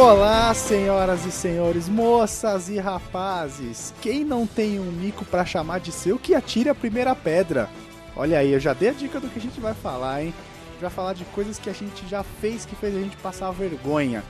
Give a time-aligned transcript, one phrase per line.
[0.00, 3.92] Olá, senhoras e senhores, moças e rapazes.
[4.00, 7.68] Quem não tem um mico para chamar de seu, que atire a primeira pedra.
[8.16, 10.32] Olha aí, eu já dei a dica do que a gente vai falar, hein?
[10.68, 13.14] A gente vai falar de coisas que a gente já fez que fez a gente
[13.18, 14.24] passar vergonha.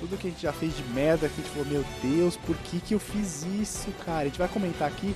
[0.00, 2.56] Tudo que a gente já fez de merda, que a gente falou, meu Deus, por
[2.56, 4.22] que, que eu fiz isso, cara?
[4.22, 5.14] A gente vai comentar aqui,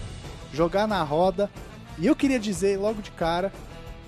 [0.52, 1.50] jogar na roda.
[1.98, 3.50] E eu queria dizer logo de cara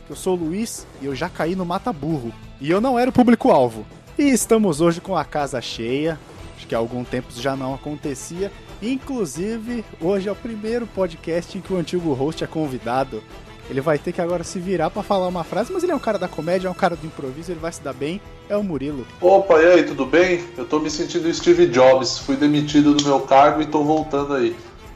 [0.06, 2.30] que eu sou o Luiz e eu já caí no mata burro.
[2.60, 3.86] E eu não era o público-alvo.
[4.18, 6.18] E estamos hoje com a casa cheia.
[6.56, 8.52] Acho que há algum tempo já não acontecia.
[8.82, 13.22] Inclusive, hoje é o primeiro podcast em que o antigo host é convidado.
[13.70, 16.00] Ele vai ter que agora se virar para falar uma frase, mas ele é um
[16.00, 18.20] cara da comédia, é um cara do improviso, ele vai se dar bem.
[18.48, 19.06] É o Murilo.
[19.20, 20.44] Opa, e aí, tudo bem?
[20.58, 22.18] Eu tô me sentindo Steve Jobs.
[22.18, 24.54] Fui demitido do meu cargo e tô voltando aí.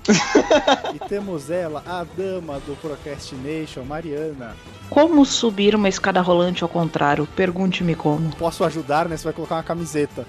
[0.95, 4.57] e temos ela, a dama do Procrastination, Mariana.
[4.89, 7.27] Como subir uma escada rolante ao contrário?
[7.35, 8.35] Pergunte-me como.
[8.37, 9.17] Posso ajudar, né?
[9.17, 10.27] Você vai colocar uma camiseta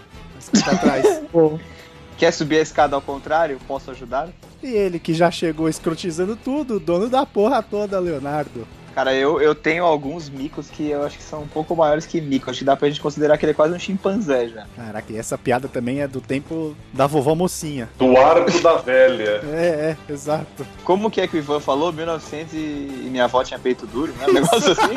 [0.65, 1.21] atrás.
[2.17, 3.59] Quer subir a escada ao contrário?
[3.67, 4.29] Posso ajudar?
[4.63, 8.67] E ele que já chegou escrotizando tudo, dono da porra toda, Leonardo.
[8.97, 12.19] Cara, eu, eu tenho alguns micos que eu acho que são um pouco maiores que
[12.19, 12.49] mico.
[12.49, 14.65] Acho que dá pra gente considerar que ele é quase um chimpanzé já.
[14.75, 17.87] Caraca, e essa piada também é do tempo da vovó mocinha.
[17.99, 19.43] Do arco da velha.
[19.53, 20.65] É, é, exato.
[20.83, 21.93] Como que é que o Ivan falou?
[21.93, 24.25] 1900 e minha avó tinha peito duro, né?
[24.27, 24.95] Um negócio assim.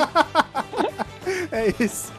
[1.53, 2.11] é isso.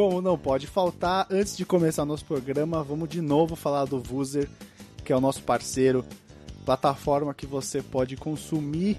[0.00, 4.48] Como não pode faltar, antes de começar nosso programa, vamos de novo falar do Vuser,
[5.04, 6.02] que é o nosso parceiro,
[6.64, 8.96] plataforma que você pode consumir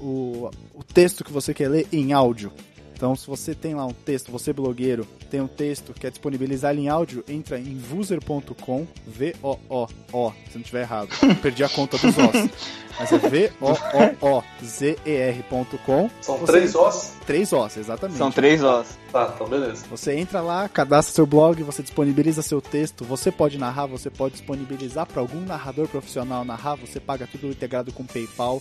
[0.00, 2.50] o, o texto que você quer ler em áudio.
[2.98, 6.80] Então, se você tem lá um texto, você blogueiro, tem um texto, quer disponibilizar ele
[6.80, 11.08] em áudio, entra em vuser.com, V-O-O-O, se não estiver errado.
[11.40, 12.50] Perdi a conta dos Os.
[12.98, 16.10] Mas é V-O-O-O-Z-E-R.com.
[16.20, 16.52] São você...
[16.52, 17.12] três Os?
[17.24, 18.18] Três Os, exatamente.
[18.18, 18.88] São três Os.
[19.12, 19.86] Tá, então beleza.
[19.88, 24.34] Você entra lá, cadastra seu blog, você disponibiliza seu texto, você pode narrar, você pode
[24.34, 28.60] disponibilizar para algum narrador profissional narrar, você paga tudo integrado com PayPal.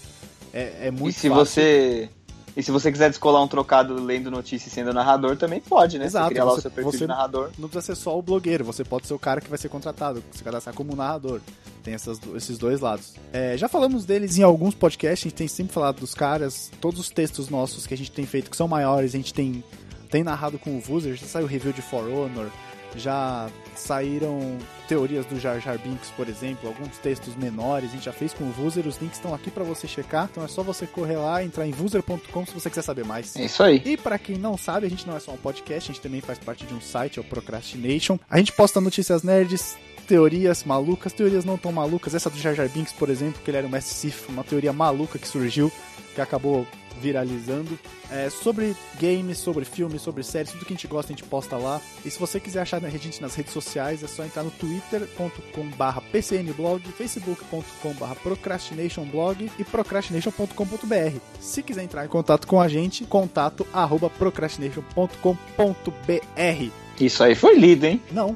[0.54, 1.46] É, é muito E se fácil.
[1.46, 2.09] você
[2.57, 6.06] e se você quiser descolar um trocado lendo notícias sendo narrador, também pode, né?
[6.06, 6.25] Exato.
[6.25, 7.51] Você criar lá o seu perfil de narrador.
[7.56, 10.23] Não precisa ser só o blogueiro, você pode ser o cara que vai ser contratado,
[10.31, 11.40] se cadastrar como narrador.
[11.84, 13.13] Tem essas, esses dois lados.
[13.31, 17.00] É, já falamos deles em alguns podcasts, a gente tem sempre falado dos caras, todos
[17.00, 19.63] os textos nossos que a gente tem feito que são maiores, a gente tem,
[20.09, 22.50] tem narrado com o Vuser, já saiu review de For Honor,
[22.96, 28.14] já saíram teorias do Jar Jar Binks, por exemplo, alguns textos menores, a gente já
[28.14, 30.88] fez com o Vuser, os links estão aqui para você checar, então é só você
[30.88, 33.36] correr lá, entrar em vuser.com se você quiser saber mais.
[33.36, 33.81] É isso aí.
[33.86, 36.22] E para quem não sabe, a gente não é só um podcast, a gente também
[36.22, 38.18] faz parte de um site, é o Procrastination.
[38.30, 39.78] A gente posta notícias nerds,
[40.08, 43.58] teorias malucas, teorias não tão malucas, essa do Jar Jar Binks, por exemplo, que ele
[43.58, 45.72] era um Mestre Sif, uma teoria maluca que surgiu,
[46.16, 46.66] que acabou
[47.02, 47.78] viralizando.
[48.12, 51.58] É, sobre games, sobre filmes, sobre séries, tudo que a gente gosta a gente posta
[51.58, 51.81] lá.
[52.06, 56.02] E se você quiser achar a gente nas redes sociais, é só entrar no twitter.com.br
[56.12, 61.19] pcnblog, facebook.com.br procrastinationblog e procrastination.com.br.
[61.40, 66.87] Se quiser entrar em contato com a gente, contato arroba procrastination.com.br.
[67.00, 68.02] Isso aí foi lido, hein?
[68.12, 68.35] Não.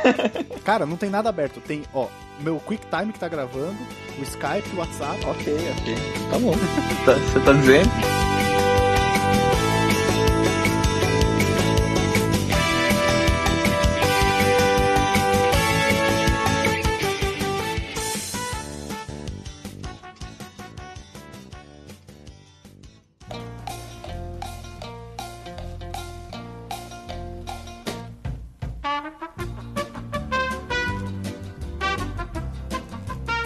[0.64, 1.60] Cara, não tem nada aberto.
[1.60, 2.06] Tem, ó,
[2.40, 3.76] meu QuickTime que tá gravando,
[4.18, 5.24] o Skype, o WhatsApp.
[5.26, 5.94] Ok, ok.
[6.30, 6.54] Tá bom.
[7.04, 8.29] Tá, você tá dizendo?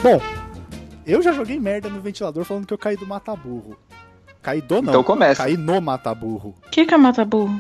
[0.05, 0.21] Bom,
[1.07, 3.75] eu já joguei merda no ventilador falando que eu caí do mataburro.
[4.43, 4.91] Caí do não.
[4.91, 5.43] Então começa.
[5.43, 6.55] Caí no mataburro.
[6.67, 7.59] O que, que é mata-burro?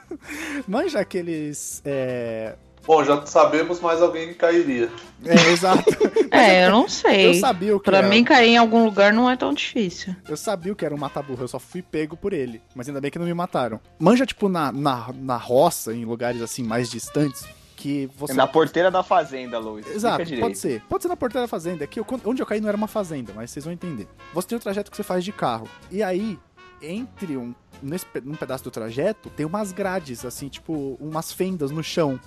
[0.66, 1.82] Manja aqueles.
[1.84, 2.54] É...
[2.86, 4.88] Bom, já sabemos, mas alguém cairia.
[5.22, 5.84] É, exato.
[6.30, 7.28] É, eu não sei.
[7.28, 8.08] Eu sabia o que Pra era.
[8.08, 10.14] mim, cair em algum lugar não é tão difícil.
[10.28, 12.60] Eu sabia o que era um mataburro, eu só fui pego por ele.
[12.74, 13.80] Mas ainda bem que não me mataram.
[13.98, 17.44] Manja, tipo, na, na, na roça, em lugares assim mais distantes,
[17.76, 18.32] que você.
[18.34, 19.86] Na porteira da fazenda, Luiz.
[19.86, 20.80] Exato, pode ser.
[20.88, 21.84] Pode ser na porteira da fazenda.
[21.84, 24.08] É que eu- onde eu caí não era uma fazenda, mas vocês vão entender.
[24.34, 25.68] Você tem o trajeto que você faz de carro.
[25.90, 26.38] E aí,
[26.82, 27.54] entre um.
[27.82, 32.18] Nesse, num pedaço do trajeto, tem umas grades, assim, tipo, umas fendas no chão.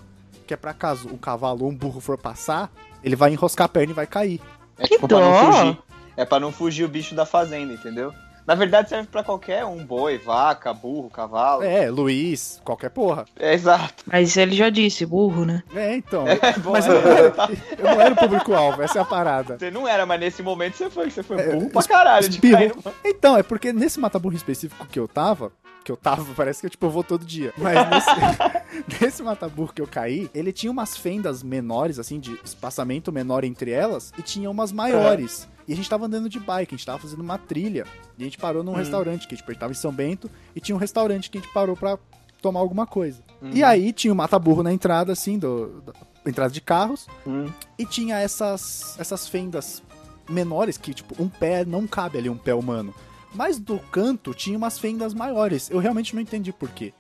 [0.46, 2.72] Que é pra caso um cavalo ou um burro for passar,
[3.04, 4.40] ele vai enroscar a perna e vai cair.
[4.78, 5.52] É Que tipo pra não dó.
[5.52, 5.78] fugir.
[6.16, 8.14] É pra não fugir o bicho da fazenda, entendeu?
[8.46, 11.64] Na verdade serve pra qualquer um, boi, vaca, burro, cavalo.
[11.64, 13.26] É, É, Luiz, qualquer porra.
[13.40, 14.04] exato.
[14.08, 15.64] Mas ele já disse, burro, né?
[15.74, 16.26] É, então.
[16.42, 16.90] É, bom, mas é.
[16.90, 17.34] eu não era,
[17.78, 19.58] eu não era o público-alvo, essa é a parada.
[19.58, 22.40] Você não era, mas nesse momento você foi, você foi É, burro pra caralho de
[22.40, 22.84] cair no...
[23.06, 25.52] Então, é porque nesse mataburro específico que eu tava,
[25.84, 27.54] que eu tava, parece que eu, tipo, eu vou todo dia.
[27.58, 28.10] Mas nesse,
[29.02, 33.72] nesse mataburro que eu caí, ele tinha umas fendas menores, assim, de espaçamento menor entre
[33.72, 35.48] elas, e tinha umas maiores.
[35.70, 37.86] E a gente tava andando de bike, a gente tava fazendo uma trilha.
[38.18, 40.60] E a gente parou num restaurante, que tipo, a gente tava em São Bento, e
[40.60, 41.96] tinha um restaurante que a gente parou pra
[42.42, 43.22] tomar alguma coisa.
[43.54, 45.94] E aí tinha o mataburro na entrada, assim, do, da
[46.26, 47.08] entrada de carros.
[47.26, 47.46] Hum.
[47.78, 49.84] E tinha essas, essas fendas
[50.28, 52.92] menores que, tipo, um pé não cabe ali, um pé humano.
[53.36, 55.70] Mas do canto tinha umas fendas maiores.
[55.70, 56.96] Eu realmente não entendi por quê.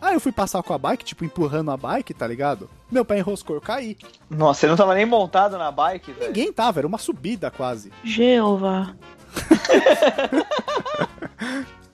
[0.00, 2.68] Aí eu fui passar com a bike, tipo, empurrando a bike, tá ligado?
[2.90, 3.96] Meu pé enroscou, eu caí.
[4.30, 6.26] Nossa, você não tava nem montado na bike, velho?
[6.28, 7.92] Ninguém tava, era uma subida quase.
[8.04, 8.94] Jeová.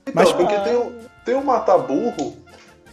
[0.07, 2.37] Então, Mas- porque tem, um- tem um mataburro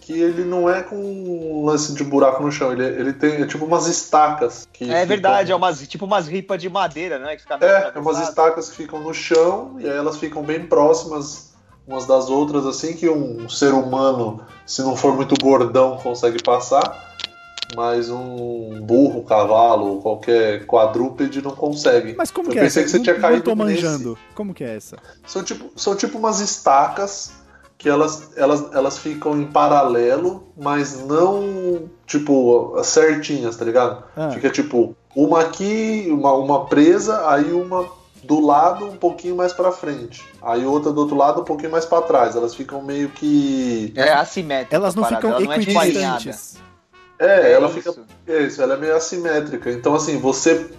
[0.00, 3.46] que ele não é com um lance de buraco no chão, ele, ele tem é
[3.46, 4.66] tipo umas estacas.
[4.72, 7.36] Que É ficam- verdade, é umas, tipo umas ripas de madeira, né?
[7.36, 10.66] Que fica É, é umas estacas que ficam no chão e aí elas ficam bem
[10.66, 11.51] próximas
[11.86, 17.10] umas das outras, assim que um ser humano, se não for muito gordão, consegue passar,
[17.74, 22.14] mas um burro, cavalo, qualquer quadrúpede não consegue.
[22.16, 22.84] Mas como Eu que é pensei essa?
[22.84, 23.82] que você Não- tinha não caído tô nesse.
[23.82, 24.18] manjando.
[24.34, 24.96] Como que é essa?
[25.26, 27.32] São tipo, são tipo umas estacas
[27.78, 34.04] que elas, elas, elas ficam em paralelo, mas não tipo certinhas, tá ligado?
[34.16, 37.86] Ah, Fica tipo uma aqui, uma, uma presa, aí uma
[38.24, 40.24] do lado um pouquinho mais pra frente.
[40.40, 42.36] Aí outra do outro lado um pouquinho mais pra trás.
[42.36, 43.92] Elas ficam meio que.
[43.96, 44.76] É assimétrica.
[44.76, 46.56] elas não ficam ela não é tipo equidistantes.
[47.18, 47.74] É, ela isso.
[47.76, 47.94] fica.
[48.26, 49.70] É isso, ela é meio assimétrica.
[49.70, 50.70] Então, assim, você,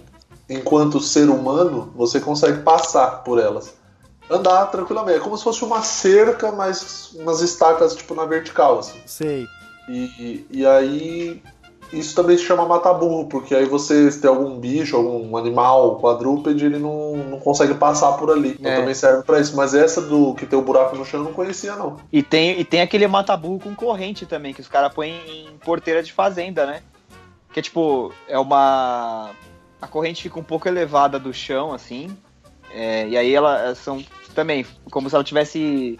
[0.48, 3.74] enquanto ser humano, você consegue passar por elas.
[4.28, 5.18] Andar tranquilamente.
[5.18, 9.00] É como se fosse uma cerca, mas umas estacas, tipo, na vertical, assim.
[9.06, 9.46] Sei.
[9.88, 11.42] E, e aí
[11.92, 16.78] isso também se chama mataburro, porque aí você tem algum bicho, algum animal, quadrúpede, ele
[16.78, 18.56] não, não consegue passar por ali.
[18.58, 18.76] Então É.
[18.80, 19.54] também serve pra isso.
[19.56, 21.96] Mas essa do que tem o buraco no chão eu não conhecia, não.
[22.12, 26.02] E tem, e tem aquele mataburro com corrente também, que os caras põem em porteira
[26.02, 26.82] de fazenda, né?
[27.52, 29.30] Que é tipo, é uma.
[29.80, 32.16] A corrente fica um pouco elevada do chão, assim.
[32.74, 34.02] é, e aí ela elas são
[34.34, 35.96] também como se ela tivesse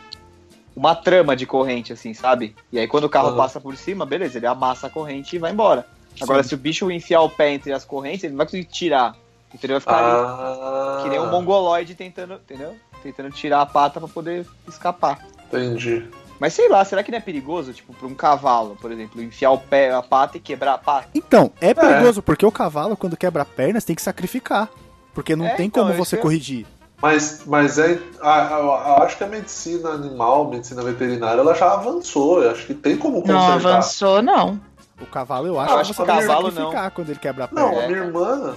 [0.76, 2.54] uma trama de corrente, assim, sabe?
[2.72, 3.36] E aí quando o carro Aham.
[3.36, 5.86] passa por cima, beleza, ele amassa a corrente e vai embora.
[6.20, 6.50] Agora, Sim.
[6.50, 9.16] se o bicho enfiar o pé entre as correntes, ele não vai conseguir tirar.
[9.52, 9.74] Entendeu?
[9.74, 12.74] Vai ficar ali Ah, que nem um mongoloide tentando, entendeu?
[13.02, 15.24] Tentando tirar a pata pra poder escapar.
[15.46, 16.08] Entendi.
[16.40, 19.52] Mas sei lá, será que não é perigoso, tipo, pra um cavalo, por exemplo, enfiar
[19.52, 21.08] o pé, a pata e quebrar a pata?
[21.14, 24.68] Então, é perigoso, porque o cavalo, quando quebra a perna, você tem que sacrificar.
[25.14, 26.66] Porque não É, tem então, como você é- corrigir.
[27.02, 27.99] Mas, mas é.
[28.23, 32.43] a- acho que a medicina animal, medicina veterinária, ela já avançou.
[32.43, 33.55] Eu acho que tem como Não consertar.
[33.55, 34.58] avançou, não.
[35.00, 37.19] O cavalo, eu acho Ah, que acho você que tem que cavalo sacrificar quando ele
[37.19, 37.84] quebra a Não, perna.
[37.84, 38.55] a minha irmã.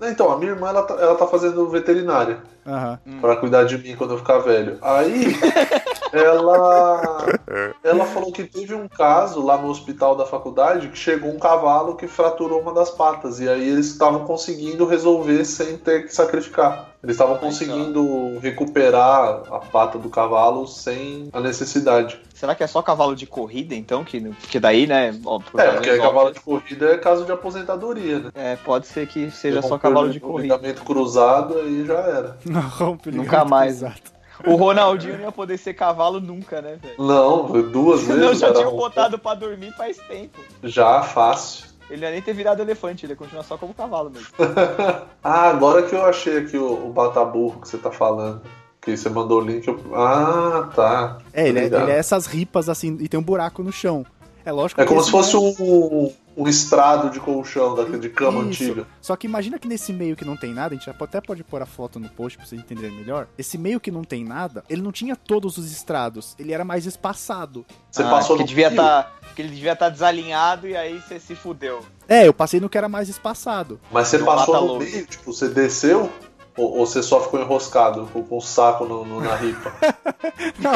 [0.00, 2.38] Então, a minha irmã ela tá, ela tá fazendo veterinária.
[2.64, 2.98] Aham.
[3.20, 4.78] Pra cuidar de mim quando eu ficar velho.
[4.82, 5.34] Aí
[6.12, 7.26] ela
[7.82, 11.96] ela falou que teve um caso lá no hospital da faculdade que chegou um cavalo
[11.96, 16.88] que fraturou uma das patas e aí eles estavam conseguindo resolver sem ter que sacrificar.
[17.02, 22.20] Eles estavam conseguindo recuperar a pata do cavalo sem a necessidade.
[22.34, 24.02] Será que é só cavalo de corrida, então?
[24.04, 25.16] Que, porque daí, né?
[25.24, 28.30] ó, por É, porque cavalo de corrida é caso de aposentadoria, né?
[28.34, 30.56] é, pode ser que seja só cavalo de corrida.
[30.56, 32.36] ligamento cruzado aí já era.
[32.44, 33.78] Não rompe Nunca mais.
[33.78, 34.17] cruzado.
[34.46, 36.94] O Ronaldinho não ia poder ser cavalo nunca, né, velho?
[36.98, 38.20] Não, duas vezes.
[38.22, 40.38] Não, já tinha botado pra dormir faz tempo.
[40.62, 41.66] Já, fácil.
[41.90, 44.28] Ele não ia nem ter virado elefante, ele ia continuar só como cavalo mesmo.
[45.24, 48.40] Ah, agora que eu achei aqui o, o bataburro que você tá falando.
[48.80, 49.66] Que você mandou o link.
[49.66, 49.78] Eu...
[49.94, 51.18] Ah, tá.
[51.32, 54.06] É, ele é, ele é essas ripas assim, e tem um buraco no chão.
[54.44, 58.08] É lógico É que como se fosse meio- um, um estrado de colchão da, de
[58.08, 58.62] cama Isso.
[58.62, 58.86] antiga.
[59.02, 61.60] Só que imagina que nesse meio que não tem nada, a gente até pode pôr
[61.60, 63.26] a foto no post pra vocês entenderem melhor.
[63.36, 66.86] Esse meio que não tem nada, ele não tinha todos os estrados, ele era mais
[66.86, 67.66] espaçado.
[67.90, 71.18] Você Ah, passou que no devia tá, que ele devia estar desalinhado e aí você
[71.18, 71.84] se fudeu.
[72.06, 73.80] É, eu passei no que era mais espaçado.
[73.90, 76.08] Mas você passou no meio, tipo, você desceu
[76.58, 79.72] ou, ou você só ficou enroscado com, com o saco no, no- na ripa?
[80.58, 80.72] Não,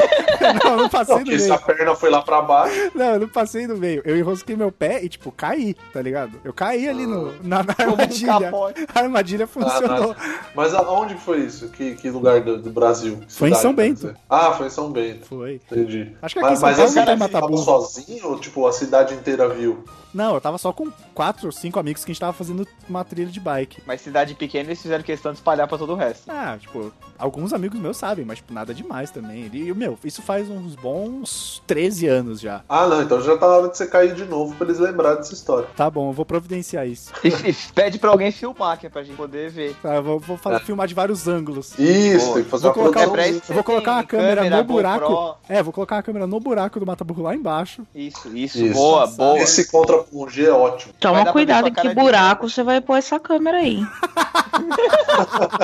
[0.54, 1.54] não, eu não passei no Porque se meio.
[1.54, 2.90] a perna foi lá pra baixo.
[2.94, 4.02] Não, eu não passei no meio.
[4.04, 6.38] Eu enrosquei meu pé e, tipo, caí, tá ligado?
[6.44, 8.52] Eu caí ali no, na, na um armadilha.
[8.94, 10.14] A armadilha funcionou.
[10.54, 11.68] Mas aonde foi isso?
[11.68, 13.18] Que, que lugar do, do Brasil?
[13.28, 14.14] Foi em São Bento.
[14.28, 15.26] Ah, foi em São Bento.
[15.26, 15.60] Foi.
[15.70, 16.12] Entendi.
[16.22, 18.72] Acho que aqui em Mas, São mas Paulo não cara tava sozinho ou tipo a
[18.72, 19.84] cidade inteira viu?
[20.14, 23.02] Não, eu tava só com quatro ou cinco amigos que a gente tava fazendo uma
[23.02, 23.82] trilha de bike.
[23.86, 26.30] Mas cidade pequena eles fizeram questão de espalhar pra todo o resto.
[26.30, 29.48] Ah, tipo, alguns amigos meus sabem, mas tipo, nada demais também.
[29.52, 32.60] E, meu, isso faz uns bons 13 anos já.
[32.68, 35.18] Ah, não, então já tá na hora de você cair de novo pra eles lembrarem
[35.18, 35.66] dessa história.
[35.76, 37.12] Tá bom, eu vou providenciar isso.
[37.24, 39.74] E, e pede pra alguém filmar, que é pra gente poder ver.
[39.82, 40.58] Tá, eu vou, vou fa- É.
[40.60, 41.78] filmar de vários ângulos.
[41.78, 42.34] Isso, Boa.
[42.34, 44.64] tem que fazer Vou uma colocar, pra isso eu vou colocar uma câmera, câmera, no
[44.64, 45.06] buraco.
[45.08, 45.36] GoPro.
[45.48, 47.82] É, vou colocar a câmera no buraco do mataburro lá embaixo.
[47.94, 48.74] Isso, isso, Isso.
[48.74, 49.38] boa, boa.
[49.38, 50.92] Esse contra G é ótimo.
[51.00, 53.80] Toma cuidado que buraco você vai pôr essa câmera aí.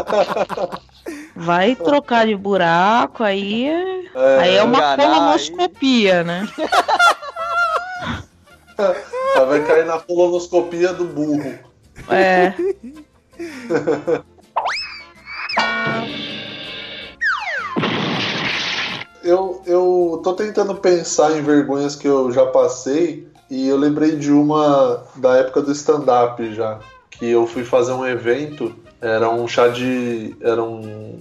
[1.34, 3.68] Vai trocar de buraco, aí
[4.14, 6.48] é, aí é uma enganar, colonoscopia, né?
[9.46, 11.58] Vai cair na colonoscopia do burro.
[12.10, 12.54] É.
[19.22, 24.32] Eu, eu tô tentando pensar em vergonhas que eu já passei e eu lembrei de
[24.32, 26.78] uma da época do stand-up já.
[27.10, 30.36] Que eu fui fazer um evento, era um chá de.
[30.40, 31.18] Era um,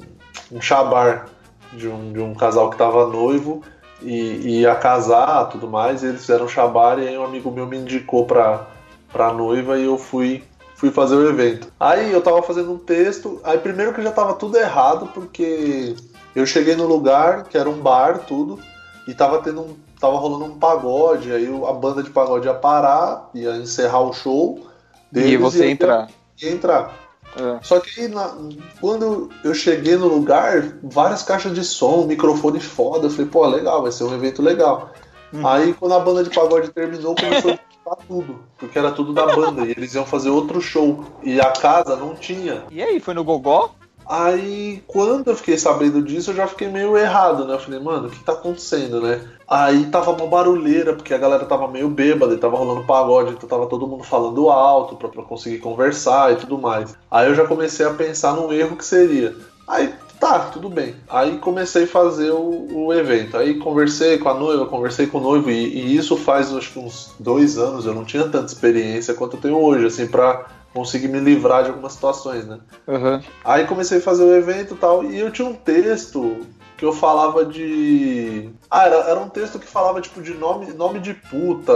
[0.52, 1.28] um chá bar
[1.74, 3.62] de um, de um casal que tava noivo
[4.02, 6.04] e, e ia casar tudo mais.
[6.04, 8.66] E eles fizeram um chá bar e aí um amigo meu me indicou pra,
[9.12, 10.44] pra noiva e eu fui
[10.76, 11.72] fui fazer o evento.
[11.80, 15.96] Aí eu tava fazendo um texto, aí primeiro que já tava tudo errado, porque
[16.36, 18.60] eu cheguei no lugar, que era um bar, tudo,
[19.08, 19.76] e tava tendo um.
[20.00, 24.68] tava rolando um pagode, aí a banda de pagode ia parar, ia encerrar o show.
[25.12, 26.08] E você ia- entrar.
[26.40, 26.94] Ia entrar.
[27.40, 27.60] É.
[27.64, 28.36] Só que aí, na-
[28.82, 33.08] quando eu cheguei no lugar, várias caixas de som, microfone foda.
[33.08, 34.92] Eu falei, pô, legal, vai ser um evento legal.
[35.34, 35.46] Uhum.
[35.46, 37.58] Aí quando a banda de pagode terminou, começou
[37.92, 38.40] a tudo.
[38.58, 39.66] Porque era tudo da banda.
[39.66, 41.04] e eles iam fazer outro show.
[41.24, 42.64] E a casa não tinha.
[42.72, 43.72] E aí, foi no Gogó?
[44.08, 47.56] Aí, quando eu fiquei sabendo disso, eu já fiquei meio errado, né?
[47.56, 49.22] Eu falei, mano, o que tá acontecendo, né?
[49.48, 53.50] Aí tava uma barulheira, porque a galera tava meio bêbada e tava rolando pagode, então
[53.50, 56.96] tava todo mundo falando alto pra, pra conseguir conversar e tudo mais.
[57.12, 59.36] Aí eu já comecei a pensar num erro que seria.
[59.68, 60.96] Aí, tá, tudo bem.
[61.10, 63.36] Aí comecei a fazer o, o evento.
[63.36, 66.80] Aí conversei com a noiva, conversei com o noivo, e, e isso faz acho que
[66.80, 71.08] uns dois anos, eu não tinha tanta experiência quanto eu tenho hoje, assim, pra conseguir
[71.08, 72.60] me livrar de algumas situações, né?
[72.88, 73.22] Uhum.
[73.44, 76.46] Aí comecei a fazer o evento e tal, e eu tinha um texto
[76.78, 78.50] que eu falava de.
[78.70, 81.74] Ah, era, era um texto que falava tipo de nome, nome de puta,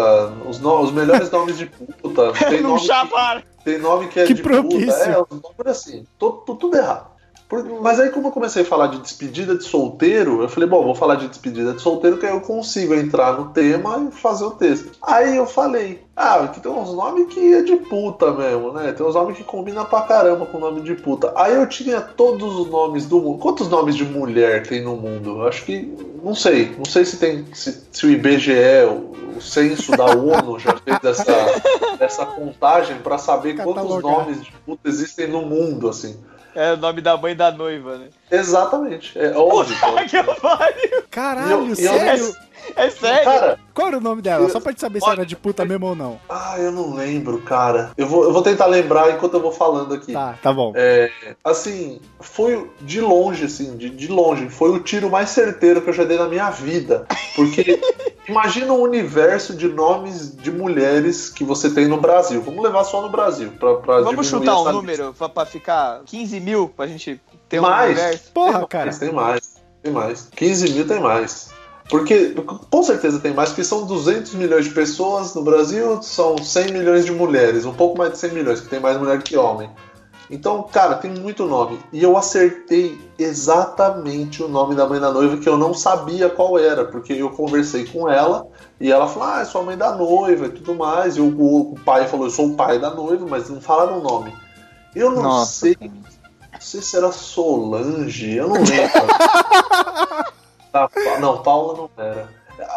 [0.47, 2.31] os, no- os melhores nomes de puta.
[2.33, 4.87] Tem nome, que, tem nome que é Que de propício.
[4.87, 5.03] puta.
[5.09, 7.09] É, os nomes assim, tudo, tudo errado.
[7.81, 10.95] Mas aí, como eu comecei a falar de despedida de solteiro, eu falei, bom, vou
[10.95, 14.51] falar de despedida de solteiro, que aí eu consigo entrar no tema e fazer o
[14.51, 14.91] texto.
[15.01, 18.91] Aí eu falei, ah, aqui tem uns nomes que é de puta mesmo, né?
[18.91, 21.33] Tem uns nomes que combinam pra caramba com o nome de puta.
[21.35, 23.39] Aí eu tinha todos os nomes do mundo.
[23.39, 25.41] Quantos nomes de mulher tem no mundo?
[25.41, 25.93] Eu acho que.
[26.23, 26.75] Não sei.
[26.77, 27.45] Não sei se tem.
[27.53, 28.51] Se, se o IBGE,
[28.87, 31.33] o, o censo da ONU, já fez essa,
[31.99, 36.15] essa contagem pra saber quantos nomes de puta existem no mundo, assim.
[36.55, 38.07] É o nome da mãe da noiva, né?
[38.29, 39.17] Exatamente.
[39.17, 39.75] É óbvio.
[39.79, 41.03] Puta que pariu!
[41.09, 42.35] Caralho, eu- e eu- sério?
[42.75, 43.23] É sério?
[43.25, 44.45] Cara, Qual era o nome dela?
[44.45, 46.19] Eu- Só pra gente saber se Olha, era de puta mesmo ou não.
[46.29, 47.91] ah, eu não lembro, cara.
[47.97, 50.13] Eu vou, eu vou tentar lembrar enquanto eu vou falando aqui.
[50.13, 50.71] Tá, tá bom.
[50.75, 51.11] É,
[51.43, 55.93] assim, foi de longe, assim, de, de longe, foi o tiro mais certeiro que eu
[55.93, 57.05] já dei na minha vida.
[57.35, 57.79] Porque
[58.27, 62.41] imagina um universo de nomes de mulheres que você tem no Brasil.
[62.41, 63.51] Vamos levar só no Brasil.
[63.59, 67.63] Pra, pra Vamos chutar um número pra, pra ficar 15 mil pra gente ter um
[67.63, 67.91] Mais.
[67.91, 68.31] universo?
[68.33, 68.85] Porra, tem cara.
[68.85, 70.29] Mais, tem mais, tem mais.
[70.35, 71.49] 15 mil tem mais.
[71.91, 72.33] Porque,
[72.69, 77.05] com certeza tem mais, porque são 200 milhões de pessoas no Brasil, são 100 milhões
[77.05, 79.69] de mulheres, um pouco mais de 100 milhões, que tem mais mulher que homem.
[80.29, 81.77] Então, cara, tem muito nome.
[81.91, 86.57] E eu acertei exatamente o nome da mãe da noiva que eu não sabia qual
[86.57, 88.47] era, porque eu conversei com ela
[88.79, 91.17] e ela falou: Ah, é sua mãe da noiva e tudo mais.
[91.17, 94.01] E o, o pai falou: Eu sou o pai da noiva, mas não falaram o
[94.01, 94.33] nome.
[94.95, 95.51] Eu não Nossa.
[95.51, 100.31] sei não sei se era Solange, eu não lembro.
[100.73, 102.29] Ah, Pa- não, Paula não era.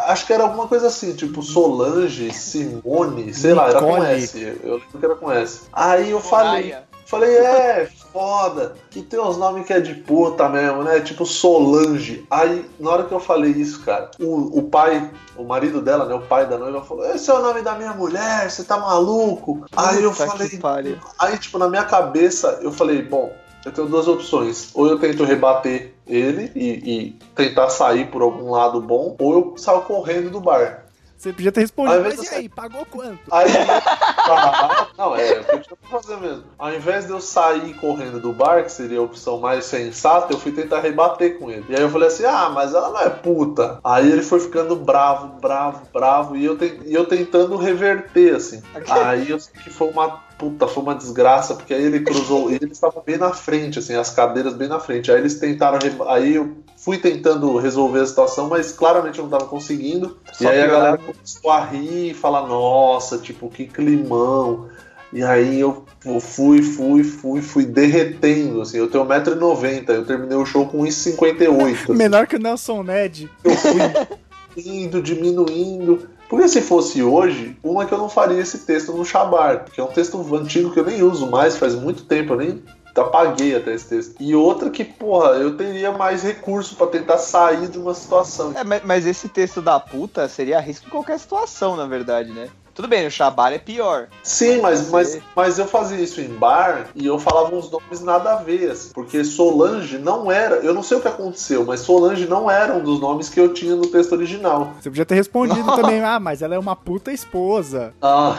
[0.07, 4.23] Acho que era alguma coisa assim, tipo Solange, Simone, sei lá, era com Nicole.
[4.23, 4.57] S.
[4.63, 5.61] Eu lembro que era com S.
[5.71, 6.75] Aí eu falei,
[7.05, 11.01] falei, é, foda, que tem uns nomes que é de puta mesmo, né?
[11.01, 12.25] Tipo Solange.
[12.31, 16.15] Aí, na hora que eu falei isso, cara, o, o pai, o marido dela, né,
[16.15, 19.65] o pai da noiva, falou: Esse é o nome da minha mulher, você tá maluco?
[19.75, 20.97] Aí eu Puta falei, que pariu.
[21.19, 23.31] Aí, tipo, na minha cabeça, eu falei, bom,
[23.63, 24.69] eu tenho duas opções.
[24.73, 29.53] Ou eu tento rebater ele e, e tentar sair por algum lado bom, ou eu
[29.57, 30.83] saio correndo do bar.
[31.17, 33.19] Você podia ter respondido, mas e aí, pagou quanto?
[33.31, 33.47] Aí.
[34.27, 36.45] Ah, não, é, o que eu tinha pra fazer mesmo.
[36.57, 40.39] Ao invés de eu sair correndo do bar, que seria a opção mais sensata, eu
[40.39, 41.63] fui tentar rebater com ele.
[41.69, 43.79] E aí eu falei assim: ah, mas ela não é puta.
[43.83, 48.63] Aí ele foi ficando bravo, bravo, bravo, e eu, te- e eu tentando reverter, assim.
[48.89, 50.24] Aí eu sei que foi uma.
[50.37, 53.95] Puta, foi uma desgraça, porque aí ele cruzou, e eles estavam bem na frente, assim,
[53.95, 55.11] as cadeiras bem na frente.
[55.11, 55.79] Aí eles tentaram.
[56.07, 60.17] Aí eu fui tentando resolver a situação, mas claramente eu não tava conseguindo.
[60.33, 64.67] Só e aí a galera começou a rir e falar, nossa, tipo, que climão.
[65.13, 65.85] E aí eu
[66.19, 68.77] fui, fui, fui, fui derretendo, assim.
[68.77, 71.73] Eu tenho 1,90m, eu terminei o show com 1,58m.
[71.73, 71.93] assim.
[71.95, 73.29] Menor que o Nelson Ned.
[73.43, 73.79] Eu fui
[74.57, 76.09] indo, diminuindo.
[76.29, 79.83] Porque se fosse hoje, uma que eu não faria esse texto no Shabar, porque é
[79.83, 82.63] um texto antigo que eu nem uso mais, faz muito tempo, eu nem
[82.95, 84.15] apaguei até esse texto.
[84.19, 88.53] E outra que, porra, eu teria mais recurso pra tentar sair de uma situação.
[88.55, 92.49] É, mas, mas esse texto da puta seria risco em qualquer situação, na verdade, né?
[92.75, 94.09] Tudo bem, o Shabar é pior.
[94.21, 98.33] Sim, mas, Mas mas, eu fazia isso em bar e eu falava uns nomes nada
[98.33, 102.27] a ver, assim, porque Solange não era, eu não sei o que aconteceu, mas Solange
[102.27, 104.73] não era um dos nomes que eu tinha no texto original.
[104.81, 107.93] Você podia ter respondido também, ah, mas ela é uma puta esposa.
[108.01, 108.35] Ah,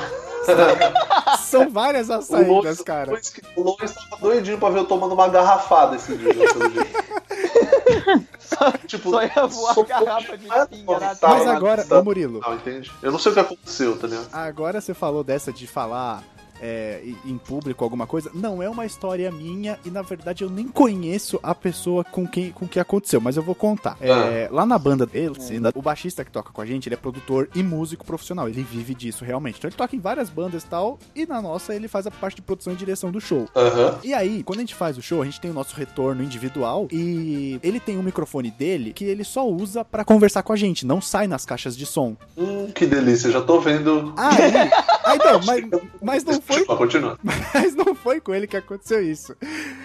[1.38, 3.19] São várias as saídas, cara.
[3.57, 6.35] o Lois tava doidinho pra ver eu tomando uma garrafada esse dia,
[8.47, 8.87] jeito.
[8.87, 12.55] tipo, Só ia voar sou- garrafa de pinga na Tá, Mas agora, ô Murilo, Não,
[12.55, 12.91] entende?
[13.03, 14.29] Eu não sei o que aconteceu, tá ligado?
[14.33, 16.23] agora você falou dessa de falar
[16.60, 18.30] é, em- público alguma coisa.
[18.34, 22.50] Não é uma história minha e na verdade eu nem conheço a pessoa com quem
[22.50, 23.96] com que aconteceu, mas eu vou contar.
[24.00, 25.34] É, Lá na banda dele,
[25.75, 28.48] o baixista que toca com a gente, ele é produtor e músico profissional.
[28.48, 29.58] Ele vive disso realmente.
[29.58, 32.36] Então ele toca em várias bandas e tal, e na nossa ele faz a parte
[32.36, 33.46] de produção e direção do show.
[34.02, 36.88] E aí, quando a gente faz o show, a gente tem o nosso retorno individual
[36.90, 40.86] e ele tem um microfone dele que ele só usa pra conversar com a gente,
[40.86, 42.16] não sai nas caixas de som.
[42.36, 44.12] Hum, que delícia, já tô vendo.
[44.16, 44.52] Aí,
[45.04, 45.64] aí não, mas,
[46.02, 47.19] mas não foi, Continua, continua.
[47.55, 49.35] mas não foi com ele que aconteceu isso.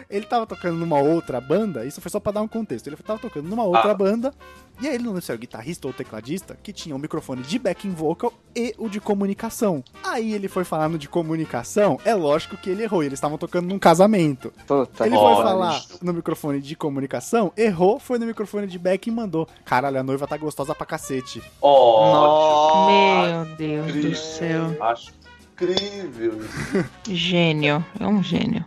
[0.10, 2.88] Ele tava tocando numa outra banda, isso foi só pra dar um contexto.
[2.88, 3.95] Ele tava tocando numa outra Ah.
[3.95, 4.34] banda,
[4.82, 7.00] e aí ele não lembro se era o guitarrista ou o tecladista, que tinha o
[7.00, 9.84] microfone de backing vocal e o de comunicação.
[10.04, 13.67] Aí ele foi falar no de comunicação, é lógico que ele errou, eles estavam tocando
[13.67, 14.54] num casamento.
[14.67, 16.00] Puta Ele foi falar isso.
[16.02, 19.47] no microfone de comunicação, errou, foi no microfone de back e mandou.
[19.65, 21.41] Caralho, a noiva tá gostosa pra cacete.
[21.62, 24.76] Ó, Meu Deus do céu.
[24.82, 25.12] acho
[25.53, 26.39] incrível.
[27.09, 27.85] Gênio.
[27.99, 28.65] É um gênio.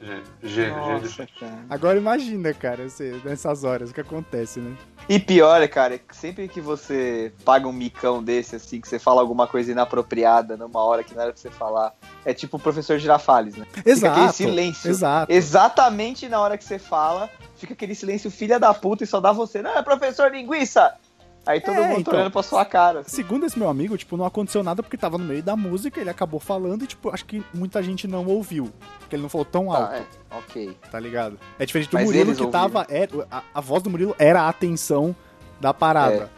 [0.00, 1.00] Gênio, gênio, gênio.
[1.00, 1.64] Nossa, cara.
[1.70, 4.76] Agora imagina, cara, você, nessas horas, o que acontece, né?
[5.08, 9.22] E pior, cara, que sempre que você paga um micão desse, assim, que você fala
[9.22, 11.94] alguma coisa inapropriada numa hora que não era pra você falar,
[12.24, 13.66] é tipo o professor Girafales, né?
[13.70, 14.14] Fica Exato.
[14.14, 14.90] aquele silêncio.
[14.90, 15.32] Exato.
[15.32, 19.32] Exatamente na hora que você fala, fica aquele silêncio filha da puta e só dá
[19.32, 20.94] você, não, é professor linguiça!
[21.46, 22.14] Aí todo É, mundo então.
[22.14, 23.00] olhando pra sua cara.
[23.00, 23.10] assim.
[23.16, 26.08] Segundo esse meu amigo, tipo, não aconteceu nada porque tava no meio da música, ele
[26.10, 28.70] acabou falando e, tipo, acho que muita gente não ouviu.
[29.00, 30.76] Porque ele não falou tão alto, Ah, é, ok.
[30.90, 31.38] tá ligado?
[31.58, 32.86] É diferente do Mas Murilo que tava.
[32.88, 35.14] é, a, a voz do Murilo era a atenção
[35.60, 36.30] da parada.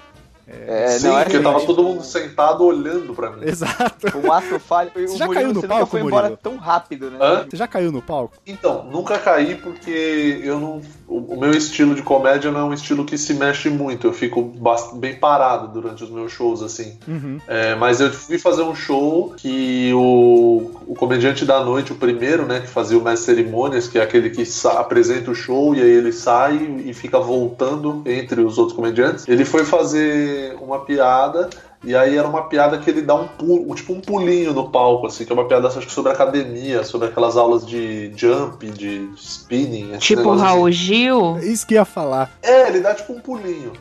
[0.48, 3.44] É, Sim, não é porque tava todo mundo sentado olhando pra mim.
[3.44, 4.16] Exato.
[4.16, 4.92] Um ato falho.
[4.94, 6.38] O já Murilo, caiu no você palco, foi embora Murilo?
[6.40, 7.18] tão rápido, né?
[7.20, 7.46] Hã?
[7.50, 8.36] Você já caiu no palco?
[8.46, 10.80] Então, nunca caí porque eu não.
[11.08, 14.06] O, meu estilo de comédia não é um estilo que se mexe muito.
[14.06, 14.52] Eu fico
[14.94, 16.98] bem parado durante os meus shows, assim.
[17.06, 17.38] Uhum.
[17.46, 22.46] É, mas eu fui fazer um show que o, o comediante da noite, o primeiro,
[22.46, 25.90] né, que fazia o mestre cerimônias, que é aquele que apresenta o show e aí
[25.90, 29.28] ele sai e fica voltando entre os outros comediantes.
[29.28, 31.48] Ele foi fazer uma piada
[31.86, 35.06] e aí era uma piada que ele dá um pulo, tipo um pulinho no palco,
[35.06, 39.08] assim, que é uma piada acho que sobre academia, sobre aquelas aulas de jump, de
[39.16, 39.96] spinning.
[39.98, 40.54] Tipo o negócio assim.
[40.54, 41.38] Raul Gil.
[41.38, 42.30] Isso que ia falar.
[42.42, 43.72] É, ele dá tipo um pulinho.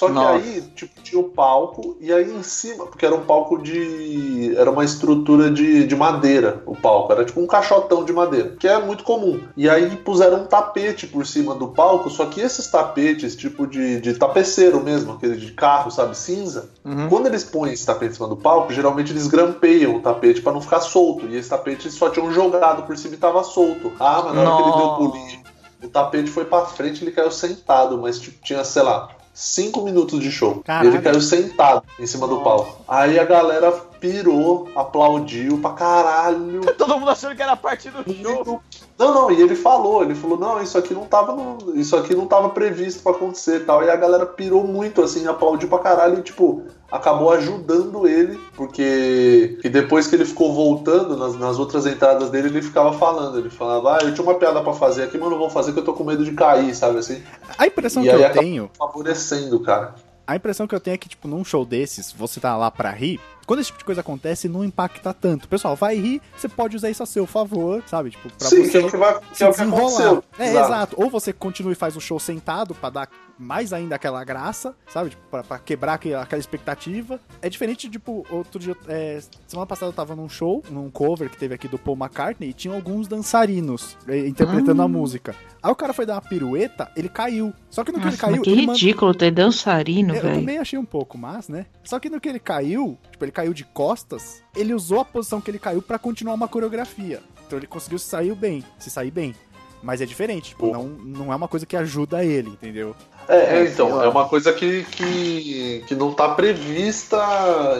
[0.00, 0.32] Só que Nossa.
[0.32, 4.56] aí, tipo, tinha o palco, e aí em cima, porque era um palco de.
[4.56, 7.12] Era uma estrutura de, de madeira, o palco.
[7.12, 9.42] Era tipo um caixotão de madeira, que é muito comum.
[9.54, 14.00] E aí puseram um tapete por cima do palco, só que esses tapetes, tipo de,
[14.00, 16.70] de tapeceiro mesmo, aquele de carro, sabe, cinza.
[16.82, 17.10] Uhum.
[17.10, 20.50] Quando eles põem esse tapete em cima do palco, geralmente eles grampeiam o tapete pra
[20.50, 21.26] não ficar solto.
[21.26, 23.92] E esse tapete só tinham jogado por cima e tava solto.
[24.00, 25.40] Ah, mas na hora que ele deu o pulinho,
[25.84, 29.82] o tapete foi pra frente e ele caiu sentado, mas tipo, tinha, sei lá, cinco
[29.82, 30.62] minutos de show.
[30.64, 30.90] Caralho.
[30.90, 32.82] E ele caiu sentado em cima do palco.
[32.88, 36.60] Aí a galera pirou, aplaudiu pra caralho.
[36.76, 38.62] Todo mundo achando que era parte do show.
[39.00, 42.14] Não, não, e ele falou, ele falou, não, isso aqui não tava, no- isso aqui
[42.14, 43.82] não tava previsto pra acontecer e tal.
[43.82, 49.58] E a galera pirou muito, assim, aplaudiu pra caralho e, tipo, acabou ajudando ele, porque
[49.62, 53.48] que depois que ele ficou voltando nas, nas outras entradas dele, ele ficava falando, ele
[53.48, 55.84] falava, ah, eu tinha uma piada pra fazer aqui, mas não vou fazer que eu
[55.84, 57.22] tô com medo de cair, sabe assim?
[57.56, 59.94] A impressão E que eu tenho Favorecendo, cara.
[60.26, 62.90] A impressão que eu tenho é que, tipo, num show desses, você tá lá pra
[62.90, 63.18] rir,
[63.50, 65.48] quando esse tipo de coisa acontece, não impacta tanto.
[65.48, 68.10] Pessoal, vai rir, você pode usar isso a seu favor, sabe?
[68.10, 70.22] Tipo, pra Sim, você que é o que, vai, que se é o que aconteceu.
[70.38, 70.94] É, exato.
[71.02, 75.10] Ou você continua e faz o show sentado pra dar mais ainda aquela graça, sabe?
[75.10, 77.18] Tipo, pra, pra quebrar aquele- aquela expectativa.
[77.42, 78.76] É diferente, tipo, outro dia.
[78.86, 82.50] é, semana passada eu tava num show, num cover que teve aqui do Paul McCartney,
[82.50, 84.84] e tinha alguns dançarinos é, interpretando Ah.
[84.84, 85.34] a música.
[85.62, 87.52] Aí o cara foi dar uma pirueta, ele caiu.
[87.70, 88.42] Só que no que ele Nossa, caiu.
[88.42, 90.34] que ele mandou- ridículo ter dançarino, é, eu velho.
[90.36, 91.66] também achei um pouco, mas, né?
[91.82, 95.40] Só que no que ele caiu, tipo, ele caiu de costas, ele usou a posição
[95.40, 97.20] que ele caiu pra continuar uma coreografia.
[97.46, 99.34] Então ele conseguiu se sair bem, se sair bem.
[99.82, 102.94] Mas é diferente, tipo, não, não é uma coisa que ajuda ele, entendeu?
[103.26, 107.16] É, é, então, é uma coisa que, que, que não tá prevista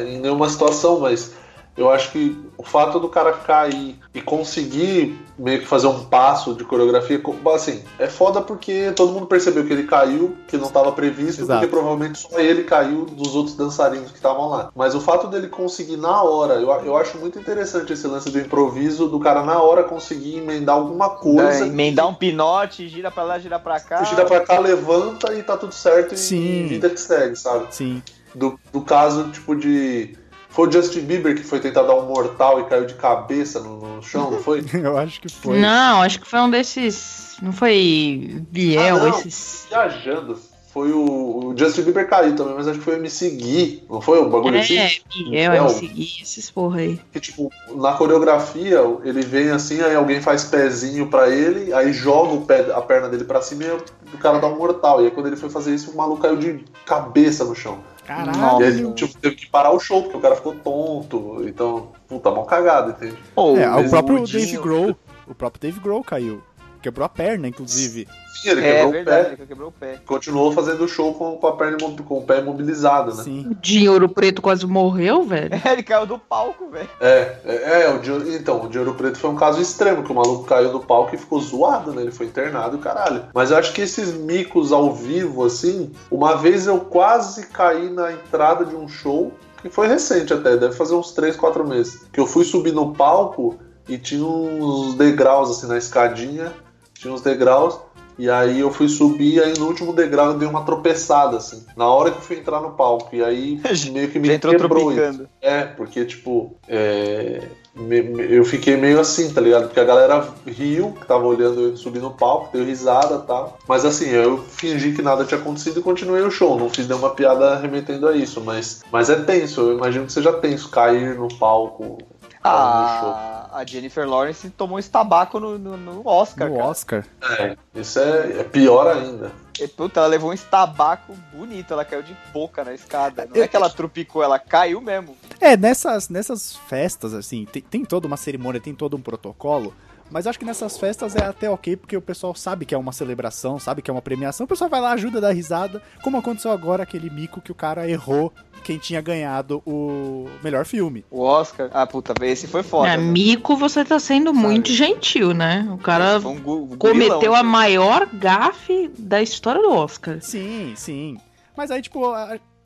[0.07, 1.35] em nenhuma situação, mas
[1.77, 6.55] eu acho que o fato do cara cair e conseguir meio que fazer um passo
[6.55, 10.67] de coreografia, co- assim, é foda porque todo mundo percebeu que ele caiu, que não
[10.67, 11.61] estava previsto, Exato.
[11.61, 14.71] porque provavelmente só ele caiu dos outros dançarinos que estavam lá.
[14.75, 18.39] Mas o fato dele conseguir na hora, eu, eu acho muito interessante esse lance do
[18.39, 21.65] improviso, do cara na hora conseguir emendar alguma coisa.
[21.65, 24.05] É, emendar um pinote, gira pra lá, gira pra cá.
[24.05, 26.67] Gira pra cá, levanta e tá tudo certo e Sim.
[26.67, 27.67] vida que segue, sabe?
[27.71, 28.03] Sim.
[28.35, 30.17] Do, do caso, tipo, de.
[30.51, 33.97] Foi o Justin Bieber que foi tentar dar um mortal e caiu de cabeça no,
[33.97, 34.65] no chão, não foi?
[34.75, 35.59] Eu acho que foi.
[35.61, 37.37] Não, acho que foi um desses.
[37.41, 39.09] Não foi Biel, Ah, não.
[39.11, 39.67] esses.
[39.69, 40.39] Viajando.
[40.73, 44.01] Foi o, o Justin Bieber caiu também, mas acho que foi o MC Gui, não
[44.01, 44.21] foi?
[44.21, 44.79] Um bagulho assim?
[44.79, 44.91] É,
[45.29, 47.01] Biel, É, MC Gui, esses porra aí.
[47.13, 52.35] Que, tipo, na coreografia, ele vem assim, aí alguém faz pezinho pra ele, aí joga
[52.35, 55.03] o pé, a perna dele pra cima e o cara dá um mortal.
[55.03, 57.79] E aí quando ele foi fazer isso, o maluco caiu de cabeça no chão.
[58.07, 58.61] Caralho.
[58.61, 61.43] E aí, tipo, teve que parar o show, porque o cara ficou tonto.
[61.47, 63.17] Então, puta, mal cagado, entende?
[63.35, 64.27] Pô, É, o próprio.
[64.27, 64.97] Dave Grohl.
[65.27, 66.43] O próprio Dave Grohl caiu.
[66.83, 68.09] Quebrou a perna, inclusive.
[68.41, 69.33] Sim, ele é quebrou verdade, o pé.
[69.37, 70.01] ele quebrou o pé.
[70.07, 73.23] Continuou fazendo o show com, com a perna com o pé imobilizado, né?
[73.23, 73.47] Sim.
[73.89, 75.51] O Ouro Preto quase morreu, velho.
[75.63, 76.89] É, ele caiu do palco, velho.
[77.01, 80.15] É, é, é, o Ouro- então, o Ouro Preto foi um caso extremo, que o
[80.15, 82.03] maluco caiu do palco e ficou zoado, né?
[82.03, 83.25] Ele foi internado e caralho.
[83.35, 88.13] Mas eu acho que esses micos ao vivo, assim, uma vez eu quase caí na
[88.13, 92.07] entrada de um show, que foi recente até, deve fazer uns 3, 4 meses.
[92.11, 96.53] Que eu fui subir no palco e tinha uns degraus, assim, na escadinha,
[97.01, 97.79] tinha uns degraus.
[98.19, 101.65] E aí eu fui subir, e aí no último degrau eu dei uma tropeçada, assim,
[101.75, 103.09] na hora que eu fui entrar no palco.
[103.17, 103.59] E aí
[103.93, 104.29] meio que me
[104.69, 105.27] quebrou isso.
[105.41, 107.41] É, porque, tipo, é,
[107.75, 109.69] me- me- eu fiquei meio assim, tá ligado?
[109.69, 113.57] Porque a galera riu, que tava olhando eu subir no palco, deu risada e tal.
[113.67, 116.59] Mas assim, eu fingi que nada tinha acontecido e continuei o show.
[116.59, 119.63] Não fiz nenhuma piada remetendo a isso, mas, mas é tenso.
[119.63, 121.97] Eu imagino que seja tenso cair no palco.
[122.43, 123.40] cair no show.
[123.53, 126.69] A, Jennifer Lawrence tomou esse tabaco no, no, no Oscar, No cara.
[126.69, 127.07] Oscar.
[127.39, 129.33] É, isso é, é pior ainda.
[129.59, 133.29] E, puta, ela levou um estabaco bonito, ela caiu de boca na escada.
[133.33, 135.17] Não é que ela trupicou, ela caiu mesmo.
[135.39, 139.75] É, nessas, nessas festas, assim, tem, tem toda uma cerimônia, tem todo um protocolo.
[140.11, 142.93] Mas acho que nessas festas é até ok, porque o pessoal sabe que é uma
[142.93, 144.45] celebração, sabe que é uma premiação.
[144.45, 145.81] O pessoal vai lá, ajuda, dá risada.
[146.03, 151.05] Como aconteceu agora aquele mico que o cara errou quem tinha ganhado o melhor filme.
[151.11, 151.71] O Oscar.
[151.73, 152.89] Ah, puta, esse foi foda.
[152.89, 153.03] É, né?
[153.03, 155.69] mico, você tá sendo muito gentil, né?
[155.73, 157.49] O cara um gu- um cometeu gurilão, a assim.
[157.49, 160.19] maior gafe da história do Oscar.
[160.21, 161.17] Sim, sim.
[161.57, 162.01] Mas aí, tipo,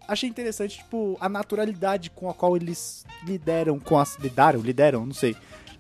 [0.07, 4.17] achei interessante, tipo, a naturalidade com a qual eles lideram com as.
[4.19, 4.61] Lidaram?
[4.61, 5.07] Lideram?
[5.07, 5.37] Não sei.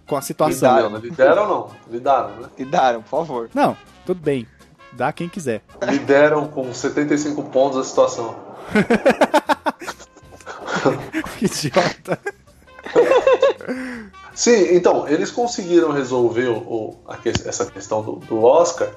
[0.06, 0.68] Com a situação.
[0.76, 1.00] Lidaram, né?
[1.02, 1.70] Lideram ou não?
[1.92, 2.48] Lidaram, né?
[2.58, 3.50] Lidaram, por favor.
[3.54, 4.46] Não, tudo bem.
[4.92, 5.62] Dá quem quiser.
[5.90, 8.36] Lideram com 75 pontos a situação.
[11.38, 12.18] Que idiota.
[14.34, 18.88] Sim, então, eles conseguiram resolver o, o- a que- essa questão do, do Oscar,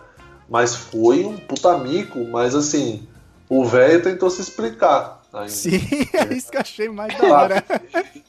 [0.49, 3.07] mas foi um puta mico, mas assim,
[3.47, 5.21] o velho tentou se explicar.
[5.31, 5.49] ainda.
[5.49, 5.79] Sim,
[6.13, 7.63] é isso que eu achei mais da hora.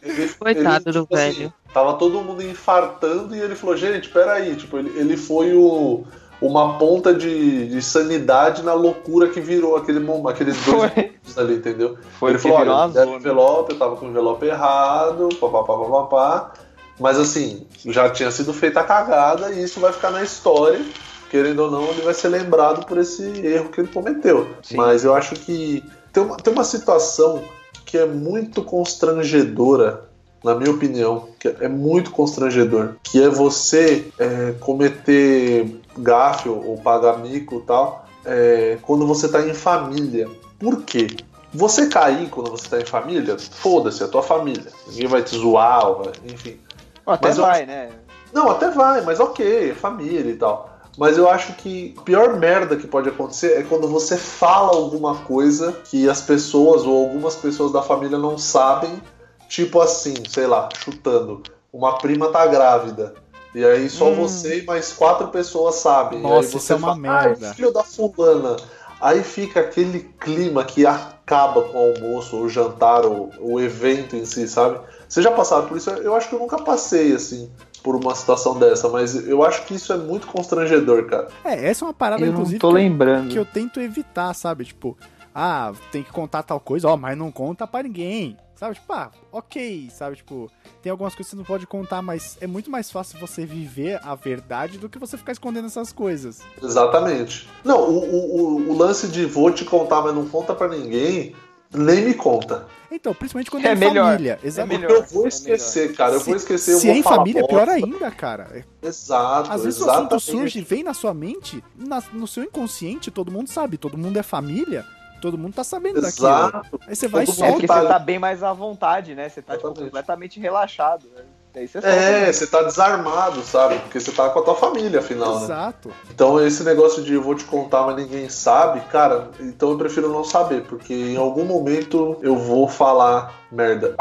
[0.03, 1.55] Ele- Coitado do tipo assim, velho.
[1.73, 6.05] tava todo mundo infartando e ele falou, gente, peraí, tipo, ele, ele foi o,
[6.41, 11.13] uma ponta de, de sanidade na loucura que virou aquele, aqueles dois Foi.
[11.37, 11.99] ali, entendeu?
[12.19, 13.17] Foi ele que falou, olha, zona.
[13.17, 16.53] envelope, eu tava com o envelope errado, papapá, papapá.
[16.99, 20.85] Mas assim, já tinha sido feita a cagada e isso vai ficar na história.
[21.31, 24.49] Querendo ou não, ele vai ser lembrado por esse erro que ele cometeu.
[24.63, 24.77] Sim.
[24.77, 27.43] Mas eu acho que tem uma, tem uma situação
[27.85, 30.09] que é muito constrangedora
[30.43, 37.19] na minha opinião, que é muito constrangedor, que é você é, cometer gafe ou pagar
[37.19, 40.29] mico e tal, é, quando você tá em família.
[40.59, 41.09] Por quê?
[41.53, 44.71] Você cair quando você tá em família, foda-se, é tua família.
[44.89, 45.83] Ninguém vai te zoar,
[46.25, 46.61] enfim.
[47.07, 47.67] Até mas vai, eu...
[47.67, 47.91] né?
[48.33, 50.77] Não, até vai, mas ok, é família e tal.
[50.99, 55.15] Mas eu acho que a pior merda que pode acontecer é quando você fala alguma
[55.15, 59.01] coisa que as pessoas ou algumas pessoas da família não sabem
[59.49, 61.43] Tipo assim, sei lá, chutando.
[61.73, 63.15] Uma prima tá grávida.
[63.55, 64.17] E aí só hum.
[64.17, 66.21] você e mais quatro pessoas sabem.
[66.21, 67.55] Nossa, você isso é uma fala, merda.
[67.55, 68.57] filho da fulana.
[69.01, 74.17] Aí fica aquele clima que acaba com o almoço, ou o jantar, ou o evento
[74.17, 74.81] em si, sabe?
[75.09, 75.89] Você já passaram por isso?
[75.91, 77.49] Eu acho que eu nunca passei, assim,
[77.83, 81.29] por uma situação dessa, mas eu acho que isso é muito constrangedor, cara.
[81.45, 83.31] É, essa é uma parada, eu inclusive, tô lembrando.
[83.31, 84.65] que eu tento evitar, sabe?
[84.65, 84.97] Tipo,
[85.35, 88.37] ah, tem que contar tal coisa, ó, mas não conta para ninguém.
[88.59, 90.51] Sabe, tipo, ah, ok, sabe, tipo,
[90.83, 94.01] tem algumas coisas que você não pode contar, mas é muito mais fácil você viver
[94.03, 96.41] a verdade do que você ficar escondendo essas coisas.
[96.61, 97.49] Exatamente.
[97.63, 101.37] Não, o, o, o lance de vou te contar, mas não conta para ninguém,
[101.73, 102.67] nem me conta.
[102.91, 104.41] Então, principalmente quando é, é melhor, família.
[104.43, 104.85] Exatamente.
[104.85, 106.15] É melhor, eu vou é esquecer, é cara.
[106.15, 106.73] Eu se, vou esquecer.
[106.73, 107.55] Eu se vou é em família, bosta.
[107.55, 108.67] pior ainda, cara.
[108.83, 109.53] Exato.
[109.53, 110.13] Às vezes exatamente.
[110.13, 113.97] o assunto surge, vem na sua mente, na, no seu inconsciente, todo mundo sabe, todo
[113.97, 114.85] mundo é família.
[115.21, 116.53] Todo mundo tá sabendo Exato.
[116.53, 116.81] daquilo.
[116.87, 117.45] Aí você vai e solta.
[117.45, 119.29] É porque você tá bem mais à vontade, né?
[119.29, 121.09] Você tá tipo, completamente relaxado.
[121.15, 121.23] Né?
[121.67, 123.79] Você é, você tá desarmado, sabe?
[123.81, 125.45] Porque você tá com a tua família, afinal, né?
[125.45, 125.89] Exato.
[125.89, 125.95] Né?
[126.11, 130.09] Então esse negócio de eu vou te contar, mas ninguém sabe, cara, então eu prefiro
[130.09, 133.97] não saber, porque em algum momento eu vou falar merda.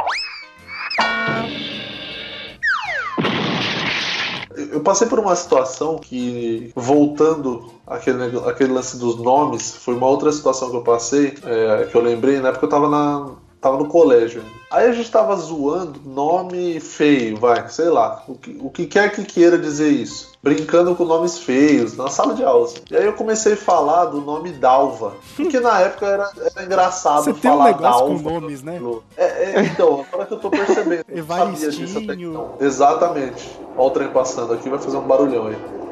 [4.71, 10.31] Eu passei por uma situação que, voltando aquele, aquele lance dos nomes, foi uma outra
[10.31, 13.87] situação que eu passei, é, que eu lembrei, na época eu tava na, tava no
[13.87, 14.43] colégio.
[14.69, 19.13] Aí a gente tava zoando nome feio, vai, sei lá, o que, o que quer
[19.13, 20.35] que queira dizer isso.
[20.43, 22.69] Brincando com nomes feios, na sala de aula.
[22.91, 25.13] E aí eu comecei a falar do nome Dalva.
[25.35, 28.23] Porque na época era, era engraçado Você falar tem um negócio Dalva.
[28.23, 28.79] com nomes, né?
[29.15, 31.05] É, é, então, agora que eu tô percebendo.
[31.09, 32.51] Evaristinho.
[32.59, 33.57] Exatamente.
[33.77, 35.86] Olha o trem passando aqui, vai fazer um barulhão aí.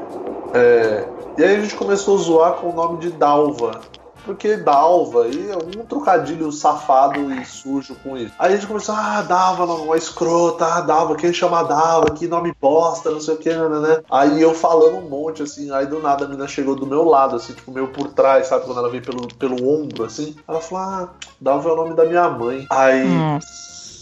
[0.56, 1.06] É,
[1.38, 3.82] e aí a gente começou a zoar com o nome de Dalva
[4.26, 8.34] porque Dalva, e é um trocadilho safado e sujo com isso.
[8.40, 12.28] Aí a gente começou, ah, Dalva, não, uma escrota, ah, Dalva, quem chama Dalva, que
[12.28, 14.02] nome bosta, não sei o que, né, né, né?
[14.10, 17.36] Aí eu falando um monte, assim, aí do nada a menina chegou do meu lado,
[17.36, 20.36] assim, tipo, meio por trás, sabe, quando ela veio pelo, pelo ombro, assim.
[20.48, 22.66] Ela falou, ah, Dalva é o nome da minha mãe.
[22.70, 23.06] Aí.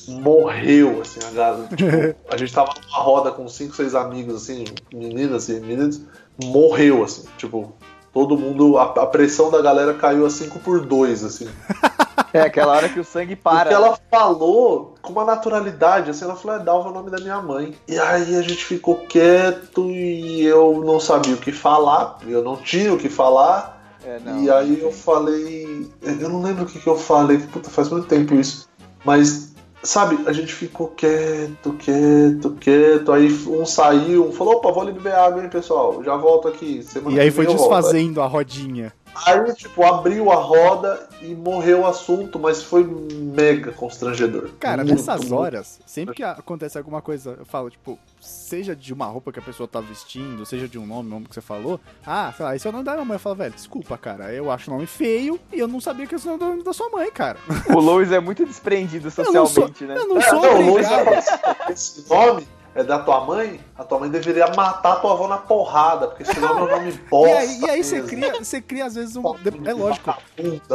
[0.07, 1.67] morreu, assim, a galera.
[1.67, 6.01] Tipo, a gente tava numa roda com cinco, seis amigos, assim, meninas e meninos,
[6.41, 7.73] morreu, assim, tipo,
[8.13, 11.49] todo mundo, a, a, pressão da galera caiu a 5 por 2, assim.
[12.31, 13.69] É, aquela hora que o sangue para.
[13.69, 17.19] Porque ela falou com uma naturalidade, assim, ela falou, é, Dalva é o nome da
[17.19, 17.75] minha mãe.
[17.87, 22.57] E aí a gente ficou quieto e eu não sabia o que falar, eu não
[22.57, 23.81] tinha o que falar.
[24.03, 27.89] É, e aí eu falei, eu não lembro o que, que eu falei, puta, faz
[27.89, 28.67] muito tempo isso.
[29.05, 29.52] Mas
[29.83, 33.11] sabe, a gente ficou quieto, quieto, quieto.
[33.11, 36.01] Aí um saiu, um falou: opa, vou ali beber água, hein, pessoal.
[36.03, 36.81] Já volto aqui.
[37.09, 38.27] E aí foi desfazendo volto.
[38.27, 38.93] a rodinha.
[39.25, 44.49] Aí, tipo, abriu a roda e morreu o assunto, mas foi mega constrangedor.
[44.59, 45.35] Cara, muito, nessas muito.
[45.35, 49.41] horas, sempre que acontece alguma coisa, eu falo, tipo, seja de uma roupa que a
[49.41, 52.65] pessoa tá vestindo, seja de um nome, nome que você falou, ah, sei lá, esse
[52.65, 53.15] é o nome da minha mãe.
[53.15, 56.15] Eu falo, velho, desculpa, cara, eu acho o nome feio e eu não sabia que
[56.15, 57.37] esse é o nome da sua mãe, cara.
[57.73, 59.97] O Lois é muito desprendido socialmente, eu né?
[59.97, 64.09] Eu não sou é, não, é, esse nome é da tua mãe, a tua mãe
[64.09, 67.33] deveria matar a tua avó na porrada, porque senão meu nome bosta.
[67.33, 69.23] E aí, e aí você cria, você cria às vezes um.
[69.65, 70.13] É lógico.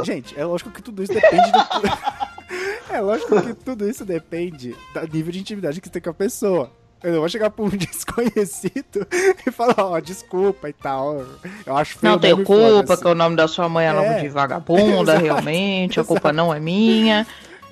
[0.04, 1.58] Gente, é lógico que tudo isso depende do.
[2.94, 6.14] é lógico que tudo isso depende do nível de intimidade que você tem com a
[6.14, 6.70] pessoa.
[7.02, 9.06] Eu não vou chegar pra um desconhecido
[9.46, 11.24] e falar, ó, oh, desculpa e tal.
[11.64, 13.92] Eu acho feio Não tenho culpa, que o nome da sua mãe é, é.
[13.92, 16.00] nome de vagabunda, realmente.
[16.00, 17.26] a culpa não é minha.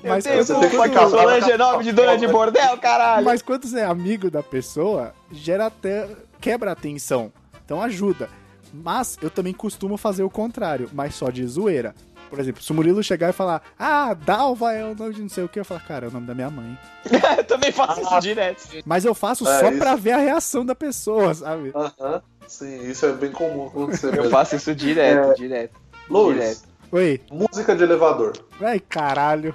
[0.08, 3.24] Mas eu tenho de dona de bordel, caralho.
[3.24, 6.08] Mas quando você é amigo da pessoa, gera até.
[6.40, 7.32] quebra a tensão.
[7.64, 8.28] Então ajuda.
[8.72, 11.94] Mas eu também costumo fazer o contrário, mas só de zoeira.
[12.28, 15.28] Por exemplo, se o Murilo chegar e falar, ah, Dalva é o nome de não
[15.28, 16.76] sei o que, eu falo, cara, é o nome da minha mãe.
[17.38, 18.68] eu também faço ah, isso direto.
[18.84, 19.78] Mas eu faço é, só isso.
[19.78, 21.72] pra ver a reação da pessoa, sabe?
[21.74, 22.22] Aham, uh -huh.
[22.48, 24.16] sim, isso é bem comum acontecer.
[24.16, 25.34] eu faço isso direto, é...
[25.34, 25.80] direto.
[26.08, 26.65] Direto.
[26.92, 27.20] Oi.
[27.30, 28.32] Música de elevador.
[28.60, 29.54] Ai, caralho.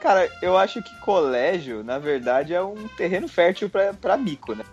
[0.00, 4.64] Cara, eu acho que colégio, na verdade, é um terreno fértil pra, pra mico, né?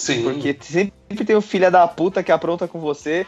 [0.00, 0.22] Sim.
[0.22, 3.26] Porque sempre tem o filho da puta que apronta com você.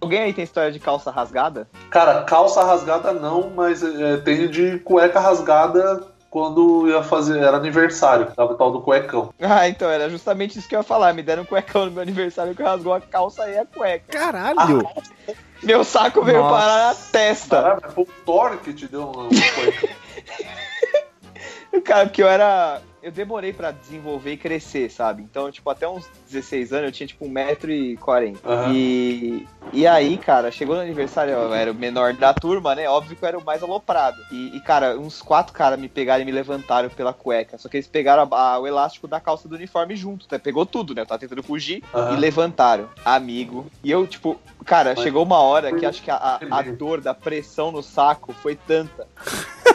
[0.00, 1.66] Alguém aí tem história de calça rasgada?
[1.88, 7.38] Cara, calça rasgada não, mas é, tem de cueca rasgada quando ia fazer.
[7.38, 9.32] Era aniversário, tava o tal do cuecão.
[9.40, 11.14] Ah, então era justamente isso que eu ia falar.
[11.14, 14.04] Me deram um cuecão no meu aniversário que rasgou a calça e a cueca.
[14.08, 14.86] Caralho!
[15.62, 16.54] Meu saco veio Nossa.
[16.54, 17.62] parar na testa.
[17.62, 19.88] Caralho, foi o Thor que te deu um, um cuecão.
[21.82, 22.82] Cara, porque eu era.
[23.04, 25.22] Eu demorei pra desenvolver e crescer, sabe?
[25.22, 28.38] Então, tipo, até uns 16 anos eu tinha, tipo, 1,40m.
[28.42, 28.72] Aham.
[28.74, 32.88] E, e aí, cara, chegou no aniversário, eu era o menor da turma, né?
[32.88, 34.16] Óbvio que eu era o mais aloprado.
[34.32, 37.58] E, e, cara, uns quatro caras me pegaram e me levantaram pela cueca.
[37.58, 40.38] Só que eles pegaram a- a- o elástico da calça do uniforme junto, né?
[40.38, 41.02] Pegou tudo, né?
[41.02, 42.14] Eu tava tentando fugir Aham.
[42.14, 42.88] e levantaram.
[43.04, 43.66] Amigo.
[43.84, 47.02] E eu, tipo, cara, Mas- chegou uma hora que acho que a, a- a dor
[47.02, 49.06] da pressão no saco foi tanta.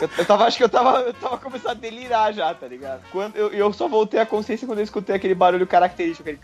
[0.01, 3.01] Eu, eu tava, acho que eu tava, eu tava começando a delirar já, tá ligado?
[3.11, 6.29] Quando eu, eu só voltei à consciência quando eu escutei aquele barulho característico.
[6.29, 6.39] Aquele...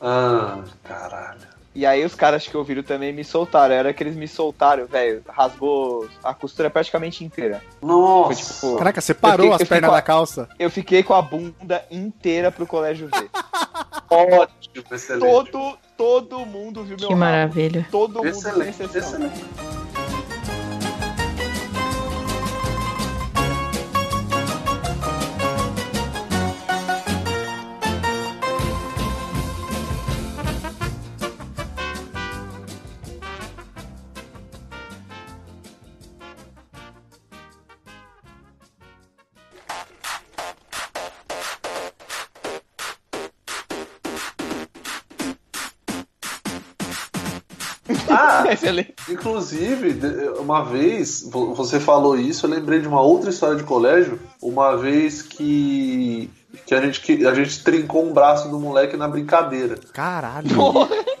[0.00, 1.40] Ah, caralho.
[1.74, 3.72] E aí os caras que ouviram também me soltaram.
[3.74, 5.22] Era que eles me soltaram, velho.
[5.28, 7.62] Rasgou a costura praticamente inteira.
[7.80, 8.26] Nossa.
[8.26, 8.76] Foi tipo.
[8.78, 10.48] Caraca, você parou Eu fiquei- as pernas da calça.
[10.58, 13.28] Eu fiquei com a bunda inteira pro colégio ver.
[14.10, 15.50] Ótimo, excelente.
[15.52, 17.16] todo, todo mundo viu meu Que rabo.
[17.20, 17.86] maravilha.
[17.90, 19.44] Todo mundo Excelente, excelente.
[48.68, 48.94] Excelente.
[49.08, 49.98] inclusive,
[50.38, 54.76] uma vez, vo- você falou isso, eu lembrei de uma outra história de colégio, uma
[54.76, 56.30] vez que,
[56.66, 59.78] que, a, gente, que a gente trincou um braço do moleque na brincadeira.
[59.92, 60.48] Caralho.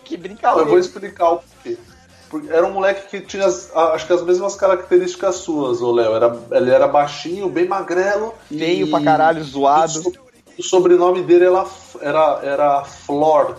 [0.04, 0.64] que brincadeira.
[0.64, 1.76] eu vou explicar o porquê.
[2.30, 6.14] Porque Era um moleque que tinha, as- acho que as mesmas características suas, ô Léo.
[6.14, 8.34] Era, ele era baixinho, bem magrelo.
[8.50, 9.92] e- Feio pra caralho, O, zoado.
[9.92, 10.12] so-
[10.58, 11.64] o sobrenome dele era,
[12.02, 13.56] era, era Flor,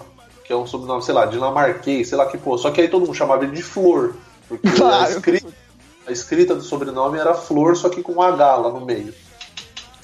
[0.50, 2.58] que é um sobrenome, sei lá, dinamarquês, sei lá que pô.
[2.58, 4.16] Só que aí todo mundo chamava ele de Flor.
[4.48, 5.12] Porque a, Claro.
[5.12, 5.48] escrita,
[6.08, 9.14] a escrita do sobrenome era Flor, só que com um H lá no meio.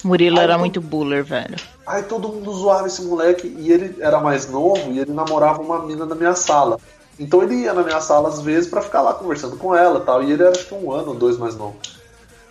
[0.04, 1.56] Murilo Ai, era muito buller, velho.
[1.84, 5.84] Aí todo mundo zoava esse moleque e ele era mais novo e ele namorava uma
[5.84, 6.78] mina da minha sala.
[7.18, 10.02] Então ele ia na minha sala às vezes pra ficar lá conversando com ela e
[10.02, 10.22] tal.
[10.22, 11.74] E ele era acho que um ano ou dois mais novo.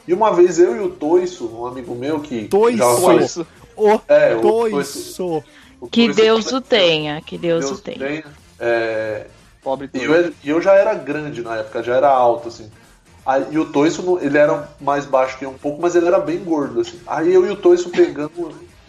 [0.05, 2.49] E uma vez eu e o Toiço, um amigo meu que.
[2.49, 2.77] Toiço.
[2.77, 3.45] já foi-.
[3.77, 5.41] O É, o toiço.
[5.85, 7.97] O Que Deus o tenha, que Deus, Deus o tenha.
[7.97, 8.23] tenha.
[8.59, 9.27] É,
[9.63, 12.69] Pobre e eu, e eu já era grande na época, já era alto, assim.
[13.25, 16.05] Aí, e o Toiço, não- ele era mais baixo que eu um pouco, mas ele
[16.05, 16.99] era bem gordo, assim.
[17.07, 18.31] Aí eu e o Toiço pegando.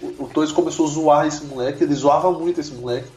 [0.02, 3.08] O, o Toiço começou a zoar esse moleque, ele zoava muito esse moleque.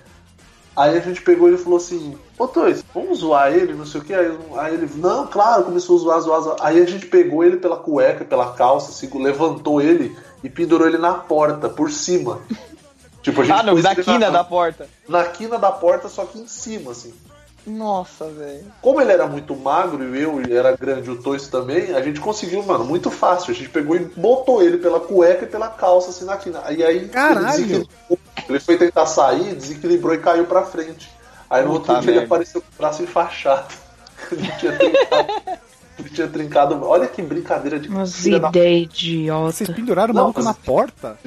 [0.75, 3.99] Aí a gente pegou ele e falou assim: Ô Toiço, vamos zoar ele, não sei
[3.99, 4.13] o que.
[4.13, 6.57] Aí, aí ele, não, claro, começou a zoar, zoar, zoar.
[6.61, 10.97] Aí a gente pegou ele pela cueca, pela calça, assim, levantou ele e pendurou ele
[10.97, 12.39] na porta, por cima.
[13.21, 14.87] Tipo, a gente Ah, pôs na quina da porta.
[15.07, 17.13] na quina da porta, só que em cima, assim.
[17.67, 18.63] Nossa, velho.
[18.81, 22.63] Como ele era muito magro e eu era grande, o Toiço também, a gente conseguiu,
[22.63, 23.51] mano, muito fácil.
[23.51, 26.63] A gente pegou e botou ele pela cueca e pela calça, assim, na quina.
[26.71, 27.39] E aí Caralho!
[27.39, 28.19] ele desequilibrou.
[28.47, 31.11] Ele foi tentar sair, desequilibrou e caiu pra frente.
[31.49, 33.73] Aí no Puta outro dia ele apareceu com o braço enfaixado.
[34.31, 35.59] Ele tinha trincado.
[35.97, 36.85] ele tinha trincado.
[36.85, 39.55] Olha que brincadeira de Umas filha da- idiotas.
[39.55, 41.17] Vocês penduraram o Não, maluco mas- na porta?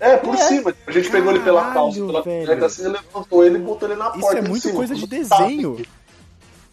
[0.00, 0.74] É, por cima.
[0.86, 3.98] A gente pegou ele pela Caralho, calça, pela cueca, assim, levantou ele e botou ele
[3.98, 4.38] na Isso porta.
[4.38, 5.44] é em muito cima, coisa de sabe.
[5.44, 5.86] desenho.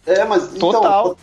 [0.06, 1.18] É, mas então, Total.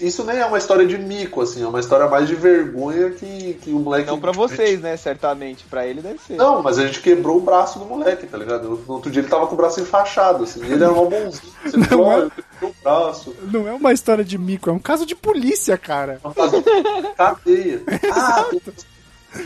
[0.00, 3.52] isso nem é uma história de mico, assim, é uma história mais de vergonha que,
[3.60, 4.06] que o moleque.
[4.06, 4.96] Não pra vocês, né?
[4.96, 5.64] Certamente.
[5.64, 6.36] Pra ele deve ser.
[6.36, 8.82] Não, mas a gente quebrou o braço do moleque, tá ligado?
[8.88, 11.52] No outro dia ele tava com o braço enfaixado, assim, e ele era uma bonzinho.
[11.66, 12.16] Você Não falou, é?
[12.16, 13.36] "Ó, eu quebrei o braço.
[13.52, 16.18] Não é uma história de mico, é um caso de polícia, cara.
[16.24, 17.82] Uma casa de cadeia.
[18.10, 18.60] Ah, tem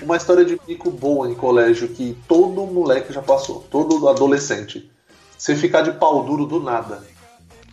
[0.03, 4.90] uma história de mico boa em colégio que todo moleque já passou, todo adolescente.
[5.37, 7.03] Você ficar de pau duro do nada.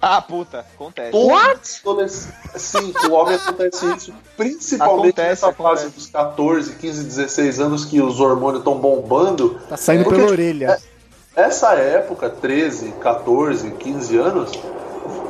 [0.02, 0.60] Ah, puta.
[0.60, 1.12] Acontece.
[1.12, 2.34] Todo adolescente.
[2.56, 4.14] Sim, com o homem acontece isso.
[4.36, 5.96] Principalmente Acontece, nessa fase acontece.
[5.96, 9.60] dos 14, 15, 16 anos que os hormônios estão bombando.
[9.70, 10.80] Tá saindo pela orelha.
[11.36, 14.52] Essa época, 13, 14, 15 anos,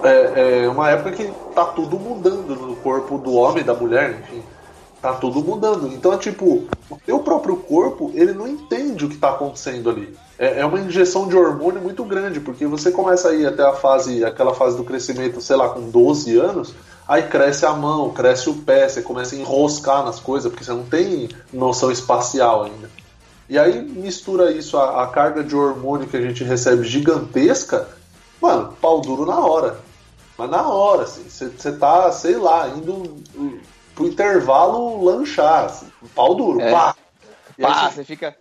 [0.03, 4.40] é, é uma época que tá tudo mudando no corpo do homem, da mulher, enfim.
[5.01, 5.87] Tá tudo mudando.
[5.87, 10.15] Então, é tipo, o teu próprio corpo, ele não entende o que tá acontecendo ali.
[10.37, 13.73] É, é uma injeção de hormônio muito grande, porque você começa a ir até a
[13.73, 16.75] fase, aquela fase do crescimento, sei lá, com 12 anos,
[17.11, 20.71] Aí cresce a mão, cresce o pé, você começa a enroscar nas coisas, porque você
[20.71, 22.89] não tem noção espacial ainda.
[23.49, 27.85] E aí mistura isso, a, a carga de hormônio que a gente recebe gigantesca,
[28.41, 29.79] mano, pau duro na hora.
[30.37, 33.17] Mas na hora, assim, você tá, sei lá, indo
[33.95, 36.71] pro intervalo lanchar, assim, pau duro, É.
[36.71, 36.95] pá.
[37.57, 38.35] E Pá, você- você fica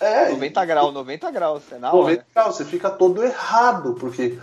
[0.00, 2.26] é, 90 graus, 90 graus, você na 90 hora.
[2.34, 4.38] graus, você fica todo errado, porque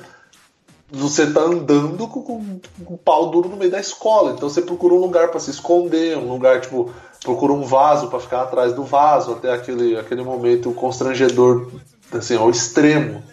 [0.89, 4.61] você tá andando com, com, com o pau duro no meio da escola, então você
[4.61, 6.91] procura um lugar pra se esconder, um lugar, tipo,
[7.23, 11.71] procura um vaso pra ficar atrás do vaso, até aquele, aquele momento constrangedor,
[12.11, 13.23] assim, ao extremo.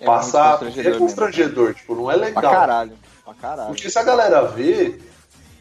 [0.00, 0.54] É Passar.
[0.54, 2.42] É constrangedor constrangedor, tipo, não é Pra legal.
[2.52, 2.92] caralho,
[3.24, 3.68] pra caralho.
[3.68, 5.00] Porque se a galera vê,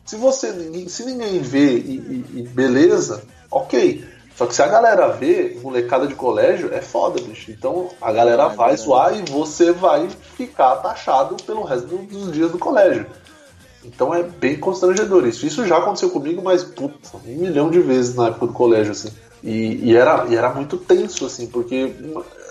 [0.05, 4.05] se você ninguém- se ninguém vê e, e- e beleza, ok.
[4.35, 7.51] Só que se a galera vê, molecada de colégio, é foda, bicho.
[7.51, 8.81] Então a galera É vai verdade.
[8.81, 13.05] zoar e você vai ficar taxado pelo resto do- dos dias do colégio.
[13.85, 15.45] Então é bem constrangedor isso.
[15.45, 16.95] Isso já aconteceu comigo, mas puta,
[17.25, 19.09] um milhão de vezes na época do colégio, assim.
[19.43, 21.93] E, e era, e era muito tenso, assim, porque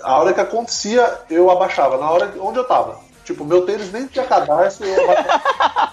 [0.03, 1.97] a hora que acontecia, eu abaixava.
[1.97, 2.99] Na hora onde eu tava.
[3.25, 5.91] Tipo, meu tênis nem tinha cadarço, eu abaixava.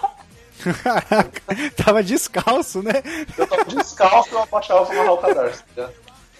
[0.83, 1.41] Caraca,
[1.75, 2.93] tava descalço, né?
[3.37, 5.63] Eu tava descalço e eu abaixava pra amarrar o cadarço.
[5.75, 5.89] né?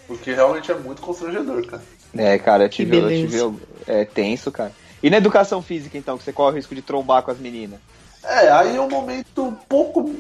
[0.08, 1.84] Porque realmente é muito constrangedor, cara.
[2.16, 3.28] É, cara, eu Que tive, eu beleza.
[3.28, 4.72] tive é tenso, cara.
[5.02, 7.80] E na educação física, então, que você corre o risco de trombar com as meninas?
[8.24, 10.14] É, aí é um momento um pouco.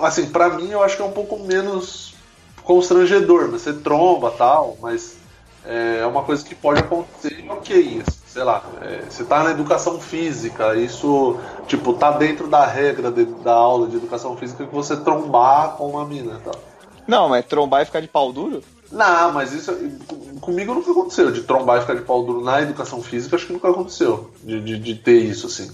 [0.00, 2.14] Assim, pra mim eu acho que é um pouco menos
[2.64, 3.48] constrangedor.
[3.50, 5.16] Você tromba tal, mas
[5.64, 8.02] é uma coisa que pode acontecer, ok.
[8.34, 13.26] Sei lá, é, você tá na educação física, isso, tipo, tá dentro da regra de-
[13.26, 16.60] da aula de educação física que você trombar com uma mina e tal.
[17.06, 18.60] Não, mas trombar e ficar de pau duro?
[18.90, 19.72] Não, mas isso
[20.08, 21.30] com- comigo nunca aconteceu.
[21.30, 24.32] De trombar e ficar de pau duro na educação física, acho que nunca aconteceu.
[24.42, 25.70] De, de, de ter isso, assim.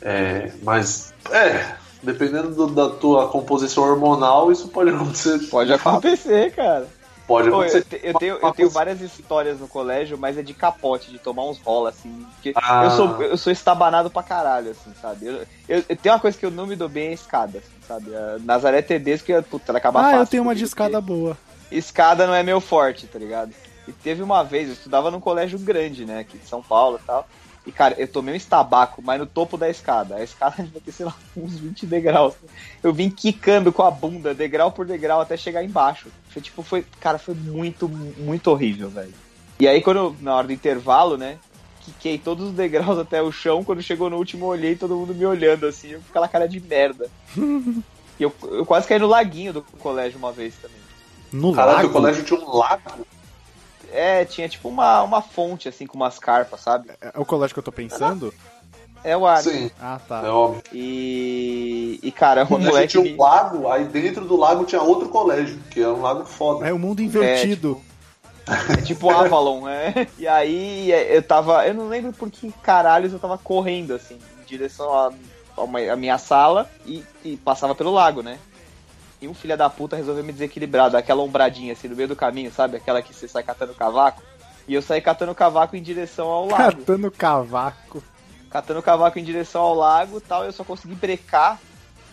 [0.00, 5.38] É, mas, é, dependendo do- da tua composição hormonal, isso pode acontecer.
[5.50, 6.88] Pode acontecer, cara.
[7.28, 7.86] Pode acontecer.
[8.02, 11.44] eu, eu tenho, eu tenho várias histórias no colégio, mas é de capote, de tomar
[11.44, 12.26] uns rola, assim.
[12.34, 12.84] Porque Ah.
[12.84, 15.26] eu, sou, eu sou estabanado pra caralho, assim, sabe?
[15.26, 15.34] Eu,
[15.68, 18.16] eu, eu tenho uma coisa que eu não me dou bem é escada, assim, sabe?
[18.16, 20.18] A Nazaré Tedesco, que, puta, ela acaba Ah, fácil.
[20.20, 21.36] eu tenho uma de escada boa.
[21.70, 23.52] Escada não é meu forte, tá ligado?
[23.86, 27.06] E teve uma vez, eu estudava num colégio grande, né, aqui de São Paulo e
[27.06, 27.28] tal.
[27.68, 30.16] E, cara, eu tomei um estabaco, mas no topo da escada.
[30.16, 32.32] A escada devia ter, sei lá, uns 20 degraus.
[32.82, 36.08] Eu vim quicando com a bunda, degrau por degrau, até chegar embaixo.
[36.30, 36.82] Foi tipo, foi.
[36.98, 39.12] Cara, foi muito, muito horrível, velho.
[39.60, 41.36] E aí, quando, na hora do intervalo, né,
[41.84, 43.62] quiquei todos os degraus até o chão.
[43.62, 46.48] Quando chegou no último, eu olhei todo mundo me olhando assim, eu com aquela cara
[46.48, 47.10] de merda.
[47.36, 50.78] e eu, eu quase caí no laguinho do colégio uma vez também.
[51.30, 51.88] No Caraca, lago?
[51.88, 53.06] o colégio tinha um lago.
[53.92, 56.90] É, tinha tipo uma, uma fonte, assim, com umas carpas, sabe?
[57.00, 58.32] É o colégio que eu tô pensando?
[59.04, 59.42] É o ar.
[59.42, 60.34] Sim, Ah, é tá.
[60.34, 60.62] óbvio.
[60.72, 62.00] E.
[62.02, 62.88] E, cara, O um colégio moleque.
[63.02, 66.68] tinha um lago, aí dentro do lago tinha outro colégio, que era um lago foda.
[66.68, 67.80] É o mundo invertido.
[68.78, 70.06] É tipo Avalon, né?
[70.18, 71.66] E aí é, eu tava.
[71.66, 75.12] Eu não lembro por que caralhos eu tava correndo, assim, em direção à
[75.56, 78.38] a, uma- à minha sala e, e passava pelo lago, né?
[79.20, 82.16] E um filho da puta resolveu me desequilibrar, dar aquela ombradinha assim no meio do
[82.16, 82.76] caminho, sabe?
[82.76, 84.22] Aquela que você sai catando cavaco.
[84.66, 86.78] E eu saí catando cavaco em direção ao lago.
[86.78, 88.02] Catando cavaco.
[88.50, 91.58] catando cavaco em direção ao lago e tal, eu só consegui brecar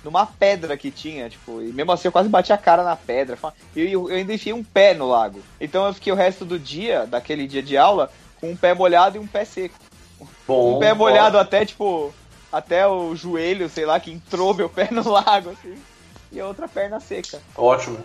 [0.03, 3.37] numa pedra que tinha, tipo, e mesmo assim eu quase bati a cara na pedra.
[3.75, 5.41] E eu, eu ainda enfiei um pé no lago.
[5.59, 9.17] Então eu fiquei o resto do dia, daquele dia de aula, com um pé molhado
[9.17, 9.75] e um pé seco.
[10.47, 12.13] Bom, um pé molhado até, tipo,
[12.51, 15.75] até o joelho, sei lá, que entrou meu pé no lago, assim.
[16.31, 17.39] E a outra perna seca.
[17.55, 17.97] Ótimo.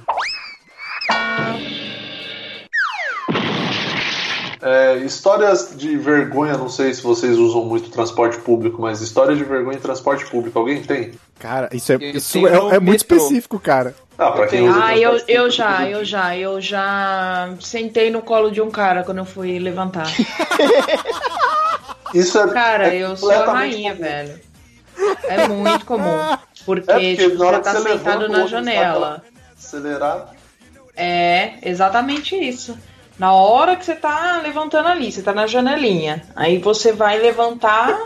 [4.63, 9.43] É, histórias de vergonha, não sei se vocês usam muito transporte público, mas história de
[9.43, 11.13] vergonha em transporte público, alguém tem?
[11.39, 13.95] Cara, isso é, Eu isso é, é muito específico, cara.
[14.19, 18.51] Ah, pra quem usa Ah, eu, eu já, eu já, eu já sentei no colo
[18.51, 20.07] de um cara quando eu fui levantar.
[22.13, 22.53] Isso é.
[22.53, 24.05] Cara, é eu sou a rainha, comum.
[24.05, 24.50] velho.
[25.25, 26.37] É muito comum.
[26.65, 29.25] Porque, É porque tipo, na hora você tá você sentado na outro janela.
[29.57, 30.31] Acelerado.
[30.97, 32.77] É, exatamente isso.
[33.19, 36.23] Na hora que você tá levantando ali, você tá na janelinha.
[36.35, 37.99] Aí você vai levantar.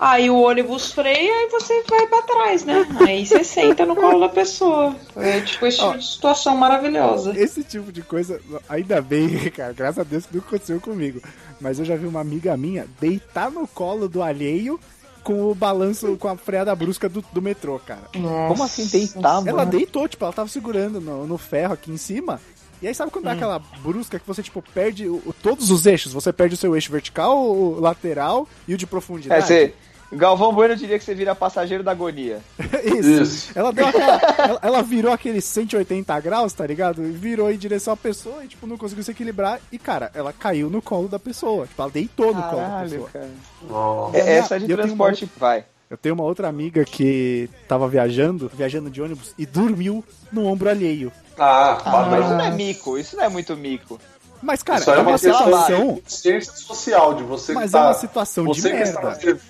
[0.00, 2.86] Aí o ônibus freia e você vai pra trás, né?
[3.06, 4.94] Aí você senta no colo da pessoa.
[5.16, 7.36] É tipo esse tipo de situação maravilhosa.
[7.36, 11.20] Esse tipo de coisa, ainda bem, cara, graças a Deus que nunca aconteceu comigo.
[11.60, 14.78] Mas eu já vi uma amiga minha deitar no colo do alheio
[15.24, 18.08] com o balanço, com a freada brusca do, do metrô, cara.
[18.12, 22.40] Como assim deitar, Ela deitou, tipo, ela tava segurando no, no ferro aqui em cima.
[22.80, 26.12] E aí sabe quando dá aquela brusca que você, tipo, perde o- todos os eixos?
[26.12, 29.44] Você perde o seu eixo vertical, o lateral e o de É, profundidade?
[29.44, 29.74] você,
[30.10, 32.40] Galvão Bueno diria que você vira passageiro da agonia.
[32.82, 33.22] Isso.
[33.22, 33.52] Isso.
[33.54, 34.20] Ela deu aquela.
[34.38, 37.04] ela, ela virou aqueles 180 graus, tá ligado?
[37.04, 39.60] E virou em direção à pessoa e, tipo, não conseguiu se equilibrar.
[39.70, 41.66] E, cara, ela caiu no colo da pessoa.
[41.66, 43.10] Tipo, ela deitou no colo da Caralho, pessoa.
[43.12, 43.28] cara.
[43.68, 44.16] Nossa.
[44.16, 45.64] É, E a- essa de e eu tenho transporte, vai.
[45.90, 50.68] Eu tenho uma outra amiga que tava viajando, viajando de ônibus, e dormiu no ombro
[50.70, 51.10] alheio.
[51.38, 53.98] Ah, Ah, mas isso não é mico, isso não é muito mico.
[54.42, 55.94] Mas, cara, Isso é é uma uma questão situação.
[55.94, 59.14] de consciência social de você Mas que tá, é uma situação de está merda.
[59.16, 59.40] serv-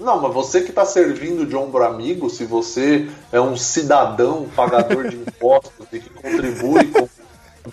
[0.00, 5.08] Não, mas você que tá servindo de ombro amigo, se você é um cidadão pagador
[5.08, 7.08] de impostos e que contribui com o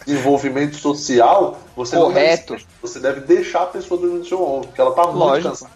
[0.06, 2.54] desenvolvimento social, você Correto.
[2.54, 5.44] não deve, você deve deixar a pessoa dormir no seu ombro, porque ela tá muito
[5.44, 5.72] cansada.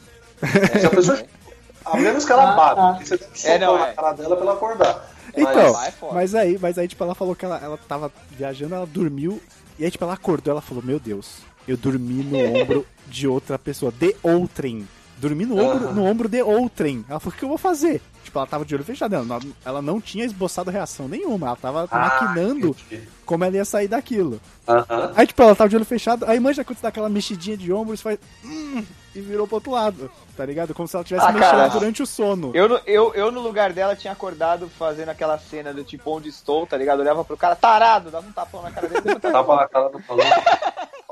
[0.80, 1.24] Se a pessoa,
[1.86, 2.94] a menos que ela Ah, bata, tá.
[2.94, 3.80] porque você deve É, não, é.
[3.80, 5.12] na cara dela pra ela acordar.
[5.36, 6.14] Então, vai fora.
[6.14, 9.42] mas aí, mas aí, tipo, ela falou que ela, ela tava viajando, ela dormiu,
[9.80, 13.58] e aí, tipo, ela acordou, ela falou, meu Deus, eu dormi no ombro de outra
[13.58, 14.86] pessoa, de outrem.
[15.22, 15.94] Dormi no ombro, Aham.
[15.94, 17.06] no ombro de outrem.
[17.08, 18.02] Ela falou, o que eu vou fazer?
[18.24, 21.56] Tipo, ela tava de olho fechado, ela não, ela não tinha esboçado reação nenhuma, ela
[21.56, 23.08] tava Ah, maquinando entendi.
[23.26, 24.40] como ela ia sair daquilo.
[24.68, 25.12] Aham.
[25.16, 27.72] Aí, tipo, ela tava de olho fechado, aí manja quando você dá aquela mexidinha de
[27.74, 28.18] ombros, faz...
[28.46, 30.74] "Hum", e virou pro outro lado, tá ligado?
[30.74, 31.68] Como se ela tivesse Ah, mexendo cara.
[31.70, 32.52] durante o sono.
[32.54, 36.30] Eu, no- eu, eu, no lugar dela, tinha acordado fazendo aquela cena do tipo, onde
[36.30, 37.00] estou, tá ligado?
[37.02, 39.02] Olhava pro cara, tarado, dava um tapão na cara dele.
[39.20, 40.26] Tapa na cara do maluco.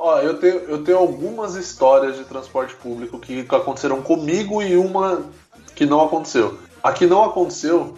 [0.01, 5.23] Ó, eu tenho, eu tenho algumas histórias de transporte público que aconteceram comigo e uma
[5.75, 6.57] que não aconteceu.
[6.81, 7.95] A que não aconteceu,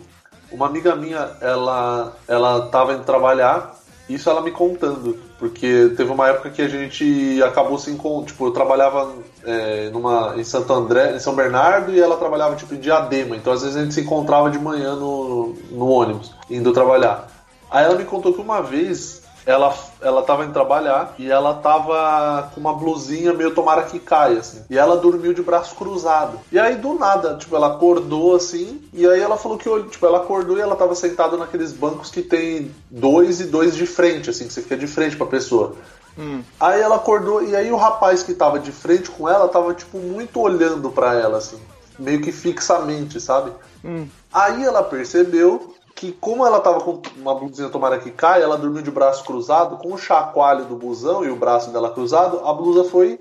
[0.52, 3.80] uma amiga minha, ela, ela tava indo trabalhar,
[4.10, 8.48] isso ela me contando, porque teve uma época que a gente acabou se encontrando, tipo,
[8.48, 12.80] eu trabalhava é, numa, em Santo André, em São Bernardo, e ela trabalhava, tipo, em
[12.80, 17.28] Diadema, então às vezes a gente se encontrava de manhã no, no ônibus, indo trabalhar.
[17.70, 22.50] Aí ela me contou que uma vez ela, ela tava indo trabalhar e ela tava
[22.54, 24.62] com uma blusinha meio tomara que caia, assim.
[24.70, 26.40] E ela dormiu de braço cruzado.
[26.52, 30.20] E aí, do nada, tipo, ela acordou assim, e aí ela falou que, tipo, ela
[30.20, 34.48] acordou e ela tava sentada naqueles bancos que tem dois e dois de frente, assim,
[34.48, 35.76] que você fica de frente pra pessoa.
[36.18, 36.42] Hum.
[36.60, 39.98] Aí ela acordou, e aí o rapaz que tava de frente com ela tava, tipo,
[39.98, 41.60] muito olhando pra ela, assim,
[41.98, 43.52] meio que fixamente, sabe?
[43.84, 44.08] Hum.
[44.32, 48.82] Aí ela percebeu que, como ela tava com uma blusinha tomara que caia, ela dormiu
[48.82, 52.90] de braço cruzado, com o chacoalho do busão e o braço dela cruzado, a blusa
[52.90, 53.20] foi,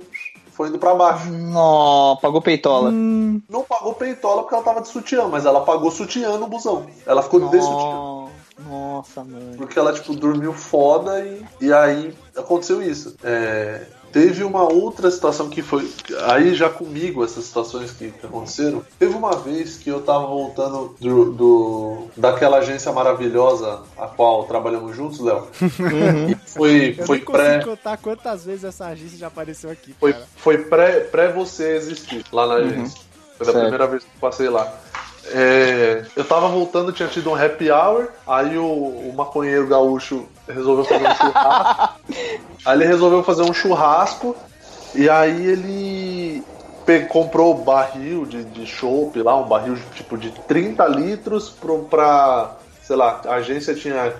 [0.50, 1.30] foi indo pra baixo.
[1.30, 2.88] Nó, pagou peitola.
[2.88, 6.86] Hum, Não pagou peitola porque ela tava de sutiã, mas ela pagou sutiã no busão.
[7.04, 8.30] Ela ficou de sutiã.
[8.66, 9.58] Nossa, mano.
[9.58, 13.14] Porque ela, tipo, dormiu foda e, e aí aconteceu isso.
[13.22, 15.90] É, teve uma outra situação que foi.
[16.28, 18.82] Aí já comigo, essas situações que, que aconteceram.
[18.98, 24.94] Teve uma vez que eu tava voltando do, do- daquela agência maravilhosa a qual trabalhamos
[24.96, 25.46] juntos, Léo.
[26.30, 27.60] E foi, eu foi pré.
[27.64, 30.26] contar quantas vezes essa agência já apareceu aqui, Foi, cara.
[30.36, 33.00] foi pré, pré você existir lá na agência.
[33.36, 33.60] Foi da Certo.
[33.62, 34.72] primeira vez que eu passei lá.
[35.32, 40.84] É, eu tava voltando, tinha tido um happy hour, aí o, o maconheiro gaúcho resolveu
[40.84, 41.94] fazer um churrasco.
[42.64, 44.36] Aí ele resolveu fazer um churrasco
[44.94, 46.42] e aí ele
[47.08, 52.96] comprou barril de, de chope lá, um barril tipo de 30 litros pro, pra, sei
[52.96, 54.12] lá, a agência tinha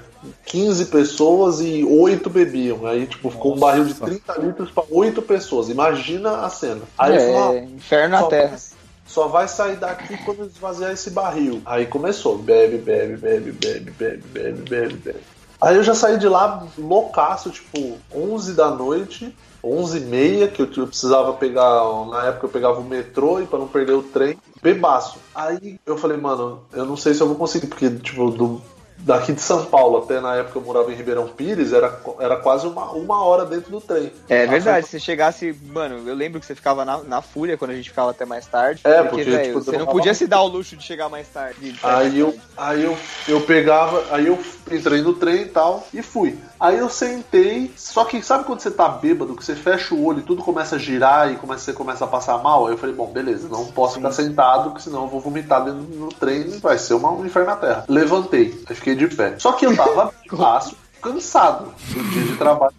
[0.45, 2.87] 15 pessoas e 8 bebiam.
[2.87, 3.57] Aí, tipo, ficou Nossa.
[3.57, 5.69] um barril de 30 litros para 8 pessoas.
[5.69, 6.83] Imagina a cena.
[6.97, 8.49] Aí é, falou, inferno na terra.
[8.49, 8.59] Vai,
[9.07, 11.61] só vai sair daqui quando esvaziar esse barril.
[11.65, 12.39] Aí começou.
[12.39, 15.21] Bebe, bebe, bebe, bebe, bebe, bebe, bebe, bebe.
[15.61, 20.63] Aí eu já saí de lá loucaço, tipo, 11 da noite, 11 e meia, que
[20.63, 24.03] eu, eu precisava pegar, na época eu pegava o metrô e pra não perder o
[24.03, 25.19] trem, bebaço.
[25.35, 28.63] Aí eu falei, mano, eu não sei se eu vou conseguir, porque, tipo, do,
[29.05, 32.67] daqui de São Paulo até na época eu morava em Ribeirão Pires, era, era quase
[32.67, 34.13] uma, uma hora dentro do trem.
[34.29, 37.73] É Ah, verdade, se chegasse, mano, eu lembro que você ficava na, na fúria quando
[37.73, 38.81] a gente ficava até mais tarde.
[38.85, 41.29] É, porque, porque, velho, tipo, você não podia se dar o luxo de chegar mais
[41.29, 41.75] tarde.
[41.83, 42.43] mais Aí eu, tarde.
[42.57, 42.99] aí eu,
[43.29, 44.39] eu pegava, aí eu
[44.71, 46.39] entrei no trem e tal, e fui.
[46.61, 50.19] Aí eu sentei, só que sabe quando você tá bêbado, que você fecha o olho
[50.19, 52.67] e tudo começa a girar e começa, você começa a passar mal?
[52.67, 55.81] Aí eu falei, bom, beleza, não posso ficar sentado, porque senão eu vou vomitar dentro
[55.81, 57.85] do trem e vai ser uma, um inferno na terra.
[57.89, 59.37] Levantei, aí fiquei de pé.
[59.39, 62.75] Só que eu tava fácil, cansado do dia de trabalho.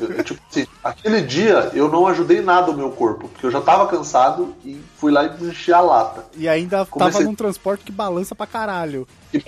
[0.00, 3.50] Eu- eu, tipo assim, aquele dia eu não ajudei nada o meu corpo, porque eu
[3.50, 6.24] já tava cansado e fui lá e enchi a lata.
[6.36, 9.06] E ainda Comecei- tava num transporte que balança pra caralho.
[9.32, 9.38] E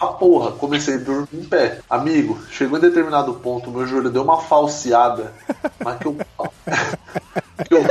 [0.00, 1.80] a porra, comecei a dormir em pé.
[1.88, 5.32] Amigo, chegou em determinado ponto, meu joelho deu uma falseada,
[5.82, 6.16] mas que eu.
[7.66, 7.84] que eu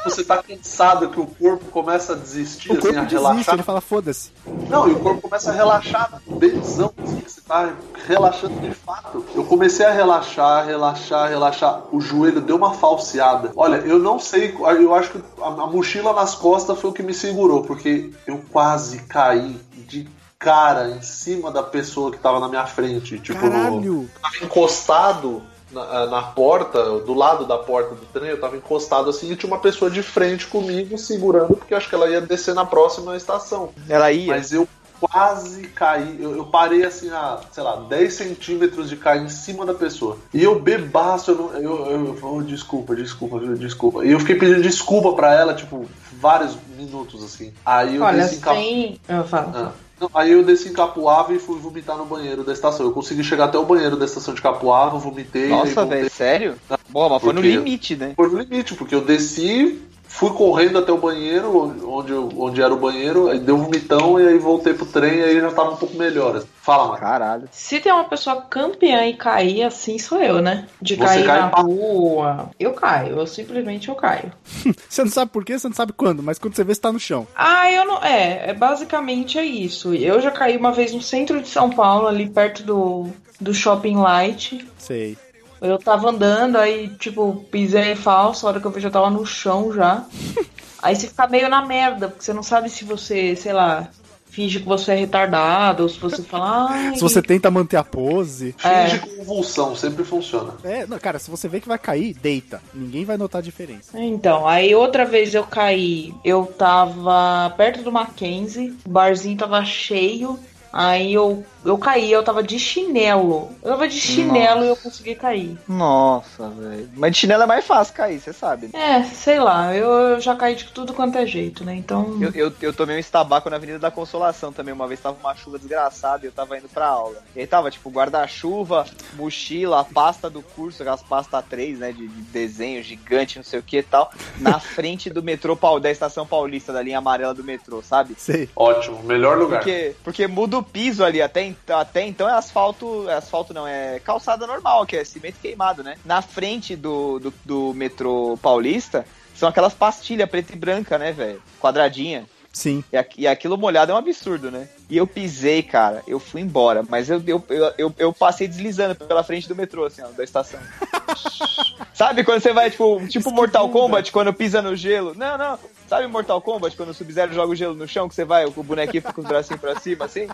[0.00, 3.54] tipo, você tá cansado, que o corpo começa a desistir, O assim, a desiste, relaxar.
[3.54, 4.30] ele fala, foda-se.
[4.68, 7.72] Não, e o corpo começa a relaxar, benzão, assim, você tá
[8.06, 9.24] relaxando de fato.
[9.34, 11.82] Eu comecei a relaxar, relaxar, relaxar.
[11.92, 13.52] O joelho deu uma falseada.
[13.56, 17.02] Olha, eu não sei, eu acho que a, a mochila nas costas foi o que
[17.02, 20.08] me segurou, porque eu quase caí de
[20.40, 23.18] cara em cima da pessoa que tava na minha frente.
[23.18, 23.84] Tipo, Caralho!
[23.84, 29.10] eu tava encostado na, na, porta, do lado da porta do trem, eu tava encostado
[29.10, 32.22] assim e tinha uma pessoa de frente comigo segurando, porque eu acho que ela ia
[32.22, 33.70] descer na próxima estação.
[33.86, 34.34] Ela ia.
[34.34, 34.66] Mas eu
[34.98, 36.16] quase caí.
[36.18, 40.16] Eu, eu, parei assim a, sei lá, 10 centímetros de cair em cima da pessoa.
[40.32, 44.04] E eu bebaço, eu, não, eu, eu, eu oh, desculpa, desculpa, desculpa.
[44.06, 45.86] E eu fiquei pedindo desculpa pra ela, tipo,
[46.18, 47.52] vários minutos assim.
[47.64, 49.00] Aí eu Olha, desci sem...
[49.06, 49.52] Eu falo.
[49.54, 49.72] Ah.
[50.00, 52.86] Não, aí eu desci em Capuava e fui vomitar no banheiro da estação.
[52.86, 55.48] Eu consegui chegar até o banheiro da estação de Capuava, vomitei.
[55.48, 56.54] Nossa, velho, sério?
[56.88, 58.14] Boa, mas foi no limite, né?
[58.16, 59.78] Foi no limite, porque eu desci,
[60.12, 64.26] fui correndo até o banheiro, onde, onde era o banheiro, aí deu um vomitão e
[64.26, 66.42] aí voltei pro trem e aí já tava um pouco melhor.
[66.60, 66.98] Fala, mano.
[66.98, 67.48] Caralho.
[67.52, 70.66] Se tem uma pessoa campeã e cair assim, sou eu, né?
[70.82, 72.50] De Você cair cai na pra- rua.
[72.58, 74.32] Eu caio, eu simplesmente eu caio.
[74.88, 76.92] Você não sabe por quê, você não sabe quando, mas quando você vê, você tá
[76.92, 77.26] no chão.
[77.34, 78.02] Ah, eu não.
[78.02, 79.94] É, é basicamente é isso.
[79.94, 83.06] Eu já caí uma vez no centro de São Paulo, ali perto do,
[83.40, 84.68] do Shopping Light.
[84.76, 85.16] Sei.
[85.60, 89.26] Eu tava andando, aí, tipo, pisei falso, a hora que eu vi já tava no
[89.26, 90.04] chão já.
[90.82, 93.90] Aí você fica meio na merda, porque você não sabe se você, sei lá,
[94.30, 96.68] finge que você é retardado, ou se você fala.
[96.70, 98.54] Ai, Se você tenta manter a pose.
[98.64, 98.88] É.
[98.88, 100.54] Finge convulsão, sempre funciona.
[100.64, 102.62] É, não, cara, se você vê que vai cair, deita.
[102.72, 103.98] Ninguém vai notar a diferença.
[104.00, 110.38] Então, aí outra vez eu caí, eu tava perto do Mackenzie, o barzinho tava cheio,
[110.72, 113.50] aí eu, eu caí, eu tava de chinelo.
[113.62, 115.56] Eu tava de chinelo e eu consegui cair.
[115.68, 116.88] Nossa, velho.
[116.96, 118.70] Mas de chinelo é mais fácil cair, você sabe.
[118.72, 118.98] né?
[118.98, 121.74] É, sei lá, eu, eu já caí de tudo quanto é jeito, né?
[121.74, 122.16] Então.
[122.20, 124.72] Eu, eu, eu tomei um estabaco na Avenida da Consolação também.
[124.74, 127.16] Uma vez tava uma chuva desgraçada e eu tava indo pra aula.
[127.34, 131.92] E aí tava, tipo, guarda-chuva, mochila, a pasta do curso, aquelas pastas 3, né?
[131.92, 134.10] De, de desenho gigante, não sei o que e tal.
[134.38, 138.14] Na frente do metrô Paul- da estação paulista, da linha amarela do metrô, sabe?
[138.16, 138.48] Sei.
[138.54, 139.60] Ótimo, melhor lugar.
[139.60, 144.46] Porque, porque muda piso ali, até, até então é asfalto, é asfalto não, é calçada
[144.46, 145.96] normal, que é cimento queimado, né?
[146.04, 149.04] Na frente do, do, do metrô paulista,
[149.34, 151.42] são aquelas pastilhas preta e branca, né, velho?
[151.60, 152.26] Quadradinha.
[152.52, 152.82] Sim.
[152.92, 154.66] E, aqu- e aquilo molhado é um absurdo, né?
[154.88, 158.94] E eu pisei, cara, eu fui embora, mas eu, eu, eu, eu, eu passei deslizando
[158.96, 160.58] pela frente do metrô, assim, ó, da estação.
[161.94, 165.14] Sabe quando você vai, tipo, tipo Mortal Kombat, quando pisa no gelo?
[165.14, 165.58] Não, não.
[165.88, 168.50] Sabe Mortal Kombat, quando o Sub-Zero joga o gelo no chão, que você vai, o
[168.50, 170.24] bonequinho fica com os bracinhos pra cima, assim?
[170.24, 170.28] O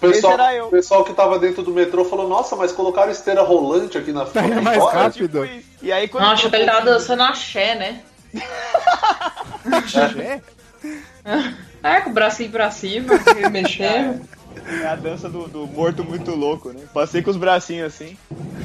[0.00, 0.66] pessoal, Esse era eu.
[0.66, 4.26] o pessoal que tava dentro do metrô falou: Nossa, mas colocaram esteira rolante aqui na
[4.26, 4.50] frente.
[4.52, 5.46] É mais Olha, rápido.
[5.46, 5.64] Tipo.
[5.80, 8.02] E aí quando Nossa, ele tava dançando axé, né?
[10.18, 10.40] É?
[11.82, 13.14] É, com o bracinho pra cima,
[13.50, 14.22] mexendo.
[14.82, 16.84] É a dança do, do morto muito louco, né?
[16.94, 18.16] Passei com os bracinhos assim.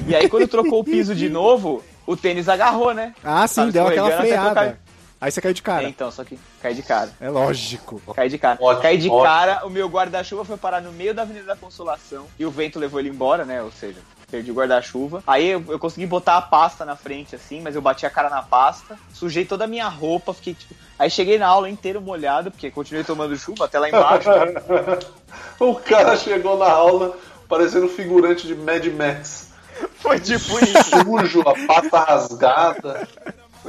[0.08, 3.16] E aí quando trocou o piso de novo, o tênis agarrou, né?
[3.24, 4.80] Ah, sim, Tava deu aquela freada.
[5.20, 5.84] Aí você caiu de É, cara.
[5.90, 7.10] então, só que cai de cara.
[7.20, 8.00] É lógico.
[8.14, 8.60] Cai de cara.
[8.62, 9.24] Ótimo, Cai de ótimo.
[9.24, 12.78] cara, o meu guarda-chuva foi parar no meio da Avenida da Consolação e o vento
[12.78, 13.64] levou ele embora, né?
[13.64, 13.98] Ou seja,
[14.30, 15.24] perdi o guarda-chuva.
[15.26, 18.30] Aí eu, eu consegui botar a pasta na frente, assim, mas eu bati a cara
[18.30, 20.76] na pasta, sujei toda a minha roupa, fiquei tipo.
[21.00, 24.30] Aí cheguei na aula inteiro molhado, porque continuei tomando chuva até lá embaixo.
[25.60, 27.16] o cara chegou na aula
[27.48, 29.52] parecendo figurante de Mad Max.
[29.96, 30.90] Foi tipo isso.
[31.04, 33.08] Sujo, a pata rasgada.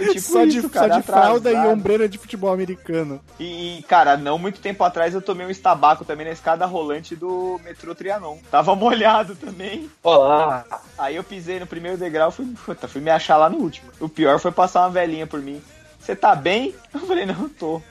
[0.05, 3.21] Foi tipo só de, isso, cara, só de fralda e ombreira de futebol americano.
[3.39, 7.17] E, e, cara, não muito tempo atrás eu tomei um estabaco também na escada rolante
[7.17, 8.39] do metrô Trianon.
[8.51, 9.91] Tava molhado também.
[10.03, 10.65] Olá.
[10.97, 13.91] Aí eu pisei no primeiro degrau, fui, puta, fui me achar lá no último.
[14.01, 15.61] O pior foi passar uma velhinha por mim.
[16.09, 16.75] Você tá bem?
[16.95, 17.83] Eu falei, não, tô.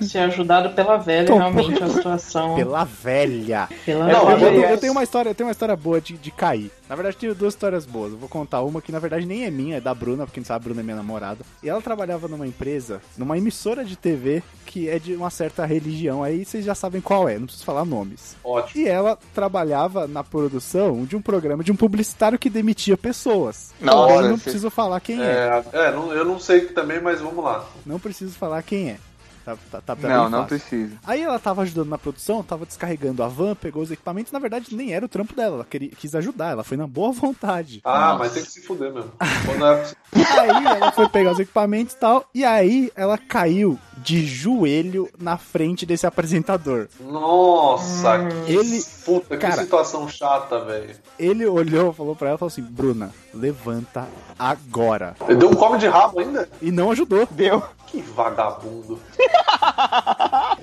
[0.00, 1.36] Ser ajudado pela velha, Tô.
[1.36, 2.54] realmente, a situação.
[2.54, 3.68] Pela velha.
[3.84, 4.46] Pela Não, eu, velha.
[4.46, 6.70] eu tenho- é- eu tenho uma história, eu tenho uma história boa de, de cair.
[6.88, 8.12] Na verdade, tenho duas histórias boas.
[8.12, 10.44] Eu vou contar uma que na verdade nem é minha, é da Bruna, porque quem
[10.44, 11.44] sabe a Bruna é minha namorada.
[11.62, 14.42] E ela trabalhava numa empresa, numa emissora de TV
[14.76, 16.22] que é de uma certa religião.
[16.22, 18.36] Aí vocês já sabem qual é, não preciso falar nomes.
[18.44, 18.82] Ótimo.
[18.84, 23.72] E ela trabalhava na produção de um programa de um publicitário que demitia pessoas.
[23.78, 25.24] Também não você- preciso falar quem é.
[25.72, 27.64] É, é, não- eu não sei também, mas vamos lá.
[27.86, 28.98] Não preciso falar quem é.
[29.46, 30.58] Tá, tá, tá pra Não, não fácil.
[30.58, 30.96] precisa.
[31.06, 34.74] Aí ela tava ajudando na produção, tava descarregando a van, pegou os equipamentos, na verdade
[34.74, 37.80] nem era o trampo dela, ela queria, quis ajudar, ela foi na boa vontade.
[37.84, 39.12] Ah, mas tem que se fuder mesmo.
[40.38, 45.36] Aí ela foi pegar os equipamentos e tal, e aí ela caiu de joelho na
[45.36, 46.88] frente desse apresentador.
[47.00, 50.94] Nossa, que Ele- puta, que cara- situação chata, velho.
[51.18, 54.06] Ele olhou, falou pra ela, falou assim, Bruna, levanta
[54.38, 55.14] agora.
[55.28, 56.48] Ele deu um come de rabo ainda?
[56.60, 57.26] E não ajudou.
[57.30, 57.62] Deu.
[57.86, 59.00] Que vagabundo.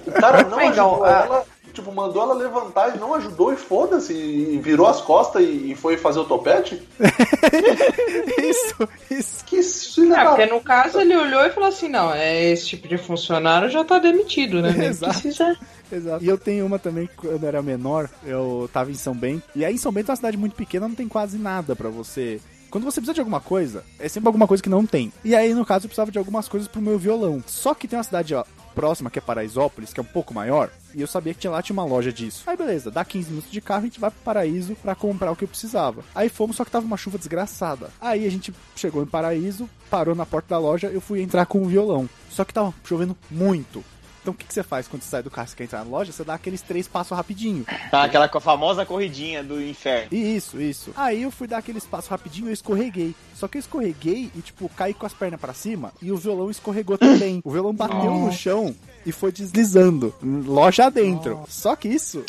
[0.06, 1.24] o cara não ajudou ah.
[1.26, 5.76] ela tipo, mandou ela levantar e não ajudou e foda-se, e virou as costas e,
[5.76, 6.82] foi fazer o topete?
[8.38, 9.46] isso, isso.
[9.46, 12.68] Que filha É, da porque no caso ele olhou e falou assim, não, é esse
[12.68, 14.72] tipo de funcionário já tá demitido, né?
[14.78, 15.14] Nem Exato.
[15.14, 15.58] precisa.
[15.92, 16.24] Exato.
[16.24, 19.44] E eu tenho uma também que quando eu era menor, eu tava em São Bento.
[19.56, 21.90] E aí em São Bento é uma cidade muito pequena, não tem quase nada pra
[21.90, 22.40] você.
[22.74, 25.14] Quando você precisa de alguma coisa, é sempre alguma coisa que não tem.
[25.24, 27.44] E aí, no caso, eu precisava de algumas coisas pro meu violão.
[27.46, 28.44] Só que tem uma cidade ó,
[28.74, 31.62] próxima, que é Paraisópolis, que é um pouco maior, e eu sabia que tinha lá
[31.62, 32.44] tinha uma loja disso.
[32.48, 35.36] Aí beleza, dá 15 minutos de carro, a gente vai pro Paraíso pra comprar o
[35.36, 36.04] que eu precisava.
[36.16, 37.92] Aí fomos, só que tava uma chuva desgraçada.
[38.02, 41.62] Aí a gente chegou em Paraíso, parou na porta da loja, eu fui entrar com
[41.62, 42.10] o violão.
[42.28, 43.84] Só que tava chovendo muito.
[44.24, 45.92] Então o que, que você faz quando você sai do carro e quer entrar na
[45.92, 46.14] loja?
[46.14, 47.66] Você dá aqueles três passos rapidinho.
[47.92, 50.08] Tá, aquela famosa corridinha do inferno.
[50.14, 50.94] Isso, isso.
[50.96, 53.14] Aí eu fui dar aquele espaço rapidinho e eu escorreguei.
[53.36, 56.50] Só que eu escorreguei e, tipo, caí com as pernas pra cima e o violão
[56.50, 57.42] escorregou também.
[57.44, 58.74] O violão bateu no chão
[59.06, 60.14] e foi deslizando,
[60.46, 61.42] loja dentro.
[61.48, 62.24] Só que isso.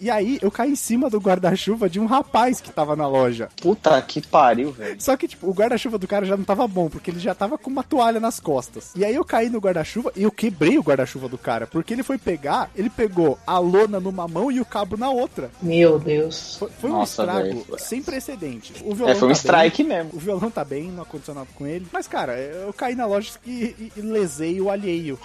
[0.00, 3.48] E aí eu caí em cima do guarda-chuva de um rapaz que tava na loja.
[3.62, 4.96] Puta que pariu, velho.
[5.00, 7.56] Só que, tipo, o guarda-chuva do cara já não tava bom, porque ele já tava
[7.56, 8.90] com uma toalha nas costas.
[8.94, 12.02] E aí eu caí no guarda-chuva e eu quebrei o guarda-chuva do cara, porque ele
[12.02, 15.50] foi pegar, ele pegou a lona numa mão e o cabo na outra.
[15.62, 16.56] Meu Deus.
[16.58, 17.78] Foi, foi um Nossa, estrago velho.
[17.78, 18.74] sem precedente.
[18.84, 20.10] O violão É, foi um tá strike bem, mesmo.
[20.14, 21.86] o violão tá bem, não aconteceu nada com ele.
[21.92, 25.18] Mas, cara, eu caí na loja e, e- e lesei o alheio.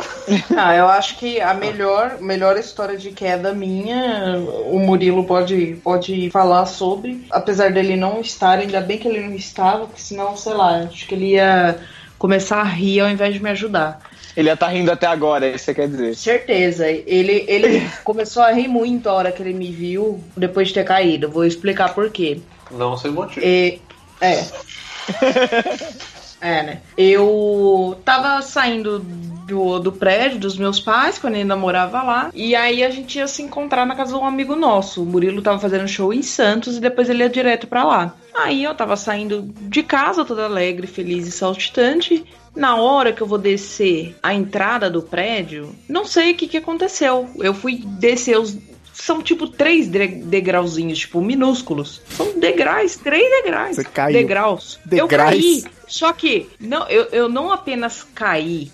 [0.55, 4.37] Ah, eu acho que a melhor, melhor história de queda minha,
[4.67, 7.25] o Murilo pode, pode falar sobre.
[7.31, 11.07] Apesar dele não estar, ainda bem que ele não estava, porque senão, sei lá, acho
[11.07, 11.79] que ele ia
[12.17, 13.99] começar a rir ao invés de me ajudar.
[14.37, 16.15] Ele ia estar rindo até agora, é isso que você quer dizer.
[16.15, 16.87] Certeza.
[16.87, 20.85] Ele, ele começou a rir muito a hora que ele me viu depois de ter
[20.85, 21.29] caído.
[21.29, 22.39] Vou explicar por quê.
[22.69, 23.45] Não sem motivo.
[23.45, 23.81] E-
[24.21, 24.45] é.
[26.41, 26.81] É, né?
[26.97, 32.31] Eu tava saindo do, do prédio dos meus pais, quando eu ainda morava lá.
[32.33, 35.03] E aí a gente ia se encontrar na casa de um amigo nosso.
[35.03, 38.15] O Murilo tava fazendo show em Santos e depois ele ia direto pra lá.
[38.33, 42.23] Aí eu tava saindo de casa, toda alegre, feliz e saltitante.
[42.55, 46.57] Na hora que eu vou descer a entrada do prédio, não sei o que, que
[46.57, 47.29] aconteceu.
[47.37, 48.57] Eu fui descer os.
[48.93, 52.01] São tipo três de- degrauzinhos, tipo, minúsculos.
[52.09, 53.75] São degraus, três degraus.
[53.77, 54.13] Você caiu.
[54.13, 54.79] Degraus.
[54.91, 55.29] Eu Degraus.
[55.31, 55.63] caí.
[55.91, 58.71] Só que não, eu, eu não apenas caí,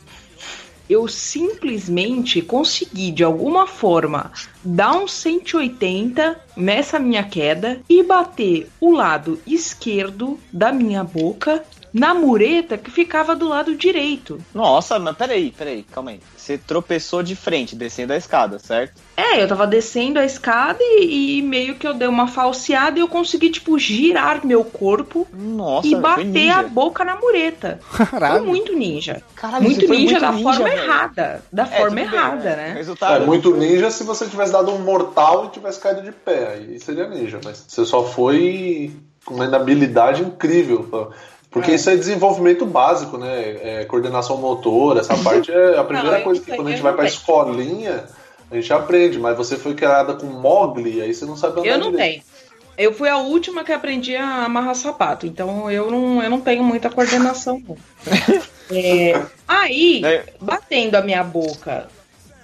[0.88, 4.32] eu simplesmente consegui, de alguma forma,
[4.64, 12.14] dar um 180 nessa minha queda e bater o lado esquerdo da minha boca na
[12.14, 14.40] mureta que ficava do lado direito.
[14.54, 16.20] Nossa, mas peraí, peraí, calma aí.
[16.36, 19.02] Você tropeçou de frente, descendo a escada, certo?
[19.18, 23.02] É, eu tava descendo a escada e, e meio que eu dei uma falseada e
[23.02, 27.80] eu consegui, tipo, girar meu corpo Nossa, e foi bater a boca na mureta.
[27.92, 28.46] Foi Caralho.
[28.46, 29.22] muito ninja.
[29.36, 30.82] Caralho, muito foi ninja muito da ninja, forma velho.
[30.84, 31.44] errada.
[31.52, 32.74] Da É, forma tudo bem, errada, né?
[32.74, 36.54] Resultado, É muito ninja se você tivesse dado um mortal e tivesse caído de pé.
[36.54, 37.40] Aí seria ninja.
[37.44, 38.92] Mas você só foi
[39.26, 41.12] com uma habilidade incrível.
[41.50, 41.76] Porque É.
[41.76, 43.58] isso é desenvolvimento básico, né?
[43.82, 46.82] É coordenação motora, essa parte é a primeira eu coisa não que quando a gente
[46.82, 47.16] vai não pra tenho.
[47.18, 48.04] escolinha,
[48.52, 49.18] a gente aprende.
[49.20, 52.12] Mas você foi criada com Mogli, aí você não sabe andar Eu não direito.
[52.24, 52.38] tenho.
[52.78, 56.64] Eu fui a última que aprendi a amarrar sapato, então eu não, eu não tenho
[56.64, 57.62] muita coordenação.
[57.68, 57.78] não.
[58.70, 60.26] É, aí, É.
[60.42, 61.88] batendo a minha boca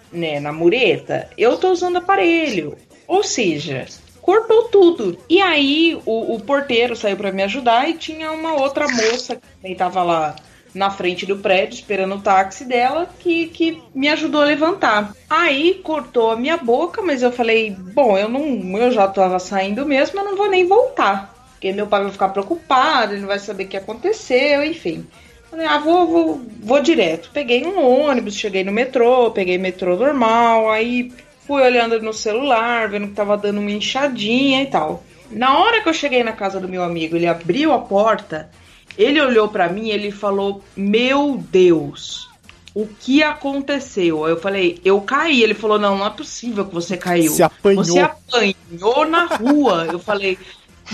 [0.09, 2.77] né, na mureta, eu tô usando aparelho.
[3.05, 3.85] Ou seja,
[4.23, 5.17] cortou tudo.
[5.29, 9.47] E aí o, o porteiro saiu pra me ajudar e tinha uma outra moça que
[9.61, 10.35] também tava lá
[10.73, 15.13] na frente do prédio esperando o táxi dela que, que me ajudou a levantar.
[15.29, 19.85] Aí cortou a minha boca, mas eu falei, bom, eu não, eu já tava saindo
[19.85, 21.31] mesmo, eu não vou nem voltar.
[21.51, 25.05] Porque meu pai vai ficar preocupado, ele não vai saber o que aconteceu, enfim.
[25.51, 27.29] Falei, ah, vou, vou, vou direto.
[27.31, 31.11] Peguei um ônibus, cheguei no metrô, peguei metrô normal, aí
[31.45, 35.03] fui olhando no celular, vendo que tava dando uma inchadinha e tal.
[35.29, 38.49] Na hora que eu cheguei na casa do meu amigo, ele abriu a porta,
[38.97, 42.29] ele olhou pra mim e ele falou: Meu Deus,
[42.73, 44.27] o que aconteceu?
[44.27, 45.41] Eu falei: Eu caí.
[45.41, 47.31] Ele falou: Não, não é possível que você caiu.
[47.31, 47.83] Se apanhou.
[47.83, 49.87] Você apanhou na rua.
[49.91, 50.37] Eu falei: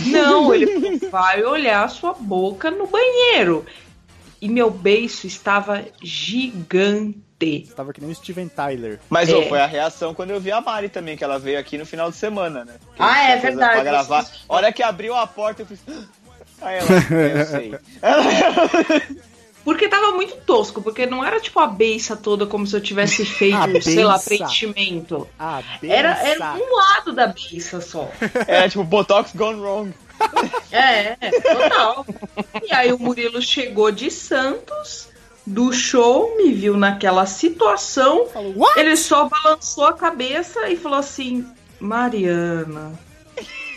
[0.07, 3.65] Não, ele falou: Vai olhar a sua boca no banheiro.
[4.41, 7.28] E meu beiço estava gigante.
[7.75, 8.99] Tava que nem o Steven Tyler.
[9.09, 9.35] Mas É.
[9.35, 11.85] ô, foi a reação quando eu vi a Mari também, que ela veio aqui no
[11.85, 12.73] final de semana, né?
[12.95, 13.73] Que Ah, é verdade.
[13.75, 14.25] Pra gravar.
[14.47, 15.79] A hora que abriu a porta, eu fiz.
[16.61, 17.75] Aí ela, "É, eu sei.
[19.63, 23.23] Porque tava muito tosco, porque não era tipo a beiça toda como se eu tivesse
[23.25, 25.27] feito, A sei lá, preenchimento.
[25.83, 28.09] Era, era um lado da beiça só.
[28.47, 29.93] É tipo Botox gone wrong.
[30.71, 32.05] É, total.
[32.63, 35.09] E aí o Murilo chegou de Santos,
[35.49, 38.27] do show, me viu naquela situação.
[38.27, 38.79] Falou, what?
[38.79, 41.45] Ele só balançou a cabeça e falou assim:
[41.79, 42.93] Mariana.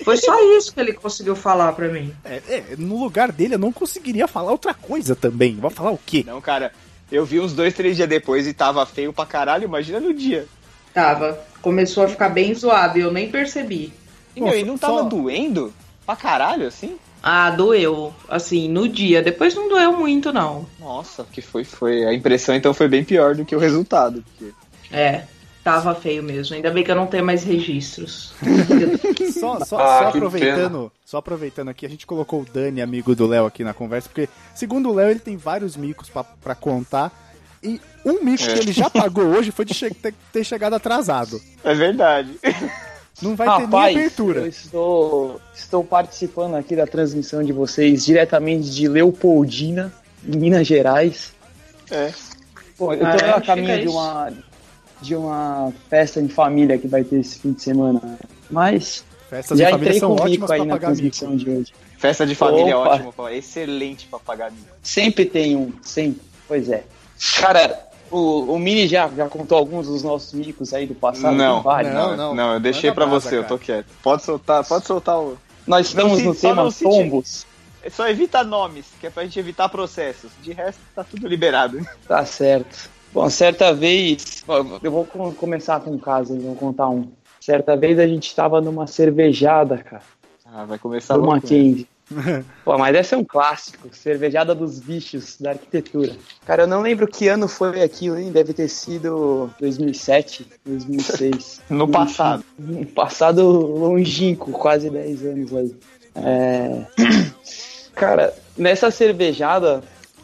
[0.04, 2.12] Foi só isso que ele conseguiu falar pra mim.
[2.24, 5.56] É, é, no lugar dele eu não conseguiria falar outra coisa também.
[5.56, 6.24] Vai falar o quê?
[6.26, 6.72] Não, cara,
[7.10, 10.46] eu vi uns dois, três dias depois e tava feio pra caralho, imagina no dia.
[10.92, 11.38] Tava.
[11.62, 13.92] Começou a ficar bem zoado e eu nem percebi.
[14.34, 15.72] E, meu, e não tava só- doendo
[16.04, 16.96] pra caralho, assim?
[17.22, 18.12] Ah, doeu.
[18.28, 19.22] Assim, no dia.
[19.22, 20.66] Depois não doeu muito, não.
[20.80, 22.04] Nossa, que foi, foi.
[22.04, 24.24] A impressão então foi bem pior do que o resultado.
[24.38, 24.52] Porque...
[24.90, 25.24] É.
[25.62, 26.56] Tava feio mesmo.
[26.56, 28.32] Ainda bem que eu não tenho mais registros.
[29.32, 33.14] Só, só, Ah, só que aproveitando, só aproveitando aqui, a gente colocou o Dani, amigo
[33.14, 36.54] do Léo, aqui na conversa, porque, segundo o Léo, ele tem vários micos pra, pra
[36.54, 37.12] contar.
[37.62, 38.52] E um mico É.
[38.54, 41.40] que ele já pagou hoje foi de che- ter, ter chegado atrasado.
[41.64, 42.36] É verdade.
[43.22, 44.40] Não vai ter nem Rapaz, abertura.
[44.40, 49.92] eu estou, estou participando aqui da transmissão de vocês diretamente de Leopoldina,
[50.26, 51.32] em Minas Gerais.
[51.90, 52.12] É.
[52.76, 53.30] Pô, eu Ah, tô é?
[53.30, 54.32] a caminho de uma,
[55.00, 58.18] de uma festa em família que vai ter esse fim de semana.
[58.50, 61.00] Mas Festas de já família entrei são com o ótimas mico aí na pagar mico.
[61.00, 61.72] transmissão de hoje.
[61.98, 62.88] Festa de família é Opa.
[62.90, 63.28] ótimo, pô.
[63.28, 64.66] Excelente pra pagar mico.
[64.82, 66.20] Sempre tem um, sempre.
[66.48, 66.82] Pois é.
[67.40, 71.34] Cara, o, o Mini já, já contou alguns dos nossos micos aí do passado.
[71.34, 71.92] Não, vários.
[71.92, 72.34] Não, não, não.
[72.34, 73.48] não, eu deixei Manda pra brasa, você, eu cara.
[73.48, 73.86] tô quieto.
[74.02, 75.36] Pode soltar, pode soltar o.
[75.66, 77.46] Nós estamos se- no tema tombos.
[77.84, 80.30] É Só evita nomes, que é pra gente evitar processos.
[80.40, 81.80] De resto, tá tudo liberado.
[82.06, 82.88] Tá certo.
[83.12, 84.42] Bom, certa vez,
[84.82, 87.08] eu vou com- começar com um caso, eu vou contar um.
[87.40, 90.02] Certa vez a gente tava numa cervejada, cara,
[90.46, 91.34] Ah, vai começar do louco.
[91.34, 91.86] Mackenzie.
[92.64, 96.14] Pô, mas essa é um clássico, cervejada dos bichos da arquitetura.
[96.46, 98.30] Cara, eu não lembro que ano foi aquilo, hein?
[98.30, 101.62] Deve ter sido 2007, 2006.
[101.70, 102.44] No passado.
[102.58, 105.74] Um passado longínquo, quase 10 anos aí.
[106.14, 106.86] É...
[107.94, 109.82] Cara, nessa cervejada,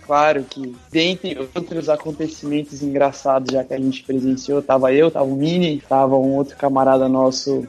[0.08, 5.36] claro que dentre outros acontecimentos engraçados já que a gente presenciou, tava eu, tava o
[5.36, 7.68] Mini, tava um outro camarada nosso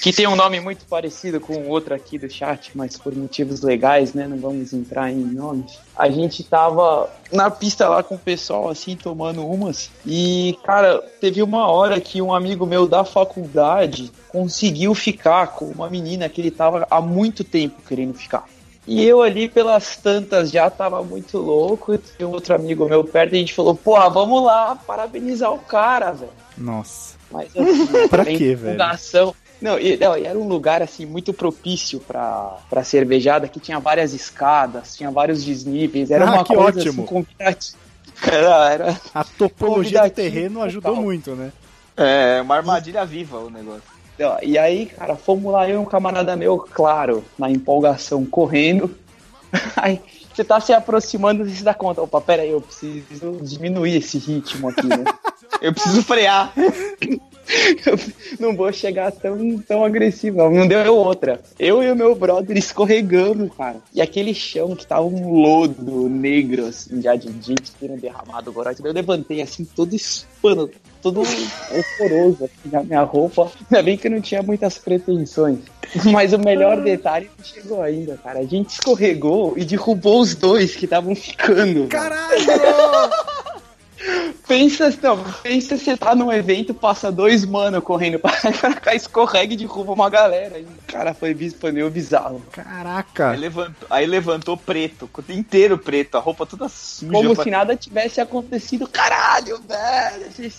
[0.00, 4.12] que tem um nome muito parecido com outro aqui do chat, mas por motivos legais,
[4.12, 4.26] né?
[4.26, 5.78] Não vamos entrar em nomes.
[5.96, 9.92] A gente tava na pista lá com o pessoal, assim, tomando umas.
[10.04, 15.88] E, cara, teve uma hora que um amigo meu da faculdade conseguiu ficar com uma
[15.88, 18.44] menina que ele tava há muito tempo querendo ficar.
[18.86, 21.94] E eu ali, pelas tantas, já tava muito louco.
[21.94, 25.52] E tem um outro amigo meu perto e a gente falou: pô, vamos lá parabenizar
[25.52, 26.32] o cara, velho.
[26.58, 27.16] Nossa.
[27.30, 28.78] Mas assim, Pra quê, velho?
[29.60, 33.78] Não, e, não, e era um lugar assim muito propício pra, pra cervejada, que tinha
[33.78, 37.04] várias escadas, tinha vários desníveis, era Ah, uma que coisa ótimo.
[37.04, 37.78] assim convidativa.
[38.24, 41.02] Era, era A topologia do terreno ajudou total.
[41.04, 41.50] muito, né?
[41.96, 43.82] É, uma armadilha viva o negócio.
[44.42, 48.94] E aí, cara, fomos lá, eu e um camarada meu, claro, na empolgação, correndo.
[49.76, 50.00] Aí
[50.32, 54.16] você tá se aproximando e se dá conta, opa, pera aí, eu preciso diminuir esse
[54.18, 55.04] ritmo aqui, né?
[55.60, 56.52] Eu preciso frear.
[57.84, 57.98] Eu
[58.40, 60.50] não vou chegar tão, tão agressivo, não.
[60.50, 61.40] Não deu outra.
[61.58, 63.76] Eu e o meu brother escorregamos, cara.
[63.94, 68.74] E aquele chão que tava um lodo negro, assim, já de gente tendo derramado agora.
[68.82, 73.50] Eu levantei assim, todo espano, todo horroroso assim, na minha roupa.
[73.70, 75.58] Ainda bem que eu não tinha muitas pretensões.
[76.10, 78.40] Mas o melhor detalhe não chegou ainda, cara.
[78.40, 81.86] A gente escorregou e derrubou os dois que estavam ficando.
[81.88, 82.42] Caralho!
[84.52, 88.32] Pensa, não, pensa você tá num evento, passa dois mano correndo pra
[88.80, 90.58] cá, escorrega e derruba uma galera.
[90.58, 92.42] E, Cara, foi bispaneio bizarro.
[92.52, 93.30] Caraca!
[93.30, 97.10] Aí levantou, aí levantou preto, inteiro preto, a roupa toda suja.
[97.12, 98.86] Como pra- se nada tivesse acontecido.
[98.86, 100.52] Caralho, velho.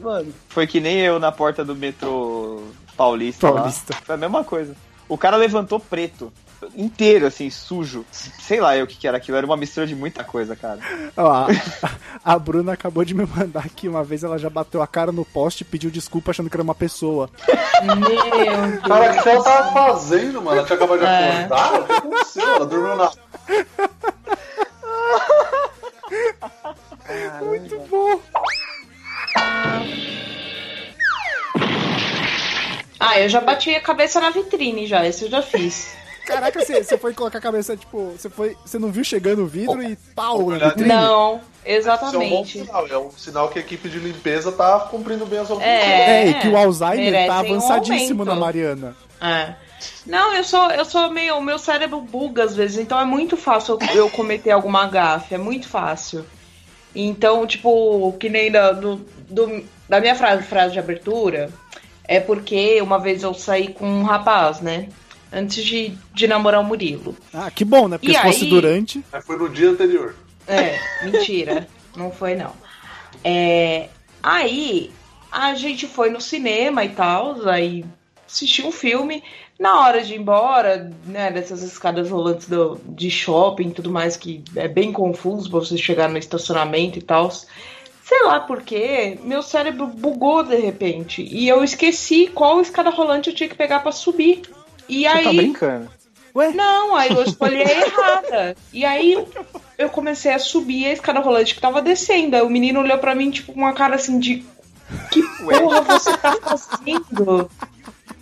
[0.00, 2.62] Mano, Foi que nem eu na porta do metrô
[2.96, 3.50] paulista.
[3.50, 3.56] lá.
[3.60, 3.94] Paulista.
[4.04, 4.74] Foi a mesma coisa.
[5.08, 6.32] O cara levantou preto.
[6.74, 8.04] Inteiro, assim, sujo.
[8.10, 9.36] Sei lá eu o que, que era aquilo.
[9.36, 10.78] Era uma mistura de muita coisa, cara.
[11.16, 11.46] Ó, a,
[12.24, 15.24] a Bruna acabou de me mandar aqui uma vez, ela já bateu a cara no
[15.24, 17.30] poste e pediu desculpa achando que era uma pessoa.
[17.82, 18.80] Meu Deus.
[18.86, 20.58] Cara, o que ela tava fazendo, mano?
[20.58, 21.30] Ela tinha acabado de É.
[21.44, 21.80] acordar?
[21.80, 22.54] O que aconteceu?
[22.56, 23.10] Ela dormiu na.
[27.44, 28.20] Muito bom!
[32.98, 35.94] Ah, eu já bati a cabeça na vitrine já, isso eu já fiz.
[36.26, 38.56] Caraca, você, você foi colocar a cabeça, tipo, você foi.
[38.64, 40.88] Você não viu chegando o vidro e pau vitrine?
[40.88, 42.58] Não, Isso é um bom exatamente.
[42.60, 42.86] sinal.
[42.88, 45.84] É um sinal que a equipe de limpeza tá cumprindo bem as obrigações.
[45.84, 46.22] É.
[46.24, 48.34] É, e que o Alzheimer tá um avançadíssimo aumento.
[48.34, 48.96] na Mariana.
[49.20, 49.54] É.
[50.04, 51.36] Não, eu sou, eu sou meio.
[51.36, 55.34] O meu cérebro buga às vezes, então é muito fácil eu, eu cometer alguma gafe,
[55.34, 56.24] é muito fácil.
[56.94, 58.96] Então, tipo, que nem da, do,
[59.28, 61.50] do- da minha frase, frase de abertura,
[62.04, 64.88] é porque uma vez eu saí com um rapaz, né?
[65.32, 67.16] Antes de, de namorar o Murilo.
[67.32, 67.98] Ah, que bom, né?
[67.98, 68.50] Porque E se fosse aí?
[68.50, 69.04] durante.
[69.12, 70.14] Mas foi no dia anterior.
[70.46, 71.66] É, mentira.
[71.96, 72.52] Não foi, não.
[73.24, 73.88] É,
[74.22, 74.90] aí
[75.32, 77.84] a gente foi no cinema e tal, aí
[78.28, 79.22] assistiu um filme.
[79.58, 84.14] Na hora de ir embora, né, dessas escadas rolantes do, de shopping e tudo mais,
[84.14, 87.30] que é bem confuso pra você chegar no estacionamento e tal.
[87.30, 91.22] Sei lá porquê, meu cérebro bugou de repente.
[91.22, 94.42] E eu esqueci qual escada rolante eu tinha que pegar para subir.
[94.88, 95.24] E Você aí.
[95.24, 95.90] tá brincando.
[96.34, 96.52] Ué?
[96.52, 98.56] Não, aí eu escolhi a errada.
[98.72, 99.16] E aí
[99.78, 102.36] eu comecei a subir a escada rolante que tava descendo.
[102.36, 104.44] Aí o menino olhou pra mim, tipo, com uma cara assim de.
[105.10, 107.50] Que porra você tá fazendo?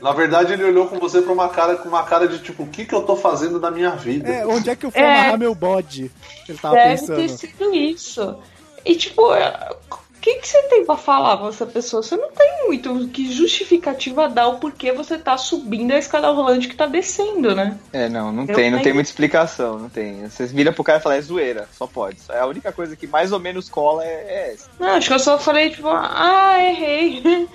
[0.01, 2.67] Na verdade, ele olhou com você pra uma cara com uma cara de tipo, o
[2.69, 4.29] que, que eu tô fazendo da minha vida?
[4.29, 5.05] É, onde é que eu fui É.
[5.21, 6.11] amarrar meu bode?
[6.49, 7.17] Ele tava Deve pensando.
[7.17, 8.39] ter sido isso.
[8.85, 9.23] E tipo,
[10.25, 12.03] que, que você tem pra falar pra essa pessoa?
[12.03, 16.66] Você não tem muito que justificativa dar o porquê você tá subindo a escada rolante
[16.66, 17.79] que tá descendo, né?
[17.93, 20.27] É, não, não Eu tem, não tem muita explicação, não tem.
[20.27, 22.16] Vocês viram pro cara e falam, é zoeira, só pode.
[22.31, 24.70] É a única coisa que mais ou menos cola é, é essa.
[24.81, 27.47] Não, acho que eu só falei, tipo, ah, errei.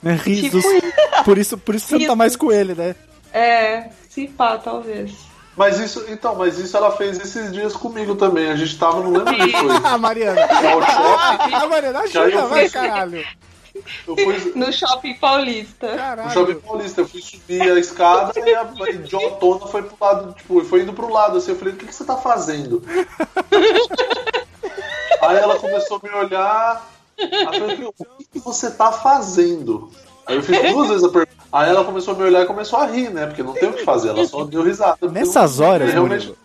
[0.00, 0.62] Né, Risos.
[0.64, 2.94] Tipo Por isso, por isso você não tá mais com ele, né?
[3.32, 5.31] É, se pá, talvez.
[5.56, 8.50] Mas isso, então, mas isso ela fez esses dias comigo também.
[8.50, 9.76] A gente tava, não lembro o que foi.
[9.84, 10.40] Ah, Mariana.
[10.42, 13.24] Ao shopping, Ah, Mariana, ajuda, vai, caralho.
[14.06, 15.90] eu fui No shopping paulista.
[15.92, 16.30] no Caralho.
[16.30, 20.82] shopping paulista, eu fui subir a escada e a idiotona foi pro lado, tipo, foi
[20.82, 21.50] indo pro lado assim.
[21.52, 22.82] Eu falei, o que, que você tá fazendo?
[25.22, 26.90] Aí ela começou a me olhar.
[27.16, 29.90] Eu falei, o que, que você tá fazendo?
[30.26, 31.31] Aí eu fiz duas vezes a pergunta.
[31.52, 33.26] Aí ela começou a me olhar e começou a rir, né?
[33.26, 35.10] Porque não tem o que fazer, ela só deu risada.
[35.10, 36.38] Nessas eu- horas, realmente, Murilo,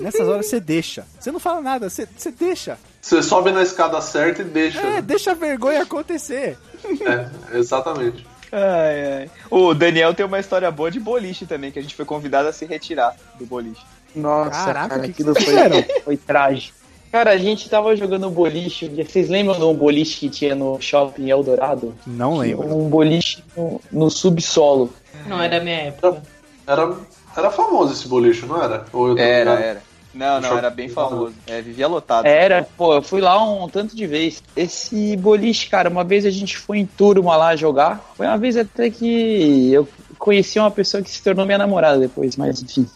[0.00, 1.06] Nessas horas você deixa.
[1.20, 2.76] Você não fala nada, você, você deixa.
[3.00, 4.80] Você sobe na escada certa e deixa.
[4.80, 5.02] É, né?
[5.02, 6.58] deixa a vergonha acontecer.
[6.84, 8.26] É, exatamente.
[8.50, 9.30] Ai, ai.
[9.48, 12.52] O Daniel tem uma história boa de boliche também, que a gente foi convidado a
[12.52, 13.82] se retirar do boliche.
[14.14, 16.81] Nossa, Caraca, cara, que que aquilo vocês foi, foi trágico.
[17.12, 18.86] Cara, a gente tava jogando boliche.
[18.86, 21.94] um Vocês lembram de um boliche que tinha no shopping Eldorado?
[22.06, 22.66] Não lembro.
[22.74, 24.90] Um boliche no, no subsolo.
[25.26, 26.22] Não da minha época.
[26.66, 26.96] Era,
[27.36, 28.86] era famoso esse boliche, não era?
[28.94, 29.82] Ou eu tô Era, era.
[30.14, 31.34] Não, não, era bem famoso.
[31.46, 32.26] É, vivia lotado.
[32.26, 34.42] Era, pô, eu fui lá um tanto de vez.
[34.56, 38.00] Esse boliche, cara, uma vez a gente foi em turma lá jogar.
[38.16, 39.86] Foi uma vez até que eu
[40.18, 42.86] conheci uma pessoa que se tornou minha namorada depois, mas enfim.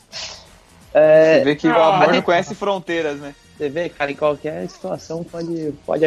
[0.94, 3.34] É, Você vê que o Ah, amor mas- não conhece fronteiras, né?
[3.56, 6.04] Você vê, cara, em qualquer situação pode, pode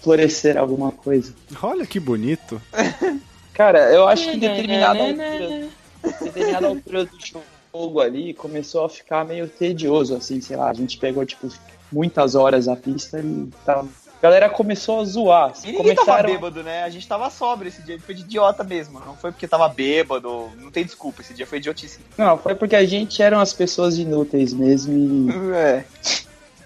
[0.00, 1.34] florescer alguma coisa.
[1.62, 2.60] Olha que bonito.
[3.52, 5.68] Cara, eu acho que em determinada altura,
[6.04, 10.74] em determinada altura do jogo ali começou a ficar meio tedioso, assim, sei lá, a
[10.74, 11.48] gente pegou, tipo,
[11.90, 13.80] muitas horas a pista e tá...
[13.80, 15.50] a galera começou a zoar.
[15.50, 16.30] assim, E ninguém tava começaram...
[16.30, 16.82] bêbado, né?
[16.84, 18.98] A gente tava sóbrio esse dia, a gente foi de idiota mesmo.
[19.00, 22.00] Não foi porque tava bêbado, não tem desculpa, esse dia foi idiotice.
[22.16, 25.84] Não, foi porque a gente eram as pessoas inúteis mesmo e É.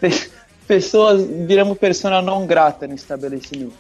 [0.01, 0.31] pe-
[0.67, 3.75] pessoas viramos persona não grata no estabelecimento.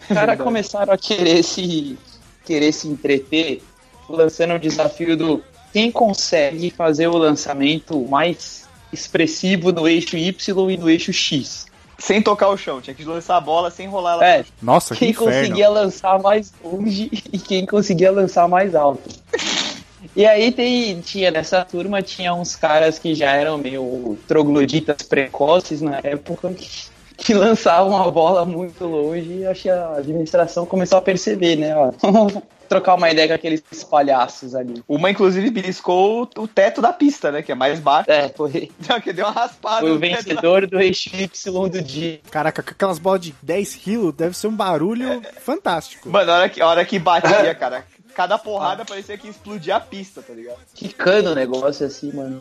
[0.00, 1.98] Os caras começaram a querer se
[2.44, 3.62] querer se entreter,
[4.08, 5.42] lançando o desafio do
[5.72, 11.66] quem consegue fazer o lançamento mais expressivo no eixo Y e no eixo X.
[11.98, 14.26] Sem tocar o chão, tinha que lançar a bola sem rolar ela.
[14.26, 15.32] É, Nossa, que quem inferno.
[15.32, 19.08] conseguia lançar mais longe e quem conseguia lançar mais alto.
[20.14, 25.80] E aí tem, tinha nessa turma tinha uns caras que já eram meio trogloditas precoces
[25.80, 26.68] na época que,
[27.16, 31.74] que lançavam a bola muito longe e acho que a administração começou a perceber, né?
[31.76, 31.92] Ó,
[32.72, 34.82] trocar uma ideia com aqueles palhaços ali.
[34.88, 37.42] Uma, inclusive, beliscou o, teto da pista, né?
[37.42, 38.10] Que é mais baixo.
[38.10, 38.70] É, foi,
[39.02, 39.80] que deu uma raspada.
[39.80, 42.20] foi o teto da- vencedor do eixo Y do dia.
[42.30, 46.08] Caraca, com aquelas bolas de 10 quilos deve ser um barulho fantástico.
[46.08, 47.84] Mano, a hora que, a hora que batia, cara,
[48.14, 50.58] cada porrada parecia que explodia a pista, tá ligado?
[50.74, 52.40] Quicando o negócio assim, mano.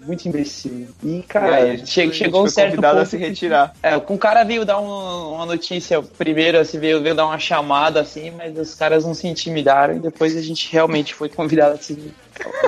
[0.00, 0.86] Muito imbecil.
[1.02, 3.02] E, E cara, aí, a gente che- foi- a gente chegou um certo convidado ponto
[3.02, 3.74] a se que- retirar.
[3.82, 7.38] É, com o cara veio dar um- uma notícia primeiro, assim, veio, veio dar uma
[7.40, 11.74] chamada assim, mas os caras não se intimidaram e depois a gente realmente foi convidado
[11.74, 12.12] assim.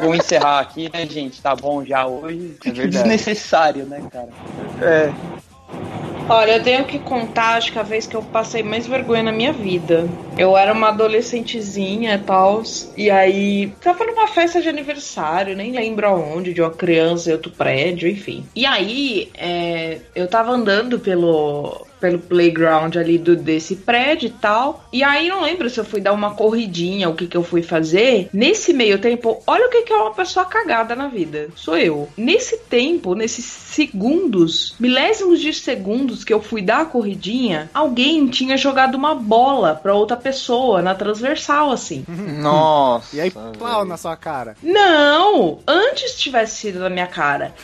[0.02, 1.40] Vou encerrar aqui, né, gente?
[1.40, 2.56] Tá bom já hoje.
[2.64, 2.88] É verdade.
[2.88, 4.28] Desnecessário, né, cara?
[4.82, 5.12] É.
[6.30, 9.32] Olha, eu tenho que contar, acho que a vez que eu passei mais vergonha na
[9.32, 10.08] minha vida.
[10.38, 12.62] Eu era uma adolescentezinha e tal,
[12.96, 17.50] e aí tava numa festa de aniversário, nem lembro aonde, de uma criança em outro
[17.50, 18.46] prédio, enfim.
[18.54, 24.84] E aí, é, eu tava andando pelo, pelo playground ali do, desse prédio e tal,
[24.92, 27.62] e aí não lembro se eu fui dar uma corridinha, o que que eu fui
[27.62, 28.28] fazer.
[28.32, 31.48] Nesse meio tempo, olha o que que é uma pessoa cagada na vida.
[31.54, 32.08] Sou eu.
[32.16, 38.56] Nesse tempo, nesses segundos, milésimos de segundos que eu fui dar a corridinha, alguém tinha
[38.56, 42.04] jogado uma bola pra outra pessoa na transversal, assim.
[42.40, 43.16] Nossa.
[43.16, 44.56] E aí, plau na sua cara.
[44.62, 45.58] Não!
[45.66, 47.54] Antes tivesse sido na minha cara.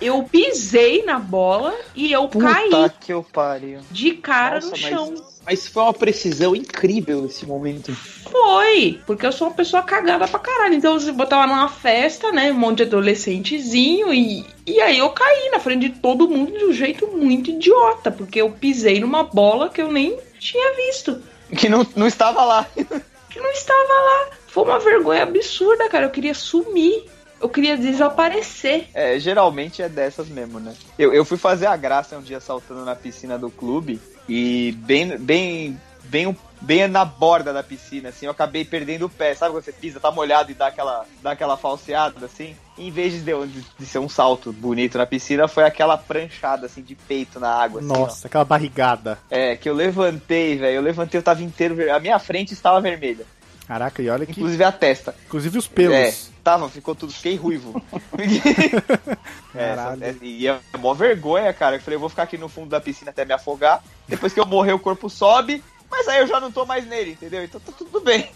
[0.00, 2.70] Eu pisei na bola e eu Puta caí
[3.00, 3.80] que eu pariu.
[3.90, 5.14] de cara Nossa, no mas- chão.
[5.50, 7.90] Mas foi uma precisão incrível esse momento.
[8.30, 10.74] Foi, porque eu sou uma pessoa cagada pra caralho.
[10.74, 12.52] Então eu botava numa festa, né?
[12.52, 16.66] Um monte de adolescentezinho e, e aí eu caí na frente de todo mundo de
[16.66, 21.22] um jeito muito idiota, porque eu pisei numa bola que eu nem tinha visto,
[21.56, 22.66] Que não, não estava lá.
[23.30, 24.28] que não estava lá.
[24.48, 26.04] Foi uma vergonha absurda, cara.
[26.06, 27.04] Eu queria sumir.
[27.40, 27.76] Eu queria
[28.18, 28.88] desaparecer.
[28.94, 30.74] É, geralmente é dessas mesmo, né?
[30.98, 35.16] Eu, eu fui fazer a graça um dia saltando na piscina do clube e bem,
[35.16, 39.34] bem, bem, bem na borda da piscina, assim, eu acabei perdendo o pé.
[39.34, 42.56] Sabe quando você pisa, tá molhado e dá aquela, dá aquela falseada, assim?
[42.76, 46.82] Em vez de, de, de ser um salto bonito na piscina, foi aquela pranchada, assim,
[46.82, 47.80] de peito na água.
[47.80, 47.98] assim, ó.
[48.00, 49.18] Nossa, aquela barrigada.
[49.30, 50.76] É, que eu levantei, velho.
[50.76, 51.74] Eu levantei, eu tava inteiro.
[51.74, 53.24] ver- A minha frente estava vermelha.
[53.68, 54.32] Caraca, e olha que.
[54.32, 55.14] Inclusive a testa.
[55.26, 55.94] Inclusive os pelos.
[55.94, 57.80] É, tava, ficou tudo, fiquei ruivo.
[59.54, 61.76] é, é, e é mó vergonha, cara.
[61.76, 63.84] Eu falei, eu vou ficar aqui no fundo da piscina até me afogar.
[64.08, 65.62] Depois que eu morrer, o corpo sobe.
[65.90, 67.44] Mas aí eu já não tô mais nele, entendeu?
[67.44, 68.30] Então tá tudo bem.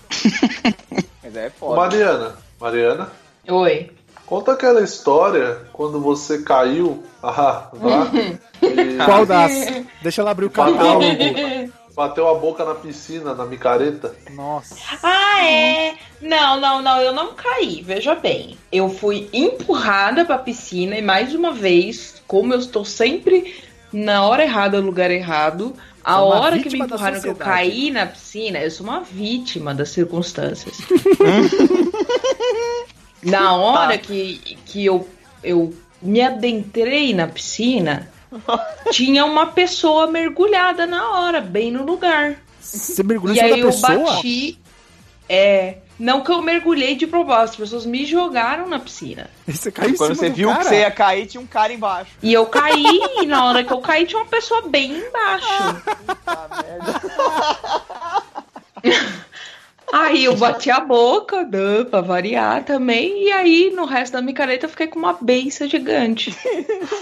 [1.24, 1.76] mas é foda.
[1.76, 3.12] Mariana, Mariana,
[3.48, 3.90] Oi.
[4.26, 7.02] conta aquela história quando você caiu.
[7.22, 8.10] Ah, lá.
[8.60, 9.52] e Qual das?
[10.02, 11.04] Deixa ela abrir o catálogo.
[11.94, 14.14] Bateu a boca na piscina, na micareta.
[14.30, 14.76] Nossa.
[15.02, 15.94] Ah, é?
[16.20, 17.82] Não, não, não, eu não caí.
[17.82, 23.54] Veja bem, eu fui empurrada pra piscina e mais uma vez, como eu estou sempre
[23.92, 25.74] na hora errada, no lugar errado,
[26.04, 29.00] a é uma hora que me empurraram que eu caí na piscina, eu sou uma
[29.00, 30.78] vítima das circunstâncias.
[33.22, 35.06] na hora que, que eu,
[35.44, 38.10] eu me adentrei na piscina,
[38.90, 42.36] tinha uma pessoa mergulhada na hora, bem no lugar.
[42.60, 44.14] Você mergulhou E em cima aí eu pessoa?
[44.14, 44.58] bati.
[45.28, 45.76] É.
[45.98, 49.30] Não que eu mergulhei de propósito, as pessoas me jogaram na piscina.
[49.46, 50.60] E você caiu em Quando cima você do viu cara?
[50.60, 52.10] que você ia cair, tinha um cara embaixo.
[52.22, 52.84] E eu caí,
[53.22, 55.46] e na hora que eu caí, tinha uma pessoa bem embaixo.
[56.26, 57.00] Ah, merda.
[59.92, 64.64] Aí eu bati a boca, né, pra variar também, e aí no resto da micareta
[64.64, 66.34] eu fiquei com uma beiça gigante.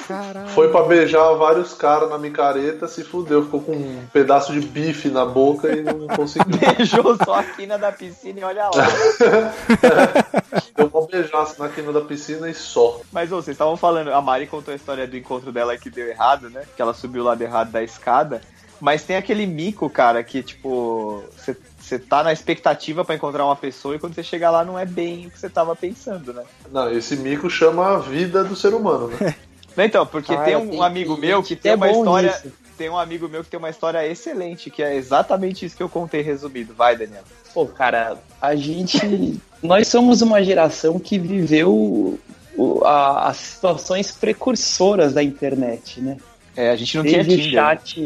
[0.09, 0.49] Caralho.
[0.49, 5.09] Foi pra beijar vários caras na micareta, se fudeu, ficou com um pedaço de bife
[5.09, 6.51] na boca e não conseguiu.
[6.77, 8.71] Beijou só a quina da piscina e olha lá.
[10.77, 13.01] Deu uma beijaço na quina da piscina e só.
[13.13, 16.09] Mas ô, vocês estavam falando, a Mari contou a história do encontro dela que deu
[16.09, 16.63] errado, né?
[16.75, 18.41] Que ela subiu o lado errado da escada.
[18.81, 21.55] Mas tem aquele mico, cara, que tipo, você-
[21.91, 24.87] você tá na expectativa pra encontrar uma pessoa e quando você chega lá não é
[24.87, 26.43] bem o que você tava pensando, né?
[26.73, 29.35] Não, esse mico chama a vida do ser humano, né?
[29.79, 32.29] Então, porque Cara, tem um tem- amigo tem meu que que tem é uma história.
[32.45, 32.53] nisso.
[32.77, 35.89] Tem um amigo meu que tem uma história excelente, que é exatamente isso que eu
[35.89, 36.75] contei resumido.
[36.75, 37.23] Vai, Daniel.
[37.55, 39.41] Pô, cara, a gente.
[39.63, 42.19] Nós somos uma geração que viveu
[42.57, 46.17] o- a- as situações precursoras da internet, né?
[46.57, 47.51] É, a gente não tinha Desde o Tinder.
[47.53, 48.01] chat,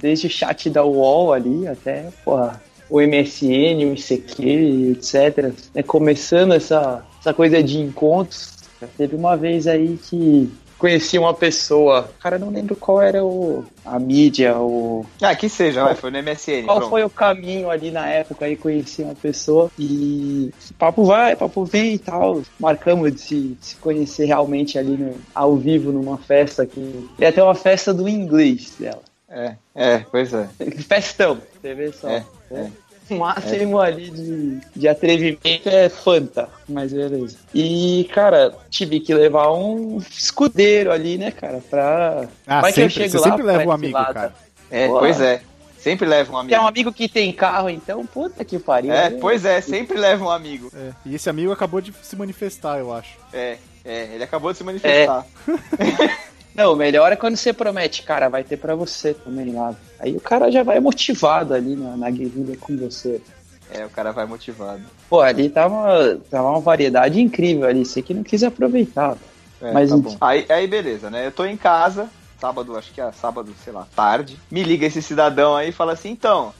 [0.00, 2.60] desde o chat da UOL ali até, porra,
[2.94, 5.52] o MSN, o ICQ, etc.
[5.74, 5.82] né?
[5.82, 8.52] Começando essa, essa coisa de encontros.
[8.98, 14.00] Teve uma vez aí que conheci uma pessoa, cara, não lembro qual era o, a
[14.00, 16.64] mídia, o, Ah, que seja, vai, foi no MSN.
[16.64, 16.90] qual pronto.
[16.90, 21.94] foi o caminho ali na época aí conheci uma pessoa e papo vai, papo vem
[21.94, 22.42] e tal.
[22.58, 27.32] Marcamos de se, de se conhecer realmente ali no- ao vivo numa festa que ia
[27.32, 29.02] ter uma festa do inglês dela.
[29.30, 30.48] É, é, pois é.
[30.88, 32.08] Festão, você vê só.
[32.08, 32.70] É, é.
[33.16, 37.36] O máximo ali de, de atrevimento é Fanta, mas beleza.
[37.54, 42.26] E, cara, tive que levar um escudeiro ali, né, cara, pra.
[42.46, 44.14] Ah, Vai que eu sempre, chego você lá, sempre leva um amigo, cilada.
[44.14, 44.34] cara.
[44.70, 45.00] É, Boa.
[45.00, 45.42] pois é.
[45.78, 46.62] Sempre leva um Tem amigo.
[46.62, 48.92] um amigo que tem carro, então, puta que pariu.
[48.92, 49.18] É, né?
[49.20, 50.70] pois é, sempre leva um amigo.
[50.72, 53.18] É, E esse amigo acabou de se manifestar, eu acho.
[53.32, 55.26] É, é, ele acabou de se manifestar.
[56.54, 59.74] Não, o melhor é quando você promete, cara, vai ter pra você também lá.
[59.98, 63.20] Aí o cara já vai motivado ali na, na guerrilha com você.
[63.70, 64.82] É, o cara vai motivado.
[65.08, 69.16] Pô, ali tava, tava uma variedade incrível ali, você que não quis aproveitar.
[69.60, 70.16] É, Mas tá bom.
[70.20, 71.26] Aí, aí beleza, né?
[71.26, 74.38] Eu tô em casa, sábado, acho que é sábado, sei lá, tarde.
[74.50, 76.52] Me liga esse cidadão aí e fala assim, então,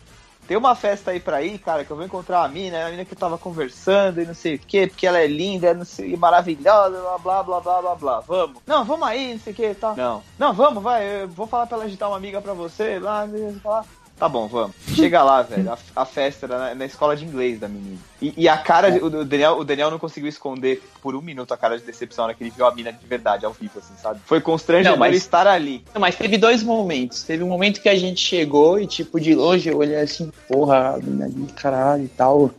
[0.52, 3.06] tem uma festa aí pra ir, cara, que eu vou encontrar uma mina, a mina
[3.06, 6.14] que eu tava conversando e não sei o quê, porque ela é linda, não sei,
[6.14, 8.20] maravilhosa, blá, blá, blá, blá, blá, blá.
[8.20, 8.60] Vamos.
[8.66, 9.96] Não, vamos aí, não sei o que e tal.
[9.96, 10.22] Não.
[10.38, 13.26] Não, vamos, vai, eu vou falar pra ela agitar uma amiga pra você, lá,
[13.62, 13.86] falar.
[14.22, 14.76] Tá bom, vamos.
[14.94, 15.72] Chega lá, velho.
[15.72, 17.98] A, a festa era na, na escola de inglês da menina.
[18.20, 21.20] E, e a cara, de- o, o Daniel, o Daniel não conseguiu esconder por um
[21.20, 23.52] minuto a cara de decepção na hora que ele viu a mina de verdade, ao
[23.52, 24.20] vivo, assim, sabe?
[24.24, 25.84] Foi constrangedor Não, mas- estar ali.
[25.92, 27.24] Não, mas teve dois momentos.
[27.24, 30.90] Teve um momento que a gente chegou e, tipo, de longe eu olhei assim, porra,
[30.94, 32.52] a mina ali, caralho e tal.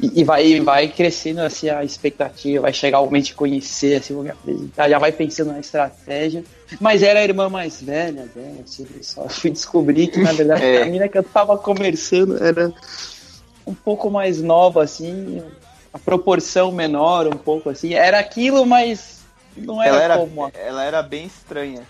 [0.00, 4.14] E, e vai, vai crescendo assim a expectativa, vai chegar o momento de conhecer, assim,
[4.14, 6.44] vou me apresentar, já vai pensando na estratégia.
[6.80, 10.82] Mas era a irmã mais velha dela, assim, só fui descobrir que na verdade É.
[10.82, 12.72] a menina que eu tava conversando era
[13.66, 15.42] um pouco mais nova, assim,
[15.92, 17.94] a proporção menor, um pouco assim.
[17.94, 19.20] Era aquilo, mas
[19.56, 21.82] não era, Ela era, como ela era bem estranha.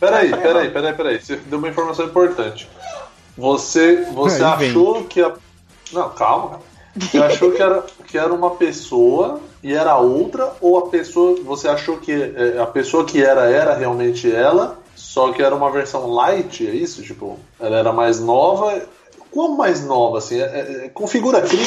[0.00, 1.20] Peraí, peraí, peraí, peraí.
[1.20, 2.68] Você deu uma informação importante.
[3.36, 4.70] Você, você Aí vem.
[4.70, 5.32] achou que a.
[5.92, 6.62] Não, calma, cara.
[6.96, 11.36] Você achou que era, que era uma pessoa e era outra, ou a pessoa.
[11.42, 15.70] Você achou que é, a pessoa que era era realmente ela, só que era uma
[15.70, 17.02] versão light, é isso?
[17.02, 18.82] Tipo, ela era mais nova.
[19.30, 20.40] Quão mais nova, assim?
[20.40, 21.64] É- é- configura crime?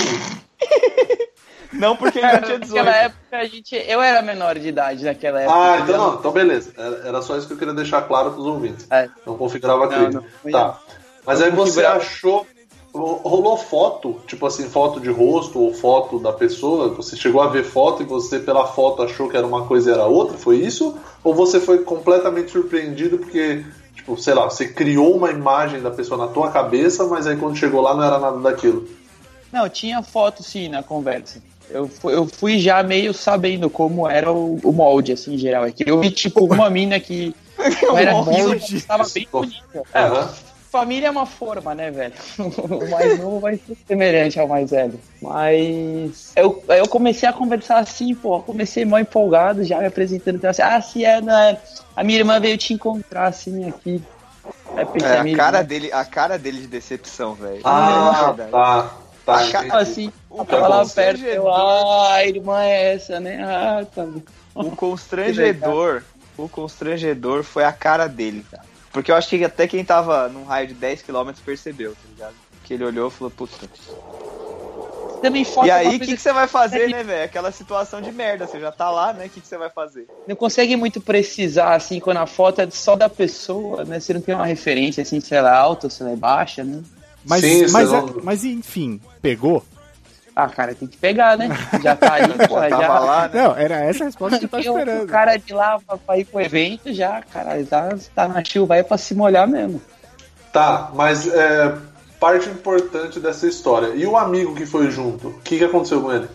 [1.73, 2.85] Não porque ele já tinha 18.
[2.85, 3.75] Naquela época a gente.
[3.75, 5.57] Eu era menor de idade naquela época.
[5.57, 6.71] Ah, então não, então beleza.
[6.77, 8.87] Era, era só isso que eu queria deixar claro pros ouvintes.
[8.89, 9.09] É.
[9.25, 10.13] Não configurava Não, crime.
[10.13, 10.79] não foi tá.
[11.25, 12.47] Mas Não aí você achou.
[12.97, 16.89] Ro- Rolou foto, tipo assim, foto de rosto ou foto da pessoa?
[16.89, 19.93] Você chegou a ver foto e você, pela foto, achou que era uma coisa e
[19.93, 20.37] era outra?
[20.37, 20.95] Foi isso?
[21.23, 23.63] Ou você foi completamente surpreendido porque,
[23.95, 27.55] tipo, sei lá, você criou uma imagem da pessoa na tua cabeça, mas aí quando
[27.57, 28.87] chegou lá não era nada daquilo?
[29.51, 31.41] Não, tinha foto sim na conversa.
[31.69, 35.65] Eu fui, eu fui já meio sabendo como era o, o molde, assim, em geral.
[35.65, 37.35] É que eu vi, tipo, uma mina que
[37.83, 38.75] não era molde.
[38.75, 39.83] estava bem bonita.
[39.93, 40.29] É, Aham.
[40.77, 42.13] Família é uma forma, né, velho?
[42.69, 44.99] O mais novo vai ser semelhante ao mais velho.
[45.21, 50.35] Mas eu, eu comecei a conversar assim, pô, comecei mal empolgado, já me apresentando.
[50.35, 51.57] Então, assim, ah, se é, né?
[51.95, 54.03] A minha irmã veio te encontrar, assim, aqui.
[54.75, 57.61] Aí pensei, É, a cara irmã- dele, a cara dele de decepção, velho.
[57.65, 58.51] Ah, Verdade.
[58.51, 58.91] tá.
[59.25, 63.43] Tá, A cara, assim, O tava lá perto, eu, ah, a irmã é essa, né?
[63.43, 64.05] Ah, tá.
[64.55, 66.03] O constrangedor,
[66.37, 68.63] o constrangedor foi a cara dele, cara.
[68.97, 72.33] Porque eu acho que até quem tava num raio de 10km percebeu, tá ligado?
[72.63, 73.55] Que ele olhou e falou, puta.
[75.21, 77.23] Também E aí, o que, que você vai fazer, né, velho?
[77.25, 79.27] Aquela situação de merda, você já tá lá, né?
[79.27, 80.07] O que, que você vai fazer?
[80.25, 83.99] não consegue muito precisar, assim, quando a foto é só da pessoa, né?
[83.99, 86.63] Você não tem uma referência, assim, se ela é alta ou se ela é baixa,
[86.63, 86.81] né?
[87.23, 89.63] Mas, Sim, mas, não- é- mas enfim, pegou?
[90.39, 91.49] Ah, cara, tem que pegar, né?
[91.81, 92.77] Já tá aí, pô, Já já...
[92.77, 93.41] tava lá, né?
[93.41, 95.03] Não, era essa a resposta que eu tava esperando.
[95.05, 98.76] O cara de lá pra, pra ir pro evento já, cara, tá, tá na chuva
[98.76, 99.81] aí pra se molhar mesmo.
[100.53, 101.76] Tá, mas é,
[102.19, 103.95] parte importante dessa história.
[103.95, 105.30] E o amigo que foi junto?
[105.30, 106.30] O que, que aconteceu com ele?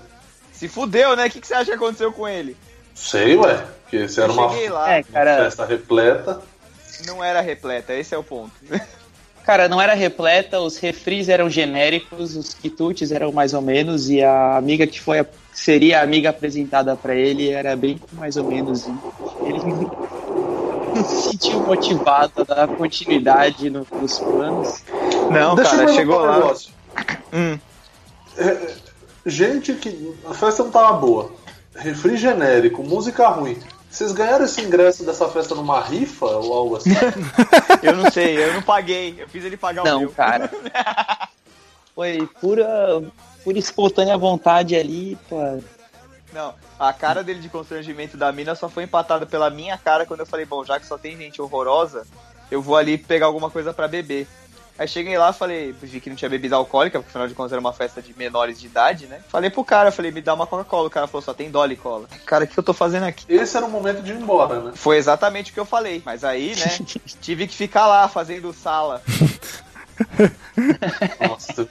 [0.53, 1.27] Se fudeu, né?
[1.27, 2.57] O que, que você acha que aconteceu com ele?
[2.97, 3.65] Sei, ué.
[3.85, 6.41] Porque se era eu uma lá, É, cara, festa repleta.
[7.07, 8.51] não era repleta, esse é o ponto.
[9.45, 14.23] cara, não era repleta, os refris eram genéricos, os quitutes eram mais ou menos, e
[14.23, 18.45] a amiga que foi a- seria a amiga apresentada pra ele era bem mais ou
[18.45, 18.87] menos.
[18.87, 18.95] e
[19.45, 19.61] Ele
[20.95, 24.83] não se sentiu motivado a dar continuidade no- nos planos.
[25.31, 26.37] Não, Deixa cara, chegou lá.
[26.37, 26.71] negócio.
[27.33, 27.59] Hum.
[29.25, 30.15] Gente que.
[30.29, 31.33] A festa não tava boa.
[31.75, 33.57] Refri genérico, música ruim.
[33.93, 36.91] Vocês ganharam esse ingresso dessa festa numa rifa ou algo assim?
[37.83, 39.17] Eu não sei, eu não paguei.
[39.19, 40.11] Eu fiz ele pagar o Não, meu.
[40.11, 40.51] cara.
[41.95, 43.03] Foi pura,
[43.45, 45.37] pura espontânea vontade ali, pô.
[46.33, 50.21] Não, a cara dele de constrangimento da mina só foi empatada pela minha cara quando
[50.21, 52.07] eu falei, bom, já que só tem gente horrorosa,
[52.51, 54.27] eu vou ali pegar alguma coisa pra beber.
[54.79, 57.61] Aí cheguei lá, falei, vi que não tinha bebida alcoólica, porque afinal de contas era
[57.61, 59.21] uma festa de menores de idade, né?
[59.29, 60.87] Falei pro cara, falei, me dá uma Coca-Cola.
[60.87, 62.07] O cara falou, só tem Dolly Cola.
[62.25, 63.25] Cara, o que eu tô fazendo aqui?
[63.29, 64.73] Esse era o momento de ir embora, né?
[64.75, 66.03] Foi exatamente o que eu falei.
[66.05, 66.79] Mas aí, né,
[67.21, 69.03] tive que ficar lá fazendo sala.
[71.29, 71.67] Nossa,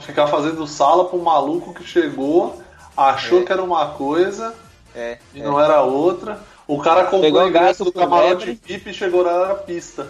[0.00, 2.62] ficar fazendo sala pro maluco que chegou,
[2.96, 3.44] achou É.
[3.44, 4.54] que era uma coisa
[4.94, 5.44] É, e é.
[5.44, 6.40] não era outra.
[6.66, 8.58] O cara comprou Pegou o ingresso gato do camarote.
[8.64, 10.06] VIP e chegou na pista.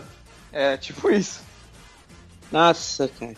[0.52, 1.40] é tipo isso.
[2.50, 3.34] Nossa, cara.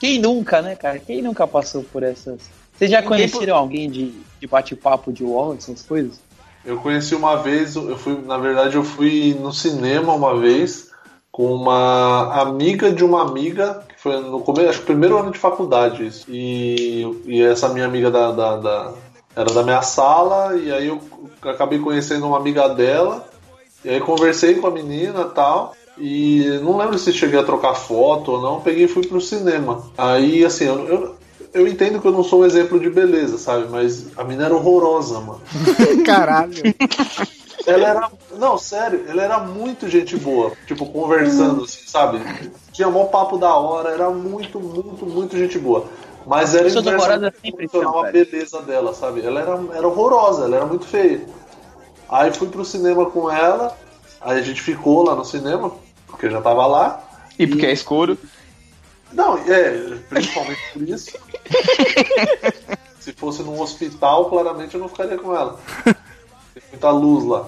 [0.00, 0.98] Quem nunca, né, cara?
[0.98, 2.40] Quem nunca passou por essas.
[2.76, 6.20] Vocês já conheceram alguém de, de bate-papo de wall, essas coisas?
[6.64, 10.90] Eu conheci uma vez, eu fui, na verdade, eu fui no cinema uma vez
[11.30, 15.38] com uma amiga de uma amiga, que foi no começo, acho que primeiro ano de
[15.38, 16.24] faculdade isso.
[16.28, 18.92] E, e essa minha amiga da, da- da-
[19.36, 21.00] era da minha sala, e aí eu
[21.42, 23.26] acabei conhecendo uma amiga dela,
[23.84, 25.74] e aí conversei com a menina e tal.
[25.96, 29.84] E não lembro se cheguei a trocar foto ou não, peguei e fui pro cinema.
[29.96, 31.16] Aí, assim, eu, eu,
[31.52, 33.68] eu entendo que eu não sou um exemplo de beleza, sabe?
[33.70, 35.40] Mas a menina era horrorosa, mano.
[36.04, 36.62] Caralho.
[37.66, 38.10] Ela era.
[38.36, 40.52] Não, sério, ela era muito gente boa.
[40.66, 42.20] Tipo, conversando, assim, sabe?
[42.72, 45.86] Tinha mó papo da hora, era muito, muito, muito gente boa.
[46.26, 49.24] Mas era inversamente proporcional a beleza dela, sabe?
[49.24, 51.24] Ela era, era horrorosa, ela era muito feia.
[52.08, 53.76] Aí fui pro cinema com ela,
[54.20, 55.72] aí a gente ficou lá no cinema,
[56.24, 57.04] porque eu já tava lá.
[57.38, 58.16] E porque é escuro.
[59.12, 61.18] Não, é, principalmente por isso.
[62.98, 65.58] Se fosse num hospital, claramente eu não ficaria com ela.
[65.84, 67.46] Tem muita luz lá.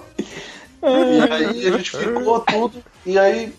[0.83, 2.83] E aí a gente ficou tudo.
[3.05, 3.53] E aí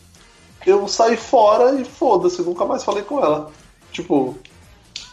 [0.64, 3.50] eu saí fora e foda-se, nunca mais falei com ela.
[3.90, 4.38] Tipo,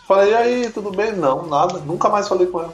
[0.07, 1.13] falei, e aí, tudo bem?
[1.13, 2.73] Não, nada, nunca mais falei com ela.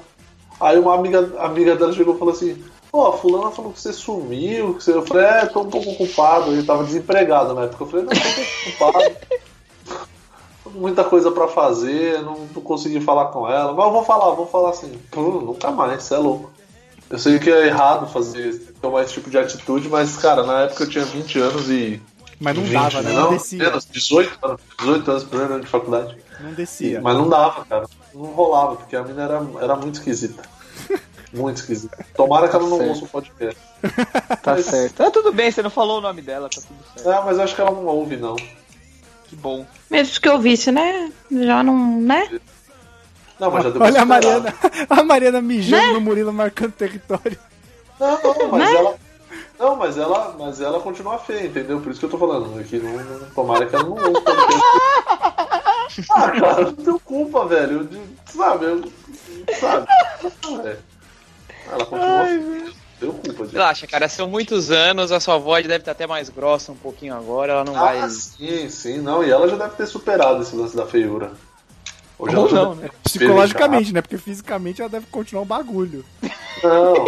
[0.60, 2.62] Aí uma amiga, amiga dela chegou e falou assim:
[2.92, 4.92] Pô, a fulana falou que você sumiu, que você...
[4.92, 7.84] eu falei, é, tô um pouco ocupado, eu tava desempregado na época.
[7.84, 10.12] Eu falei, não, tô um pouco ocupado.
[10.76, 14.46] Muita coisa pra fazer, não, não consegui falar com ela, mas eu vou falar, vou
[14.46, 16.52] falar assim, nunca mais, você é louco.
[17.10, 20.84] Eu sei que é errado fazer, tomar esse tipo de atitude, mas, cara, na época
[20.84, 22.02] eu tinha 20 anos e.
[22.40, 23.12] Mas não 20, dava, né?
[23.12, 23.58] Não, Não, descia.
[23.58, 26.18] menos, 18 anos, 18 anos, primeiro ano de faculdade.
[26.40, 27.02] Não descia.
[27.02, 27.86] Mas não dava, cara.
[28.14, 30.42] Não rolava, porque a mina era, era muito esquisita.
[31.34, 32.06] Muito esquisita.
[32.16, 32.90] Tomara que ela não certo.
[32.90, 33.60] ouça o podcast.
[34.44, 35.02] Tá Mas- certo.
[35.04, 37.10] Ah, tudo bem, você não falou o nome dela, tá tudo certo.
[37.10, 38.36] É, mas eu acho que ela não ouve, não.
[38.36, 39.66] Que bom.
[39.90, 41.12] Mesmo que eu visse, né?
[41.32, 42.40] Já não, né?
[43.40, 44.06] Não, mas já deu Olha a.
[44.06, 44.54] Mariana,
[44.90, 45.94] a Mariana mijando Né?
[45.94, 47.38] no Murilo marcando território.
[48.00, 48.76] Não, não, mas Né?
[48.76, 48.96] ela.
[49.58, 51.80] Não, mas ela, mas ela continua feia, entendeu?
[51.80, 52.60] Por isso que eu tô falando.
[52.60, 54.22] Aqui não, não, tomara que ela não ouça.
[56.10, 57.88] Ah, cara, não tenho culpa, velho.
[57.92, 58.02] Eu-
[58.34, 58.92] Sabe, eu.
[59.60, 59.88] Sabe?
[60.66, 60.78] É.
[61.70, 62.72] Ela continua
[63.02, 63.54] tenho culpa disso.
[63.54, 67.16] Relaxa, cara, são muitos anos, a sua voz deve estar até mais grossa um pouquinho
[67.16, 68.10] agora, ela não Ah, vai.
[68.10, 69.24] sim, sim, não.
[69.24, 71.32] E ela já deve ter superado esse lance da feiura.
[72.20, 72.90] Ou já não, né?
[73.04, 74.02] Psicologicamente, né?
[74.02, 76.06] Porque fisicamente ela deve continuar um bagulho.
[76.64, 77.06] Não.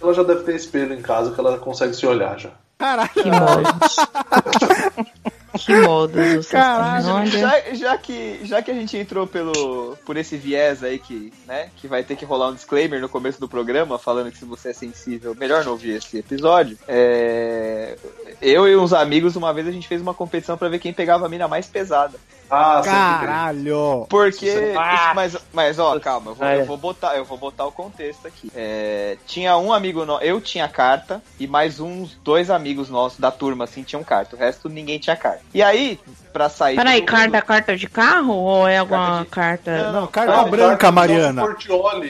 [0.00, 2.50] Ela já deve ter espelho em casa que ela consegue se olhar já.
[2.78, 3.10] Caralho.
[3.12, 3.28] Que.
[5.64, 7.26] que modos vocês Caralho.
[7.26, 11.70] Já, já que, já que a gente entrou pelo, por esse viés aí que, né,
[11.76, 14.70] que vai ter que rolar um disclaimer no começo do programa, falando que se você
[14.70, 16.78] é sensível, melhor não ouvir esse episódio.
[16.86, 17.96] É,
[18.40, 21.26] eu e uns amigos, uma vez a gente fez uma competição pra ver quem pegava
[21.26, 22.18] a mina mais pesada.
[22.50, 24.06] Ah, Caralho.
[24.08, 24.74] Porque.
[24.76, 25.12] Ah!
[25.14, 28.50] mas, mas, ó, calma, eu vou, eu vou botar, eu vou botar o contexto aqui.
[28.54, 33.30] É, tinha um amigo nosso, eu tinha carta, e mais uns dois amigos nossos da
[33.30, 34.34] turma, assim, tinham carta.
[34.34, 35.42] O resto ninguém tinha carta.
[35.52, 35.98] E aí,
[36.32, 36.76] pra sair.
[36.76, 39.92] Peraí, carta, carta de carro ou é alguma de- carta?
[39.92, 41.42] Não, carta Não, branca, carta Mariana.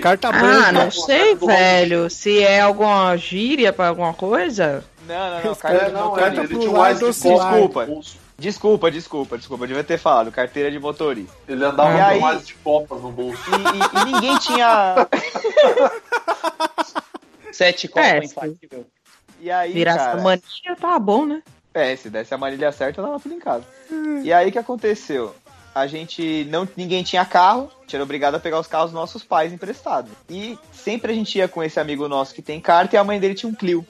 [0.01, 0.73] Carta Ah, branca.
[0.73, 2.11] não Uma sei, carta velho.
[2.11, 4.85] Se é alguma gíria pra alguma coisa?
[5.07, 6.41] Não, não, não, É, carta de não, motorista.
[6.43, 7.53] é, pro tinha um lado mais de oscilar.
[7.55, 7.89] Desculpa.
[8.39, 11.35] Desculpa, desculpa, desculpa, eu devia ter falado, carteira de motorista.
[11.49, 12.21] Ele andava E com aí?
[12.21, 13.43] mais de copas no bolso.
[13.51, 14.95] E, e- e ninguém tinha.
[17.53, 18.87] Sete copas É, infalível.
[19.41, 21.43] E aí, Virasse cara, a mania, tá bom, né?
[21.75, 23.65] É, se desse a manilha certa, tava tudo em casa.
[24.23, 25.35] E aí o que aconteceu?
[25.75, 26.69] A gente não.
[26.77, 30.11] Ninguém tinha carro, a gente era obrigado a pegar os carros dos nossos pais emprestados.
[30.29, 33.21] E sempre a gente ia com esse amigo nosso que tem carta e a mãe
[33.21, 33.87] dele tinha um Clio.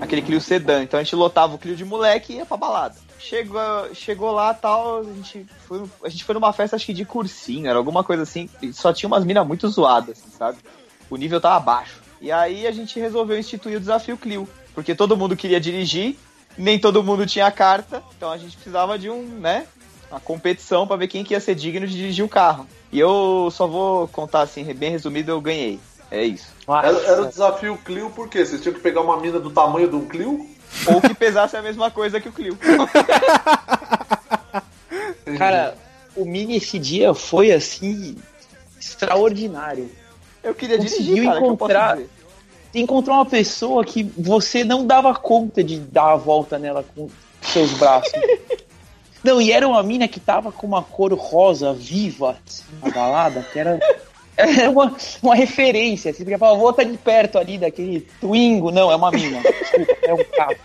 [0.00, 0.82] Aquele Clio sedã.
[0.82, 2.94] Então a gente lotava o Clio de moleque e ia pra balada.
[3.28, 7.04] Chegou, chegou lá tal, a gente, foi, a gente foi numa festa, acho que de
[7.04, 10.58] cursinho, era alguma coisa assim, só tinha umas minas muito zoadas, assim, sabe?
[11.10, 12.00] O nível tava baixo.
[12.20, 14.48] E aí a gente resolveu instituir o desafio Clio.
[14.72, 16.16] Porque todo mundo queria dirigir,
[16.56, 19.66] nem todo mundo tinha carta, então a gente precisava de um, né?
[20.08, 22.64] Uma competição pra ver quem que ia ser digno de dirigir o carro.
[22.92, 25.80] E eu só vou contar assim, bem resumido, eu ganhei.
[26.12, 26.46] É isso.
[26.68, 28.46] Era, era o desafio Clio, por quê?
[28.46, 30.54] Vocês tinham que pegar uma mina do tamanho um Clio?
[30.86, 32.58] Ou que pesasse a mesma coisa que o Clio.
[35.38, 35.76] Cara,
[36.14, 38.16] o Mini esse dia foi assim
[38.80, 39.90] extraordinário.
[40.42, 41.98] Eu queria Conseguiu dirigir, cara, que eu encontrar-.
[41.98, 47.08] Você encontrou uma pessoa que você não dava conta de dar a volta nela com
[47.42, 48.12] seus braços.
[49.24, 53.42] não, e era uma mina que tava com uma cor rosa viva assim, na balada,
[53.42, 53.80] que era.
[54.36, 58.70] Era uma, uma referência, assim, porque falava, vou estar de perto ali daquele Twingo.
[58.70, 59.40] Não, é uma mina.
[59.40, 60.56] Desculpa, é um carro.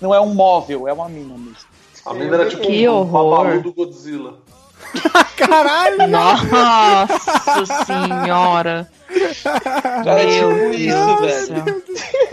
[0.00, 1.56] Não é um móvel, é uma mina mesmo.
[2.04, 3.44] A mina era tipo Que um horror.
[3.44, 4.34] babalu do Godzilla.
[5.36, 6.08] Caralho.
[6.08, 8.90] Nossa senhora.
[10.04, 11.82] Era Meu tipo Deus isso, do velho.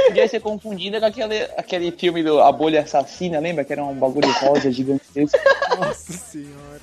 [0.07, 3.63] Podia ser confundida com aquele, aquele filme do A Bolha Assassina, lembra?
[3.63, 5.37] Que era um bagulho rosa gigantesco.
[5.77, 6.81] Nossa senhora.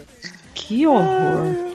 [0.55, 1.75] Que horror.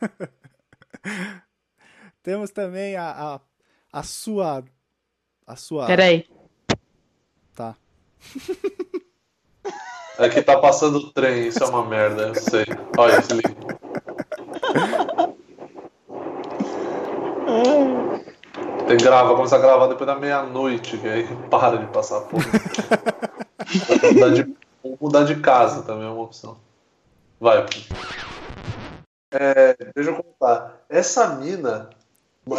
[2.22, 3.40] Temos também a, a,
[3.92, 4.64] a sua.
[5.46, 5.86] A sua.
[5.86, 6.26] Peraí.
[7.54, 7.74] Tá.
[10.18, 12.66] É que tá passando o trem, isso é uma merda, eu sei.
[12.98, 13.54] Olha, se liga.
[18.86, 22.44] Tem que gravar, começar a gravar depois da meia-noite, que aí para de passar porra.
[23.88, 26.56] Vou mudar de, vou mudar de casa também é uma opção.
[27.38, 27.64] Vai.
[29.30, 30.80] É, deixa eu contar.
[30.88, 31.90] Essa mina,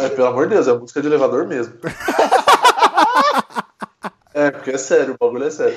[0.00, 1.74] é, pelo amor de Deus, é música de elevador mesmo.
[4.34, 5.76] É, porque é sério, o bagulho é sério.